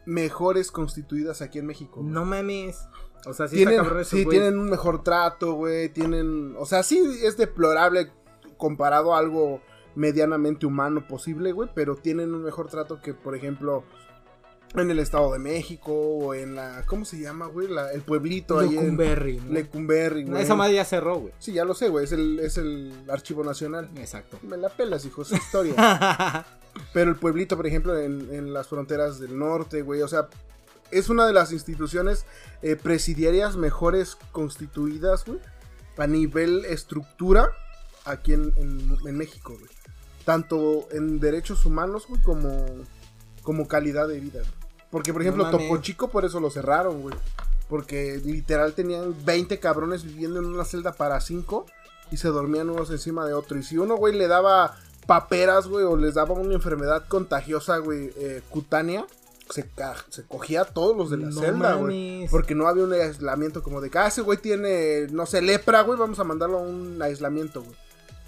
mejores 0.07 0.71
constituidas 0.71 1.41
aquí 1.41 1.59
en 1.59 1.67
México. 1.67 2.01
güey. 2.01 2.11
No 2.11 2.25
mames. 2.25 2.87
O 3.25 3.33
sea, 3.33 3.47
sí 3.47 3.57
tienen, 3.57 3.81
está 3.81 4.03
sí, 4.05 4.25
tienen 4.25 4.57
un 4.57 4.69
mejor 4.69 5.03
trato, 5.03 5.53
güey, 5.53 5.89
tienen, 5.89 6.55
o 6.57 6.65
sea, 6.65 6.81
sí 6.83 7.01
es 7.23 7.35
deplorable 7.35 8.11
comparado 8.57 9.13
a 9.13 9.19
algo 9.19 9.61
medianamente 9.95 10.65
humano 10.65 11.07
posible, 11.07 11.51
güey, 11.51 11.69
pero 11.73 11.95
tienen 11.95 12.33
un 12.33 12.43
mejor 12.43 12.67
trato 12.67 13.01
que, 13.01 13.13
por 13.13 13.35
ejemplo, 13.35 13.83
en 14.75 14.91
el 14.91 14.99
Estado 14.99 15.31
de 15.33 15.39
México 15.39 15.93
o 15.93 16.33
en 16.33 16.55
la, 16.55 16.83
¿cómo 16.85 17.05
se 17.05 17.19
llama, 17.19 17.47
güey? 17.47 17.67
La- 17.67 17.91
el 17.93 18.01
pueblito 18.01 18.59
ahí 18.59 18.69
en 18.69 18.75
Lecumberri, 18.83 19.37
¿no? 19.37 19.53
Lecumberri, 19.53 20.23
güey. 20.25 20.43
Esa 20.43 20.55
madre 20.55 20.75
ya 20.75 20.85
cerró, 20.85 21.17
güey. 21.19 21.33
Sí, 21.39 21.53
ya 21.53 21.65
lo 21.65 21.73
sé, 21.73 21.89
güey, 21.89 22.05
es 22.05 22.11
el, 22.11 22.39
es 22.39 22.57
el 22.57 22.93
Archivo 23.09 23.43
Nacional. 23.43 23.89
Exacto. 23.97 24.37
Me 24.43 24.57
la 24.57 24.69
pelas, 24.69 25.05
hijo, 25.05 25.21
es 25.23 25.31
historia. 25.31 26.45
Pero 26.93 27.09
el 27.09 27.15
pueblito, 27.15 27.55
por 27.57 27.65
ejemplo, 27.65 27.97
en, 27.99 28.27
en 28.33 28.53
las 28.53 28.67
fronteras 28.67 29.19
del 29.19 29.37
norte, 29.39 29.81
güey, 29.81 30.01
o 30.03 30.07
sea, 30.07 30.27
es 30.91 31.09
una 31.09 31.25
de 31.25 31.33
las 31.33 31.51
instituciones 31.51 32.25
eh, 32.61 32.75
presidiarias 32.75 33.55
mejores 33.55 34.15
constituidas, 34.31 35.25
güey, 35.25 35.39
a 35.97 36.05
nivel 36.07 36.65
estructura 36.65 37.49
aquí 38.05 38.33
en, 38.33 38.53
en- 38.57 38.97
en 39.05 39.17
México, 39.17 39.53
güey. 39.59 39.71
Tanto 40.23 40.87
en 40.91 41.19
derechos 41.19 41.65
humanos, 41.65 42.05
güey, 42.07 42.21
como, 42.21 42.65
como 43.47 43.65
calidad 43.65 44.09
de 44.09 44.19
vida. 44.19 44.41
Porque, 44.91 45.13
por 45.13 45.21
ejemplo. 45.21 45.49
Topo 45.49 45.77
Chico 45.77 46.09
por 46.09 46.25
eso 46.25 46.41
lo 46.41 46.49
cerraron, 46.49 47.01
güey. 47.01 47.15
Porque 47.69 48.21
literal 48.25 48.73
tenían 48.73 49.15
20 49.23 49.57
cabrones 49.61 50.03
viviendo 50.03 50.39
en 50.39 50.47
una 50.47 50.65
celda 50.65 50.91
para 50.91 51.21
5 51.21 51.65
y 52.11 52.17
se 52.17 52.27
dormían 52.27 52.69
unos 52.69 52.91
encima 52.91 53.25
de 53.25 53.33
otro. 53.33 53.57
Y 53.57 53.63
si 53.63 53.77
uno, 53.77 53.95
güey, 53.95 54.13
le 54.13 54.27
daba 54.27 54.75
paperas, 55.05 55.67
güey, 55.67 55.85
o 55.85 55.95
les 55.95 56.15
daba 56.15 56.33
una 56.33 56.55
enfermedad 56.55 57.07
contagiosa, 57.07 57.77
güey, 57.77 58.11
eh, 58.17 58.41
cutánea, 58.49 59.05
se, 59.49 59.65
se 60.09 60.23
cogía 60.25 60.63
a 60.63 60.65
todos 60.65 60.97
los 60.97 61.09
de 61.09 61.15
la 61.15 61.29
No 61.29 61.39
celda, 61.39 61.75
güey. 61.75 62.27
Porque 62.27 62.53
no 62.53 62.67
había 62.67 62.83
un 62.83 62.91
aislamiento 62.91 63.63
como 63.63 63.79
de 63.79 63.89
que, 63.89 63.97
ah, 63.97 64.07
ese 64.07 64.23
güey 64.23 64.39
tiene, 64.39 65.07
no 65.11 65.25
sé, 65.25 65.41
lepra, 65.41 65.83
güey, 65.83 65.97
vamos 65.97 66.19
a 66.19 66.25
mandarlo 66.25 66.57
a 66.57 66.63
un 66.63 67.01
aislamiento, 67.01 67.61
güey. 67.61 67.77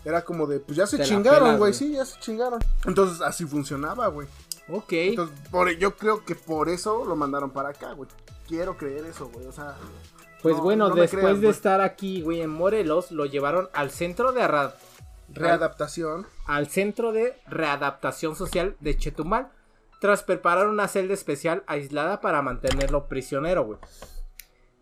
Era 0.06 0.24
como 0.24 0.48
de, 0.48 0.62
pues 0.62 0.78
ya 0.78 0.88
se 0.88 0.96
Te 0.96 1.04
chingaron, 1.04 1.58
güey. 1.58 1.74
sí, 1.74 1.92
ya 1.92 2.06
se 2.06 2.18
chingaron. 2.22 2.62
Entonces 2.86 3.20
así 3.20 3.44
funcionaba, 3.44 4.08
güey. 4.08 4.30
Ok. 4.72 4.92
Entonces, 4.94 5.36
por, 5.52 5.70
yo 5.78 5.96
creo 5.96 6.24
que 6.26 6.36
por 6.36 6.70
eso 6.70 7.06
lo 7.06 7.16
mandaron 7.16 7.52
para 7.52 7.70
acá, 7.70 7.94
güey. 7.94 8.10
Quiero 8.48 8.78
creer 8.78 9.06
eso, 9.06 9.28
güey. 9.30 9.46
O 9.48 9.52
sea, 9.52 9.76
Pues 10.42 10.56
no- 10.58 10.64
bueno, 10.64 10.90
no 10.90 10.96
después 10.96 11.22
crean, 11.24 11.36
de 11.42 11.48
güey. 11.48 11.52
estar 11.52 11.82
aquí, 11.82 12.22
güey, 12.22 12.42
en 12.42 12.50
Morelos, 12.50 13.12
lo 13.12 13.26
llevaron 13.26 13.70
al 13.74 13.92
centro 13.92 14.32
de 14.32 14.48
readaptación. 15.34 16.26
al 16.46 16.68
centro 16.70 17.12
de 17.12 17.38
readaptación 17.48 18.36
social 18.36 18.76
de 18.80 18.98
Chetumal, 18.98 19.50
tras 20.02 20.24
preparar 20.24 20.68
una 20.68 20.88
celda 20.88 21.14
especial 21.14 21.64
aislada 21.68 22.22
para 22.22 22.42
mantenerlo 22.42 23.08
prisionero, 23.08 23.64
güey. 23.66 23.80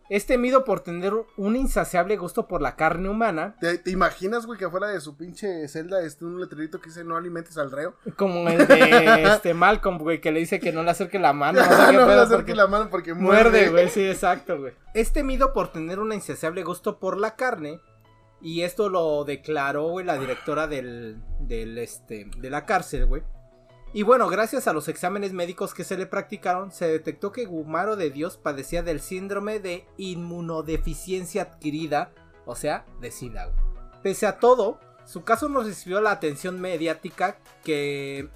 Es 0.10 0.26
temido 0.26 0.64
por 0.64 0.80
tener 0.80 1.14
un 1.36 1.55
insaciable 1.55 2.16
gusto 2.16 2.47
por 2.47 2.62
la 2.62 2.76
carne 2.76 3.10
humana, 3.10 3.55
¿Te, 3.60 3.78
te 3.78 3.91
imaginas, 3.91 4.45
güey, 4.45 4.58
que 4.58 4.66
afuera 4.66 4.88
de 4.88 5.01
su 5.01 5.18
pinche 5.18 5.68
celda 5.68 6.01
esté 6.01 6.24
un 6.24 6.39
letrerito 6.39 6.80
que 6.80 6.89
dice 6.89 7.03
no 7.03 7.18
alimentes 7.18 7.58
al 7.58 7.72
reo? 7.72 7.95
como 8.16 8.47
el 8.47 8.66
de 8.68 9.24
este 9.34 9.53
Malcolm, 9.53 9.97
güey, 9.97 10.22
que 10.22 10.32
le 10.32 10.39
dice 10.39 10.60
que 10.60 10.72
no 10.72 10.84
le 10.84 10.91
acerque 10.91 11.20
la 11.20 11.34
mano, 11.34 11.60
qué 11.88 11.93
no 11.93 12.08
le 12.08 12.14
acerque 12.14 12.55
la 12.55 12.68
mano 12.68 12.89
porque 12.89 13.14
Muerde, 13.14 13.49
muerde. 13.49 13.70
güey, 13.70 13.89
sí, 13.89 14.05
exacto, 14.10 14.58
güey. 14.60 14.74
Es 14.93 15.12
temido 15.12 15.51
por 15.53 15.72
tener 15.72 15.99
un 15.99 16.14
insaciable 16.14 16.64
gusto 16.64 16.99
por 16.99 17.18
la 17.18 17.36
carne. 17.36 17.80
Y 18.39 18.62
esto 18.62 18.88
lo 18.89 19.24
declaró, 19.26 19.88
güey, 19.89 20.05
la 20.05 20.18
directora 20.20 20.68
del, 20.68 21.18
del, 21.39 21.78
este, 21.80 22.30
de 22.38 22.49
la 22.51 22.66
cárcel, 22.68 23.08
güey. 23.08 23.24
Y 23.94 24.04
bueno, 24.04 24.28
gracias 24.28 24.68
a 24.68 24.74
los 24.74 24.88
exámenes 24.90 25.34
médicos 25.34 25.74
que 25.74 25.84
se 25.84 25.98
le 25.98 26.06
practicaron, 26.06 26.72
se 26.72 26.88
detectó 26.88 27.32
que 27.32 27.46
Gumaro 27.46 27.96
de 27.96 28.10
Dios 28.10 28.38
padecía 28.38 28.84
del 28.84 29.00
síndrome 29.00 29.60
de 29.60 29.86
inmunodeficiencia 29.98 31.44
adquirida, 31.44 32.12
o 32.46 32.56
sea, 32.56 32.86
de 33.00 33.12
SIDA. 33.12 33.50
Pese 34.04 34.28
a 34.28 34.40
todo, 34.40 34.80
su 35.06 35.24
caso 35.24 35.50
no 35.50 35.64
recibió 35.64 36.02
la 36.02 36.12
atención 36.12 36.60
mediática 36.60 37.38
que 37.64 38.30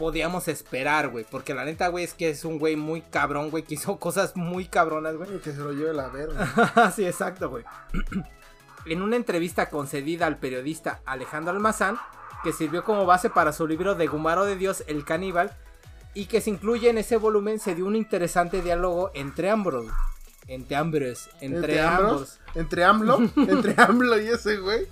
podíamos 0.00 0.48
esperar, 0.48 1.08
güey. 1.08 1.26
Porque 1.30 1.54
la 1.54 1.64
neta, 1.64 1.88
güey, 1.88 2.04
es 2.04 2.14
que 2.14 2.30
es 2.30 2.44
un 2.44 2.58
güey 2.58 2.76
muy 2.76 3.00
cabrón, 3.00 3.50
güey, 3.50 3.64
que 3.64 3.74
hizo 3.74 3.98
cosas 3.98 4.36
muy 4.36 4.66
cabronas, 4.66 5.16
güey. 5.16 5.38
Que 5.40 5.52
se 5.52 5.58
lo 5.58 5.72
lleve 5.72 5.92
la 5.92 6.08
verga. 6.08 6.90
sí, 6.96 7.04
exacto, 7.04 7.50
güey. 7.50 7.64
en 8.86 9.02
una 9.02 9.16
entrevista 9.16 9.68
concedida 9.68 10.26
al 10.26 10.38
periodista 10.38 11.00
Alejandro 11.04 11.52
Almazán, 11.52 11.98
que 12.42 12.52
sirvió 12.52 12.84
como 12.84 13.06
base 13.06 13.30
para 13.30 13.52
su 13.52 13.66
libro 13.66 13.94
de 13.94 14.06
Gumaro 14.06 14.44
de 14.44 14.56
Dios, 14.56 14.84
el 14.86 15.04
caníbal, 15.04 15.56
y 16.14 16.26
que 16.26 16.40
se 16.40 16.50
incluye 16.50 16.90
en 16.90 16.98
ese 16.98 17.16
volumen, 17.16 17.58
se 17.58 17.74
dio 17.74 17.86
un 17.86 17.96
interesante 17.96 18.62
diálogo 18.62 19.10
entre 19.14 19.50
ambos. 19.50 19.86
Entre 20.46 20.74
ambos. 20.76 21.28
Entre, 21.40 21.80
ambos. 21.80 22.38
Entre 22.54 22.84
AMLO. 22.84 23.18
entre 23.36 23.74
AMLO 23.78 24.20
y 24.20 24.28
ese 24.28 24.56
güey. 24.56 24.86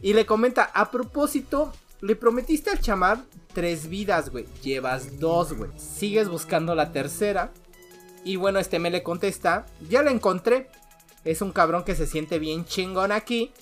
Y 0.00 0.14
le 0.14 0.24
comenta, 0.24 0.70
a 0.72 0.90
propósito, 0.90 1.72
le 2.00 2.16
prometiste 2.16 2.70
al 2.70 2.80
chamar 2.80 3.18
tres 3.52 3.88
vidas, 3.88 4.30
güey. 4.30 4.46
Llevas 4.62 5.18
dos, 5.18 5.52
güey. 5.52 5.70
Sigues 5.76 6.28
buscando 6.28 6.74
la 6.74 6.92
tercera. 6.92 7.52
Y 8.24 8.36
bueno, 8.36 8.58
este 8.58 8.78
me 8.78 8.90
le 8.90 9.02
contesta, 9.02 9.66
ya 9.88 10.02
la 10.02 10.10
encontré. 10.10 10.70
Es 11.24 11.42
un 11.42 11.52
cabrón 11.52 11.84
que 11.84 11.94
se 11.94 12.06
siente 12.06 12.38
bien 12.38 12.64
chingón 12.64 13.12
aquí. 13.12 13.52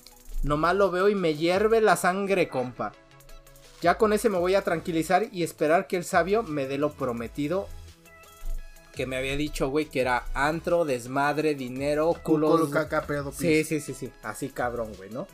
Nomás 0.43 0.75
lo 0.77 0.91
veo 0.91 1.09
y 1.09 1.15
me 1.15 1.35
hierve 1.35 1.81
la 1.81 1.97
sangre, 1.97 2.49
compa. 2.49 2.93
Ya 3.81 3.97
con 3.97 4.13
ese 4.13 4.29
me 4.29 4.39
voy 4.39 4.55
a 4.55 4.63
tranquilizar 4.63 5.27
y 5.33 5.43
esperar 5.43 5.87
que 5.87 5.97
el 5.97 6.05
sabio 6.05 6.43
me 6.43 6.67
dé 6.67 6.79
lo 6.79 6.93
prometido. 6.93 7.69
que 8.95 9.07
me 9.07 9.17
había 9.17 9.37
dicho, 9.37 9.69
güey, 9.69 9.87
que 9.87 10.01
era 10.01 10.25
antro, 10.35 10.85
desmadre, 10.85 11.55
dinero, 11.55 12.13
Culo, 12.25 12.51
culos. 12.51 12.71
caca, 12.71 13.03
pedo, 13.03 13.31
Sí, 13.31 13.63
sí, 13.63 13.79
sí, 13.81 13.95
sí. 13.95 14.13
Así 14.25 14.49
cabrón, 14.49 14.93
güey, 14.97 15.09
¿no? 15.11 15.29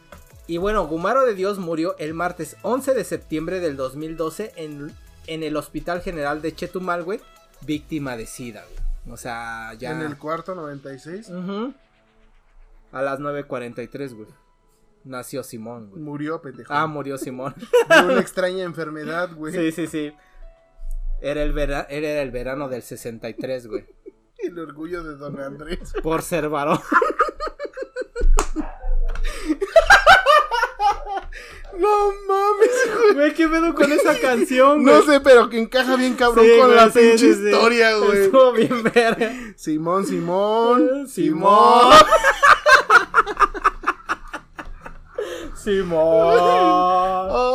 Y 0.46 0.58
bueno, 0.58 0.86
Gumaro 0.86 1.24
de 1.24 1.34
Dios 1.34 1.58
murió 1.58 1.96
el 1.98 2.12
martes 2.12 2.58
11 2.60 2.92
de 2.92 3.04
septiembre 3.04 3.60
del 3.60 3.78
2012 3.78 4.52
en, 4.56 4.92
en 5.26 5.42
el 5.42 5.56
Hospital 5.56 6.02
General 6.02 6.42
de 6.42 6.54
Chetumal, 6.54 7.04
güey, 7.04 7.20
víctima 7.62 8.18
de 8.18 8.26
SIDA, 8.26 8.62
güey. 8.66 9.14
O 9.14 9.16
sea, 9.16 9.72
ya. 9.78 9.92
En 9.92 10.02
el 10.02 10.18
cuarto 10.18 10.54
96 10.54 11.30
Ujú. 11.30 11.72
A 12.92 13.00
las 13.00 13.18
9.43, 13.18 14.14
güey. 14.14 14.28
Nació 15.04 15.42
Simón, 15.42 15.90
güey. 15.90 16.02
murió, 16.02 16.40
pendejo. 16.40 16.72
Ah, 16.72 16.86
murió 16.86 17.18
Simón. 17.18 17.54
De 17.88 18.04
una 18.06 18.20
extraña 18.20 18.64
enfermedad, 18.64 19.30
güey. 19.34 19.52
sí, 19.52 19.70
sí, 19.72 19.86
sí. 19.86 20.12
Era 21.20 21.42
el, 21.42 21.52
vera- 21.52 21.86
era 21.90 22.20
el 22.22 22.30
verano 22.30 22.68
del 22.68 22.82
63, 22.82 23.66
güey. 23.66 23.86
El 24.38 24.58
orgullo 24.58 25.02
de 25.04 25.16
don 25.16 25.40
Andrés. 25.40 25.92
Por 26.02 26.22
ser 26.22 26.48
varón. 26.48 26.78
No 31.76 32.12
mames, 32.28 32.70
güey. 32.96 33.14
Güey, 33.14 33.34
¿qué 33.34 33.48
pedo 33.48 33.74
con 33.74 33.90
esa 33.90 34.18
canción, 34.20 34.84
No 34.84 35.02
sé, 35.02 35.20
pero 35.20 35.48
que 35.48 35.58
encaja 35.58 35.96
bien 35.96 36.14
cabrón 36.14 36.44
Sí, 36.46 36.52
con 36.58 36.66
güey, 36.68 36.76
la 36.76 36.90
sí, 36.90 36.98
pinche 37.00 37.34
sí. 37.34 37.44
historia, 37.50 37.96
güey. 37.96 38.18
Estuvo 38.24 38.52
bien 38.52 38.82
verga. 38.84 39.32
Simón, 39.56 40.06
Simón. 40.06 41.08
Simón. 41.08 41.08
Simón. 41.08 41.94
Oh. 47.26 47.54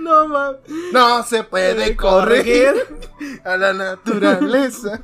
No 0.00 0.28
mames. 0.28 0.60
No 0.92 1.22
se 1.22 1.44
puede 1.44 1.96
corregir 1.96 2.74
a 3.44 3.56
la 3.56 3.72
naturaleza. 3.72 5.02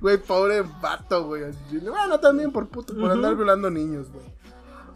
Güey, 0.00 0.18
pobre 0.18 0.62
vato, 0.80 1.24
güey. 1.24 1.42
Bueno, 1.82 2.20
también 2.20 2.52
por 2.52 2.68
puto, 2.68 2.94
por 2.94 3.10
andar 3.10 3.34
violando 3.34 3.70
niños, 3.70 4.10
güey. 4.12 4.24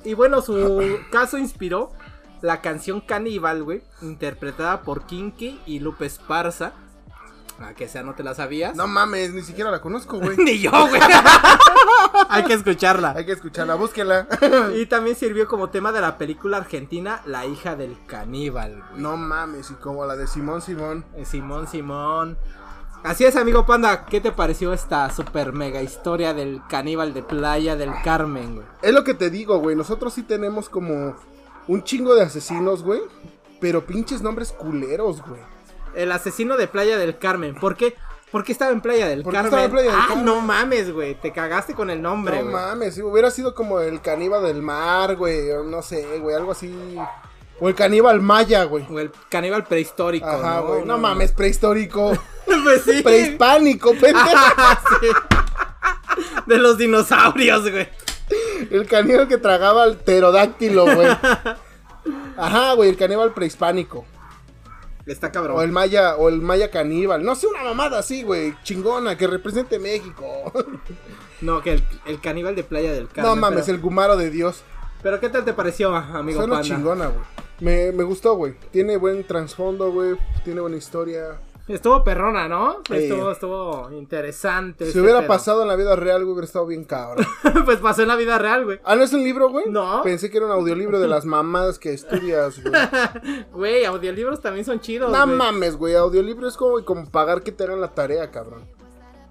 Y 0.04 0.14
bueno, 0.14 0.40
su 0.40 0.98
caso 1.11 1.38
inspiró 1.38 1.90
la 2.40 2.61
canción 2.61 3.00
Caníbal, 3.00 3.64
güey, 3.64 3.82
interpretada 4.02 4.82
por 4.82 5.06
Kinky 5.06 5.61
y 5.66 5.80
Lupe 5.80 6.06
Esparza. 6.06 6.72
A 7.61 7.74
que 7.74 7.88
sea, 7.88 8.02
no 8.02 8.14
te 8.14 8.22
la 8.22 8.34
sabías. 8.34 8.76
No 8.76 8.86
mames, 8.86 9.32
ni 9.32 9.42
siquiera 9.42 9.70
la 9.70 9.80
conozco, 9.80 10.18
güey. 10.18 10.36
Ni 10.38 10.61
yo, 10.61 10.70
güey. 10.70 11.00
Hay 12.28 12.44
que 12.44 12.54
escucharla. 12.54 13.14
Hay 13.16 13.26
que 13.26 13.32
escucharla, 13.32 13.74
búsquela. 13.74 14.26
Y 14.76 14.86
también 14.86 15.16
sirvió 15.16 15.48
como 15.48 15.70
tema 15.70 15.92
de 15.92 16.00
la 16.00 16.18
película 16.18 16.59
argentina 16.59 17.20
La 17.26 17.46
hija 17.46 17.74
del 17.76 17.96
caníbal, 18.06 18.82
güey. 18.90 19.02
No 19.02 19.16
mames, 19.16 19.70
y 19.70 19.74
como 19.74 20.04
la 20.06 20.16
de 20.16 20.26
Simón 20.26 20.62
Simón. 20.62 21.04
Eh, 21.16 21.24
Simón, 21.24 21.66
Simón. 21.66 22.38
Así 23.02 23.24
es, 23.24 23.36
amigo 23.36 23.64
Panda. 23.66 24.06
¿Qué 24.06 24.20
te 24.20 24.32
pareció 24.32 24.72
esta 24.72 25.11
super 25.11 25.52
mega 25.52 25.82
historia 25.82 26.34
del 26.34 26.61
caníbal 26.68 27.14
de 27.14 27.22
Playa 27.22 27.76
del 27.76 27.92
Carmen, 28.02 28.56
güey? 28.56 28.66
Es 28.82 28.92
lo 28.92 29.04
que 29.04 29.14
te 29.14 29.30
digo, 29.30 29.59
güey. 29.59 29.76
Nosotros 29.76 30.12
sí 30.14 30.22
tenemos 30.22 30.68
como 30.68 31.16
un 31.68 31.84
chingo 31.84 32.14
de 32.14 32.22
asesinos, 32.22 32.82
güey. 32.82 33.00
Pero 33.61 33.86
pinches 33.86 34.22
nombres 34.22 34.52
culeros, 34.52 35.22
güey. 35.22 35.40
El 35.95 36.12
asesino 36.12 36.57
de 36.57 36.68
Playa 36.68 36.97
del 36.99 37.18
Carmen. 37.18 37.55
¿Por 37.55 37.76
qué? 37.76 37.95
¿Por 38.30 38.45
qué 38.45 38.53
estaba 38.53 38.72
en 38.72 38.80
Playa 38.82 39.09
del 39.09 39.22
¿Por 39.22 39.32
qué 39.32 39.36
Carmen? 39.36 39.47
estaba 39.53 39.64
en 39.64 39.70
Playa 39.70 39.91
del 39.91 40.01
ah, 40.01 40.05
Carmen? 40.09 40.24
no 40.24 40.41
mames, 40.41 40.93
güey. 40.93 41.14
Te 41.14 41.32
cagaste 41.32 41.74
con 41.74 41.89
el 41.91 42.03
nombre, 42.03 42.36
no 42.36 42.51
güey. 42.51 42.55
mames, 42.55 42.95
sí, 42.95 43.03
hubiera 43.03 43.30
sido 43.30 43.55
como 43.55 43.80
el 43.80 44.01
caníbal 44.03 44.45
del 44.45 44.62
mar, 44.62 45.16
güey. 45.16 45.51
o 45.51 45.64
No 45.64 45.82
sé, 45.82 46.18
güey, 46.18 46.36
algo 46.36 46.53
así. 46.53 46.97
O 47.61 47.68
el 47.68 47.74
caníbal 47.74 48.20
maya, 48.20 48.64
güey. 48.64 48.86
O 48.91 48.99
el 48.99 49.11
caníbal 49.28 49.64
prehistórico. 49.64 50.26
Ajá, 50.26 50.57
¿no? 50.61 50.66
güey. 50.66 50.84
No, 50.84 50.99
mames, 50.99 51.32
prehistórico. 51.32 52.12
pues 52.64 52.82
sí. 52.82 53.03
Prehispánico, 53.03 53.91
pendejo. 54.01 54.28
Ah, 54.34 54.78
sí. 55.01 55.09
De 56.47 56.59
los 56.59 56.78
dinosaurios, 56.78 57.70
güey. 57.70 57.89
El 58.70 58.86
caníbal 58.86 59.26
que 59.26 59.39
tragaba 59.39 59.84
al 59.84 59.97
pterodáctilo, 59.97 60.84
güey. 60.84 61.09
Ajá, 62.36 62.74
güey, 62.74 62.91
el 62.91 62.97
caníbal 62.97 63.32
prehispánico. 63.32 64.05
Está 65.09 65.32
cabrón. 65.32 65.56
O 65.56 65.62
el 65.62 65.72
maya, 65.72 66.16
o 66.16 66.28
el 66.28 66.40
maya 66.40 66.70
caníbal. 66.70 67.24
No 67.24 67.34
sé, 67.34 67.46
una 67.46 67.62
mamada 67.64 67.98
así, 67.98 68.22
güey. 68.22 68.54
Chingona, 68.62 69.16
que 69.16 69.26
represente 69.26 69.78
México. 69.78 70.52
No, 71.40 71.62
que 71.62 71.74
el, 71.74 71.84
el 72.06 72.20
caníbal 72.20 72.56
de 72.56 72.64
Playa 72.64 72.92
del 72.92 73.06
Carmen. 73.06 73.24
no 73.24 73.36
mames, 73.36 73.66
pero, 73.66 73.76
el 73.76 73.80
gumaro 73.80 74.16
de 74.16 74.28
Dios. 74.28 74.64
pero 75.04 75.20
¿qué 75.20 75.28
tal 75.28 75.44
te 75.44 75.52
pareció, 75.52 75.94
amigo 75.94 76.40
Suena 76.40 76.54
Panda? 76.56 76.68
chingona, 76.68 77.06
güey. 77.06 77.20
Me, 77.61 77.92
me 77.92 78.02
gustó, 78.02 78.34
güey. 78.34 78.54
Tiene 78.72 78.96
buen 78.96 79.24
trasfondo, 79.24 79.92
güey. 79.92 80.16
Tiene 80.44 80.61
buena 80.61 80.76
historia. 80.76 81.38
Estuvo 81.68 82.02
perrona, 82.02 82.48
¿no? 82.48 82.78
Sí. 82.86 82.94
Estuvo, 82.94 83.30
estuvo 83.30 83.90
interesante. 83.92 84.84
Si 84.84 84.88
este 84.88 85.00
hubiera 85.00 85.20
pedo. 85.20 85.28
pasado 85.28 85.62
en 85.62 85.68
la 85.68 85.76
vida 85.76 85.94
real, 85.96 86.24
güey, 86.24 86.32
hubiera 86.32 86.46
estado 86.46 86.66
bien 86.66 86.84
cabrón. 86.84 87.26
pues 87.64 87.78
pasó 87.78 88.02
en 88.02 88.08
la 88.08 88.16
vida 88.16 88.38
real, 88.38 88.64
güey. 88.64 88.80
Ah, 88.84 88.96
¿no 88.96 89.04
es 89.04 89.12
un 89.12 89.22
libro, 89.22 89.50
güey? 89.50 89.66
No. 89.68 90.02
Pensé 90.02 90.30
que 90.30 90.38
era 90.38 90.46
un 90.46 90.52
audiolibro 90.52 90.98
de 90.98 91.08
las 91.08 91.24
mamadas 91.24 91.78
que 91.78 91.92
estudias, 91.92 92.62
güey. 92.62 92.74
Güey, 93.52 93.84
audiolibros 93.84 94.40
también 94.40 94.64
son 94.64 94.80
chidos. 94.80 95.10
No 95.10 95.26
mames, 95.26 95.76
güey. 95.76 95.94
Audiolibro 95.94 96.48
es 96.48 96.56
como, 96.56 96.84
como 96.84 97.10
pagar 97.10 97.42
que 97.42 97.52
te 97.52 97.64
hagan 97.64 97.80
la 97.80 97.88
tarea, 97.94 98.30
cabrón. 98.30 98.62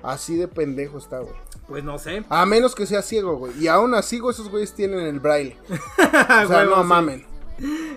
Así 0.04 0.36
de 0.36 0.48
pendejo 0.48 0.98
está, 0.98 1.20
güey. 1.20 1.36
Pues 1.68 1.84
no 1.84 1.98
sé. 1.98 2.24
A 2.30 2.46
menos 2.46 2.76
que 2.76 2.86
sea 2.86 3.02
ciego, 3.02 3.38
güey. 3.38 3.54
Y 3.60 3.68
aún 3.68 3.94
así, 3.94 4.20
güey, 4.20 4.34
esos 4.34 4.50
güeyes 4.50 4.74
tienen 4.74 5.00
el 5.00 5.20
braille. 5.20 5.58
O 5.68 6.48
sea, 6.48 6.64
no 6.66 6.82
sí. 6.82 6.88
mamen. 6.88 7.26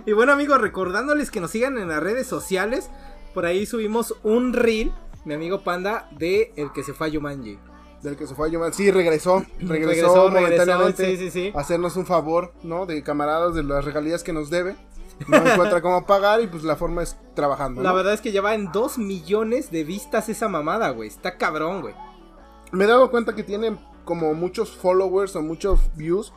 Y 0.06 0.12
bueno, 0.12 0.32
amigos, 0.32 0.60
recordándoles 0.60 1.30
que 1.30 1.40
nos 1.40 1.50
sigan 1.50 1.78
en 1.78 1.88
las 1.88 2.02
redes 2.02 2.26
sociales. 2.26 2.90
Por 3.34 3.46
ahí 3.46 3.66
subimos 3.66 4.14
un 4.22 4.52
reel, 4.52 4.92
mi 5.24 5.34
amigo 5.34 5.62
Panda, 5.62 6.08
de 6.12 6.52
el 6.56 6.72
que 6.72 6.82
se 6.82 6.92
fue 6.92 7.08
a 7.08 7.10
Yumanji. 7.10 7.58
Del 8.02 8.16
que 8.16 8.26
se 8.26 8.34
fue 8.34 8.48
a 8.48 8.50
llamar. 8.50 8.72
Sí, 8.72 8.90
regresó. 8.90 9.44
Regresó, 9.58 9.72
Regresó, 9.72 10.30
momentáneamente. 10.30 11.02
regresó, 11.02 11.24
sí, 11.24 11.30
sí, 11.30 11.50
sí. 11.50 11.52
a 11.54 11.60
Hacernos 11.60 11.96
un 11.96 12.06
favor, 12.06 12.54
¿no? 12.62 12.86
De 12.86 13.02
camaradas 13.02 13.54
de 13.54 13.62
las 13.62 13.84
regalías 13.84 14.24
que 14.24 14.32
nos 14.32 14.48
debe. 14.48 14.76
No 15.28 15.36
encuentra 15.46 15.82
cómo 15.82 16.06
pagar 16.06 16.40
y 16.40 16.46
pues 16.46 16.64
la 16.64 16.76
forma 16.76 17.02
es 17.02 17.18
trabajando. 17.34 17.82
La 17.82 17.90
¿no? 17.90 17.96
verdad 17.96 18.14
es 18.14 18.22
que 18.22 18.32
ya 18.32 18.40
va 18.40 18.54
en 18.54 18.72
2 18.72 18.96
millones 18.98 19.70
de 19.70 19.84
vistas 19.84 20.30
esa 20.30 20.48
mamada, 20.48 20.90
güey. 20.90 21.08
Está 21.08 21.36
cabrón, 21.36 21.82
güey. 21.82 21.94
Me 22.72 22.84
he 22.84 22.86
dado 22.86 23.10
cuenta 23.10 23.34
que 23.34 23.42
tienen 23.42 23.78
como 24.04 24.32
muchos 24.32 24.70
followers 24.70 25.36
o 25.36 25.42
muchos 25.42 25.80
views. 25.94 26.32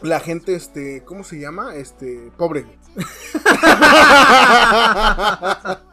La 0.00 0.20
gente, 0.20 0.54
este, 0.54 1.04
¿cómo 1.04 1.22
se 1.22 1.38
llama? 1.38 1.74
Este, 1.74 2.32
pobre. 2.38 2.64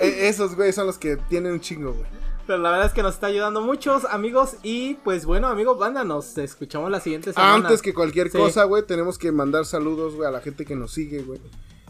E- 0.00 0.28
Esos 0.28 0.54
güeyes 0.56 0.74
son 0.74 0.86
los 0.86 0.98
que 0.98 1.16
tienen 1.16 1.52
un 1.52 1.60
chingo, 1.60 1.92
güey. 1.92 2.06
Pero 2.46 2.60
la 2.60 2.70
verdad 2.70 2.86
es 2.86 2.92
que 2.94 3.02
nos 3.02 3.14
está 3.14 3.26
ayudando 3.26 3.60
muchos 3.60 4.04
amigos. 4.06 4.56
Y 4.62 4.94
pues 5.04 5.26
bueno, 5.26 5.48
amigos, 5.48 5.78
banda, 5.78 6.02
nos 6.04 6.38
escuchamos 6.38 6.90
la 6.90 7.00
siguiente 7.00 7.32
semana. 7.32 7.54
Antes 7.54 7.82
que 7.82 7.92
cualquier 7.92 8.30
Sí. 8.30 8.38
cosa, 8.38 8.64
güey, 8.64 8.84
tenemos 8.86 9.18
que 9.18 9.32
mandar 9.32 9.66
saludos, 9.66 10.14
güey, 10.14 10.26
a 10.28 10.30
la 10.30 10.40
gente 10.40 10.64
que 10.64 10.74
nos 10.74 10.92
sigue, 10.92 11.20
güey. 11.22 11.40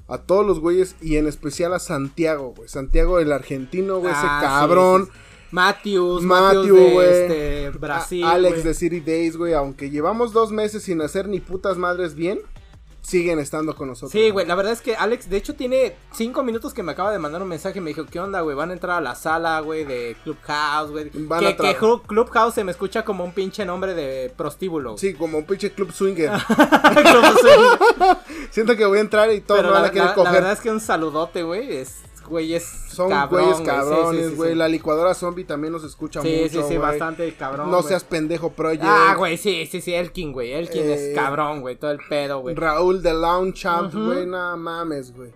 A 0.08 0.18
todos 0.18 0.44
los 0.44 0.58
güeyes 0.58 0.96
y 1.00 1.16
en 1.16 1.26
especial 1.28 1.72
a 1.74 1.78
Santiago, 1.78 2.54
güey. 2.56 2.68
Santiago, 2.68 3.20
el 3.20 3.30
argentino, 3.30 3.98
güey, 3.98 4.12
Ah, 4.12 4.18
ese 4.18 4.22
sí, 4.22 4.52
cabrón. 4.52 5.04
sí, 5.06 5.10
sí. 5.12 5.18
Matthews, 5.50 6.22
Matthew, 6.24 6.76
güey. 6.92 7.08
este, 7.08 7.70
Brasil. 7.78 8.24
A- 8.24 8.32
Alex 8.32 8.64
de 8.64 8.74
City 8.74 9.00
Days, 9.00 9.36
güey. 9.36 9.54
Aunque 9.54 9.90
llevamos 9.90 10.32
dos 10.32 10.50
meses 10.50 10.82
sin 10.82 11.00
hacer 11.02 11.28
ni 11.28 11.40
putas 11.40 11.76
madres 11.78 12.14
bien, 12.14 12.40
siguen 13.00 13.38
estando 13.38 13.74
con 13.74 13.88
nosotros. 13.88 14.12
Sí, 14.12 14.30
güey, 14.30 14.46
la 14.46 14.54
verdad 14.54 14.72
es 14.72 14.82
que 14.82 14.94
Alex, 14.96 15.30
de 15.30 15.36
hecho, 15.38 15.54
tiene 15.54 15.96
cinco 16.12 16.42
minutos 16.42 16.74
que 16.74 16.82
me 16.82 16.92
acaba 16.92 17.10
de 17.10 17.18
mandar 17.18 17.40
un 17.42 17.48
mensaje 17.48 17.78
y 17.78 17.80
me 17.80 17.88
dijo, 17.90 18.04
¿qué 18.04 18.20
onda, 18.20 18.42
güey? 18.42 18.54
Van 18.54 18.70
a 18.70 18.74
entrar 18.74 18.98
a 18.98 19.00
la 19.00 19.14
sala, 19.14 19.60
güey, 19.60 19.84
de 19.84 20.16
Clubhouse, 20.24 20.90
güey. 20.90 21.10
Van 21.14 21.40
Que, 21.40 21.46
a 21.48 21.56
que 21.56 21.76
Club- 21.76 22.06
Clubhouse 22.06 22.54
se 22.54 22.64
me 22.64 22.72
escucha 22.72 23.04
como 23.04 23.24
un 23.24 23.32
pinche 23.32 23.64
nombre 23.64 23.94
de 23.94 24.30
prostíbulo. 24.36 24.98
Sí, 24.98 25.14
como 25.14 25.38
un 25.38 25.44
pinche 25.44 25.72
club 25.72 25.92
swinger. 25.92 26.30
Como 26.48 27.32
si- 27.38 28.46
Siento 28.50 28.76
que 28.76 28.84
voy 28.84 28.98
a 28.98 29.00
entrar 29.02 29.32
y 29.32 29.40
todos 29.40 29.60
Pero 29.60 29.68
me 29.68 29.74
van 29.74 29.82
la, 29.82 29.88
a 29.88 29.90
querer 29.90 30.04
la- 30.04 30.10
la 30.10 30.14
coger. 30.14 30.32
verdad 30.32 30.52
es 30.52 30.60
que 30.60 30.70
un 30.70 30.80
saludote, 30.80 31.42
güey, 31.42 31.76
es, 31.76 31.96
güey, 32.28 32.54
es 32.54 32.64
Son 32.98 33.08
cabrón, 33.10 33.28
güeyes 33.44 33.58
güey, 33.60 33.64
sí, 33.64 33.64
cabrones, 33.70 34.24
sí, 34.24 34.30
sí, 34.30 34.36
güey. 34.36 34.50
sí. 34.50 34.56
La 34.56 34.68
licuadora 34.68 35.14
zombie 35.14 35.44
también 35.44 35.72
nos 35.72 35.84
escucha 35.84 36.20
Sí, 36.20 36.28
mucho. 36.42 36.48
sí, 36.48 36.56
sí, 36.56 36.62
güey. 36.62 36.78
bastante 36.78 37.32
cabrón, 37.34 37.70
No 37.70 37.76
güey. 37.78 37.88
seas 37.88 38.02
pendejo, 38.04 38.50
Project. 38.50 38.82
Ah, 38.84 39.14
güey, 39.16 39.36
sí, 39.36 39.66
sí, 39.70 39.80
sí, 39.80 39.94
Elkin, 39.94 40.32
güey, 40.32 40.52
Elkin 40.52 40.82
Eh, 40.82 40.94
es 41.10 41.14
cabrón, 41.14 41.60
güey, 41.60 41.76
todo 41.76 41.92
el 41.92 42.00
pedo, 42.08 42.40
güey. 42.40 42.54
Raúl 42.56 43.00
de 43.02 43.14
Lounge 43.14 43.54
Champ, 43.54 43.94
güey, 43.94 44.26
no 44.26 44.56
mames, 44.56 45.14
güey. 45.14 45.30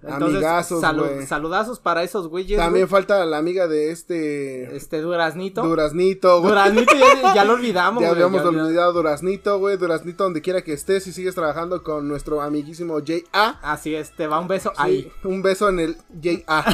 Entonces, 0.00 0.36
amigazos, 0.36 0.82
salu- 0.82 1.14
güey. 1.14 1.26
saludazos 1.26 1.80
para 1.80 2.04
esos 2.04 2.28
güeyes, 2.28 2.56
También 2.58 2.88
falta 2.88 3.24
la 3.26 3.38
amiga 3.38 3.66
de 3.66 3.90
este. 3.90 4.76
Este, 4.76 5.00
Duraznito. 5.00 5.62
Duraznito, 5.62 6.38
güey. 6.40 6.50
Duraznito 6.50 6.94
ya, 6.94 7.34
ya 7.34 7.44
lo 7.44 7.54
olvidamos, 7.54 8.00
Ya 8.02 8.10
güey, 8.10 8.22
habíamos 8.22 8.42
ya 8.42 8.48
olvidado 8.48 8.92
Duraznito, 8.92 9.58
güey. 9.58 9.76
Duraznito, 9.76 10.24
donde 10.24 10.40
quiera 10.40 10.62
que 10.62 10.72
estés, 10.72 11.06
y 11.08 11.12
sigues 11.12 11.34
trabajando 11.34 11.82
con 11.82 12.06
nuestro 12.06 12.40
amiguísimo 12.40 12.94
J.A. 13.00 13.58
Así 13.60 13.94
es, 13.96 14.14
te 14.14 14.26
va 14.28 14.38
un 14.38 14.46
beso 14.46 14.70
Sí, 14.70 14.76
ahí. 14.78 15.12
Un 15.24 15.42
beso 15.42 15.68
en 15.68 15.80
el 15.80 15.96
J.A. 16.22 16.64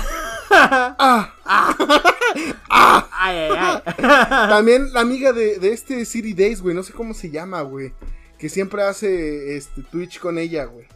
ah. 0.99 1.33
Ay, 2.71 3.37
ay, 3.37 3.51
ay. 3.57 3.95
También 4.49 4.93
la 4.93 5.01
amiga 5.01 5.33
de, 5.33 5.59
de 5.59 5.73
este 5.73 6.05
City 6.05 6.35
Days, 6.35 6.61
güey. 6.61 6.75
No 6.75 6.83
sé 6.83 6.93
cómo 6.93 7.15
se 7.15 7.31
llama, 7.31 7.63
güey. 7.63 7.93
Que 8.39 8.49
siempre 8.49 8.83
hace 8.83 9.57
este 9.57 9.83
Twitch 9.83 10.21
con 10.21 10.39
ella, 10.39 10.65
güey. 10.65 10.87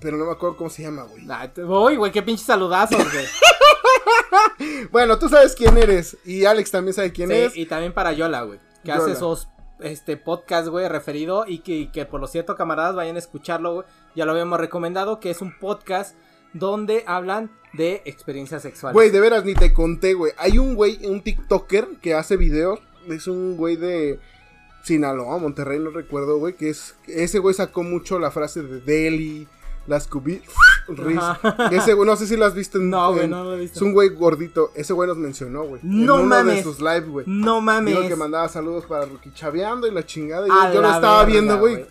Pero 0.00 0.16
no 0.16 0.26
me 0.26 0.32
acuerdo 0.32 0.56
cómo 0.56 0.70
se 0.70 0.82
llama, 0.82 1.02
güey. 1.04 1.24
Nah, 1.24 1.46
Uy, 1.66 1.96
güey, 1.96 2.12
qué 2.12 2.22
pinches 2.22 2.46
saludazos, 2.46 2.98
güey. 3.12 3.26
Bueno, 4.90 5.18
tú 5.18 5.28
sabes 5.28 5.54
quién 5.54 5.76
eres. 5.78 6.16
Y 6.24 6.44
Alex 6.44 6.70
también 6.70 6.94
sabe 6.94 7.12
quién 7.12 7.28
Sí, 7.28 7.34
es. 7.36 7.56
y 7.56 7.66
también 7.66 7.92
para 7.92 8.12
Yola, 8.12 8.42
güey. 8.42 8.58
Que 8.84 8.90
Yola. 8.90 9.02
hace 9.02 9.12
esos 9.12 9.48
este 9.80 10.16
podcast, 10.16 10.68
güey, 10.68 10.88
referido. 10.88 11.44
Y 11.46 11.58
que, 11.58 11.72
y 11.72 11.86
que 11.88 12.06
por 12.06 12.20
lo 12.20 12.26
cierto, 12.26 12.54
camaradas, 12.56 12.94
vayan 12.94 13.16
a 13.16 13.18
escucharlo, 13.18 13.74
güey. 13.74 13.86
Ya 14.14 14.24
lo 14.24 14.32
habíamos 14.32 14.58
recomendado, 14.60 15.20
que 15.20 15.30
es 15.30 15.40
un 15.42 15.56
podcast 15.58 16.16
donde 16.52 17.04
hablan 17.06 17.50
de 17.72 18.02
experiencias 18.06 18.62
sexuales. 18.62 18.94
Güey, 18.94 19.10
de 19.10 19.20
veras, 19.20 19.44
ni 19.44 19.54
te 19.54 19.72
conté, 19.72 20.14
güey. 20.14 20.32
Hay 20.38 20.58
un 20.58 20.74
güey, 20.74 21.04
un 21.06 21.22
TikToker 21.22 21.88
que 22.00 22.14
hace 22.14 22.36
videos. 22.36 22.80
Es 23.08 23.26
un 23.26 23.56
güey 23.56 23.76
de 23.76 24.18
Sinaloa, 24.82 25.38
Monterrey, 25.38 25.78
no 25.78 25.90
recuerdo, 25.90 26.38
güey. 26.38 26.54
Que 26.54 26.70
es. 26.70 26.94
Ese 27.06 27.38
güey 27.38 27.54
sacó 27.54 27.82
mucho 27.82 28.18
la 28.18 28.30
frase 28.30 28.62
de 28.62 28.80
Deli, 28.80 29.46
las 29.86 30.06
cubi. 30.06 30.42
Riz. 30.88 31.20
Ese 31.72 31.94
güey, 31.94 32.08
no 32.08 32.16
sé 32.16 32.26
si 32.26 32.36
lo 32.36 32.44
has 32.44 32.54
visto 32.54 32.78
en. 32.78 32.90
No, 32.90 33.12
güey, 33.12 33.28
no 33.28 33.44
lo 33.44 33.54
he 33.54 33.60
visto. 33.60 33.78
Es 33.78 33.82
un 33.82 33.92
güey 33.92 34.10
gordito. 34.10 34.70
Ese 34.74 34.92
güey 34.92 35.08
nos 35.08 35.16
mencionó, 35.16 35.64
güey. 35.64 35.80
No 35.84 36.18
en 36.18 36.26
uno 36.26 36.36
mames. 36.36 36.56
de 36.56 36.62
sus 36.62 36.80
live, 36.80 37.06
güey. 37.06 37.26
No 37.28 37.60
mames. 37.60 37.96
Dijo 37.96 38.08
que 38.08 38.16
mandaba 38.16 38.48
saludos 38.48 38.84
para 38.86 39.04
Ruki 39.04 39.32
chaveando 39.32 39.86
y 39.86 39.90
la 39.90 40.06
chingada. 40.06 40.46
Y 40.46 40.50
yo, 40.50 40.74
yo 40.74 40.82
lo 40.82 40.90
estaba 40.90 41.24
viendo, 41.24 41.58
güey. 41.58 41.86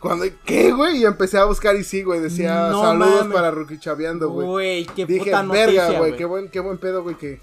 Cuando, 0.00 0.26
¿qué, 0.44 0.72
güey? 0.72 0.98
Y 0.98 1.04
empecé 1.06 1.38
a 1.38 1.44
buscar 1.44 1.76
y 1.76 1.84
sí, 1.84 2.02
güey. 2.02 2.20
Decía 2.20 2.68
No 2.70 2.82
saludos 2.82 3.20
mames. 3.20 3.34
para 3.34 3.50
Ruki 3.50 3.78
chaveando, 3.78 4.28
güey. 4.28 4.46
Güey, 4.46 4.86
qué 4.86 5.06
Dije, 5.06 5.30
puta 5.30 5.42
verga, 5.42 5.98
güey, 5.98 6.16
qué 6.16 6.24
buen, 6.24 6.48
qué 6.50 6.60
buen 6.60 6.76
pedo, 6.78 7.02
güey, 7.02 7.16
que... 7.16 7.40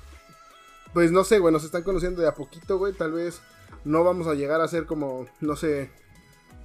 Pues 0.93 1.11
no 1.11 1.23
sé, 1.23 1.39
güey, 1.39 1.53
nos 1.53 1.63
están 1.63 1.83
conociendo 1.83 2.21
de 2.21 2.27
a 2.27 2.35
poquito, 2.35 2.77
güey, 2.77 2.93
tal 2.93 3.13
vez 3.13 3.41
no 3.83 4.03
vamos 4.03 4.27
a 4.27 4.33
llegar 4.33 4.61
a 4.61 4.67
ser 4.67 4.85
como, 4.85 5.25
no 5.39 5.55
sé, 5.55 5.89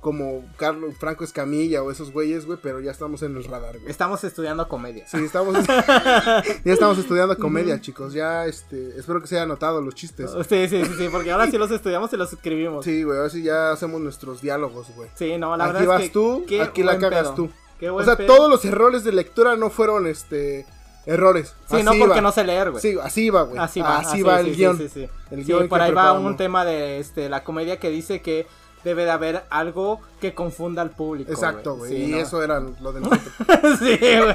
como 0.01 0.44
Carlos 0.57 0.94
Franco 0.99 1.24
Escamilla 1.24 1.82
o 1.82 1.90
esos 1.90 2.12
güeyes, 2.12 2.47
güey, 2.47 2.59
pero 2.62 2.80
ya 2.80 2.90
estamos 2.90 3.22
en 3.22 3.36
el 3.36 3.44
radar, 3.44 3.78
güey. 3.78 3.90
Estamos 3.90 4.22
estudiando 4.24 4.68
comedia. 4.68 5.07
Sí, 5.09 5.18
estamos, 5.18 5.57
ya 6.64 6.72
estamos 6.72 6.99
estudiando 6.99 7.36
comedia, 7.38 7.80
chicos, 7.80 8.12
ya, 8.12 8.47
este, 8.47 8.99
espero 8.99 9.20
que 9.20 9.26
se 9.26 9.36
hayan 9.36 9.49
notado 9.49 9.80
los 9.80 9.94
chistes. 9.94 10.30
Sí, 10.49 10.68
sí, 10.68 10.84
sí, 10.84 10.92
sí, 10.99 11.09
porque 11.11 11.32
ahora 11.32 11.51
sí 11.51 11.59
los 11.59 11.70
estudiamos 11.70 12.12
y 12.12 12.16
los 12.16 12.32
escribimos. 12.32 12.84
Sí, 12.84 12.97
Sí, 12.97 13.03
güey, 13.03 13.18
a 13.18 13.22
ver 13.22 13.30
si 13.30 13.42
ya 13.42 13.72
hacemos 13.72 14.01
nuestros 14.01 14.40
diálogos, 14.40 14.86
güey. 14.94 15.38
no, 15.38 15.57
la 15.57 15.64
Aquí 15.64 15.72
verdad 15.74 15.86
vas 15.88 16.01
es 16.03 16.07
que 16.09 16.12
tú, 16.12 16.47
aquí 16.62 16.82
la 16.82 16.99
cagas 16.99 17.22
pedo. 17.24 17.34
tú. 17.34 17.51
Qué 17.78 17.90
O 17.90 18.03
sea, 18.03 18.16
pedo. 18.16 18.34
todos 18.34 18.51
los 18.51 18.64
errores 18.64 19.05
de 19.05 19.12
lectura 19.12 19.55
no 19.57 19.68
fueron, 19.68 20.07
este, 20.07 20.64
errores. 21.05 21.55
Sí, 21.68 21.76
Así 21.76 21.82
no 21.84 21.92
porque 21.99 22.20
no 22.22 22.32
sé 22.32 22.44
leer, 22.44 22.70
güey. 22.70 22.80
Sí, 22.82 22.97
así 23.03 23.28
va, 23.30 23.42
güey. 23.42 23.59
Así 23.59 23.80
va, 23.80 23.99
así 23.99 24.22
va 24.22 24.40
sí, 24.40 24.47
el 24.49 24.55
sí, 24.55 24.59
guion. 24.61 24.78
Sí, 24.78 24.88
sí, 24.88 25.01
sí. 25.05 25.09
El 25.30 25.40
Sí, 25.40 25.44
guion 25.47 25.68
por 25.68 25.80
ahí 25.82 25.92
va 25.92 26.12
un 26.12 26.36
tema 26.36 26.64
de 26.64 26.99
este 27.01 27.28
la 27.28 27.44
comedia 27.44 27.78
que 27.78 27.90
dice 27.90 28.22
que 28.22 28.47
debe 28.87 29.05
de 29.05 29.11
haber 29.11 29.43
algo 29.51 30.01
que 30.20 30.32
confunda 30.32 30.80
al 30.80 30.91
público. 30.91 31.32
Exacto, 31.32 31.74
güey. 31.76 31.91
Sí, 31.91 32.05
y 32.05 32.07
¿no? 32.12 32.18
eso 32.18 32.43
era 32.43 32.61
lo 32.61 32.93
de 32.93 33.01
nosotros. 33.03 33.32
sí, 33.80 33.99
güey. 33.99 34.34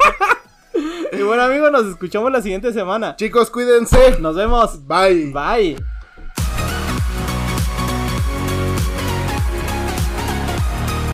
Y 1.14 1.24
bueno, 1.24 1.44
amigos, 1.44 1.72
nos 1.72 1.86
escuchamos 1.88 2.32
la 2.32 2.42
siguiente 2.42 2.72
semana. 2.74 3.16
Chicos, 3.16 3.50
cuídense. 3.50 4.20
Nos 4.20 4.36
vemos. 4.36 4.86
Bye. 4.88 5.32
Bye. 5.34 5.78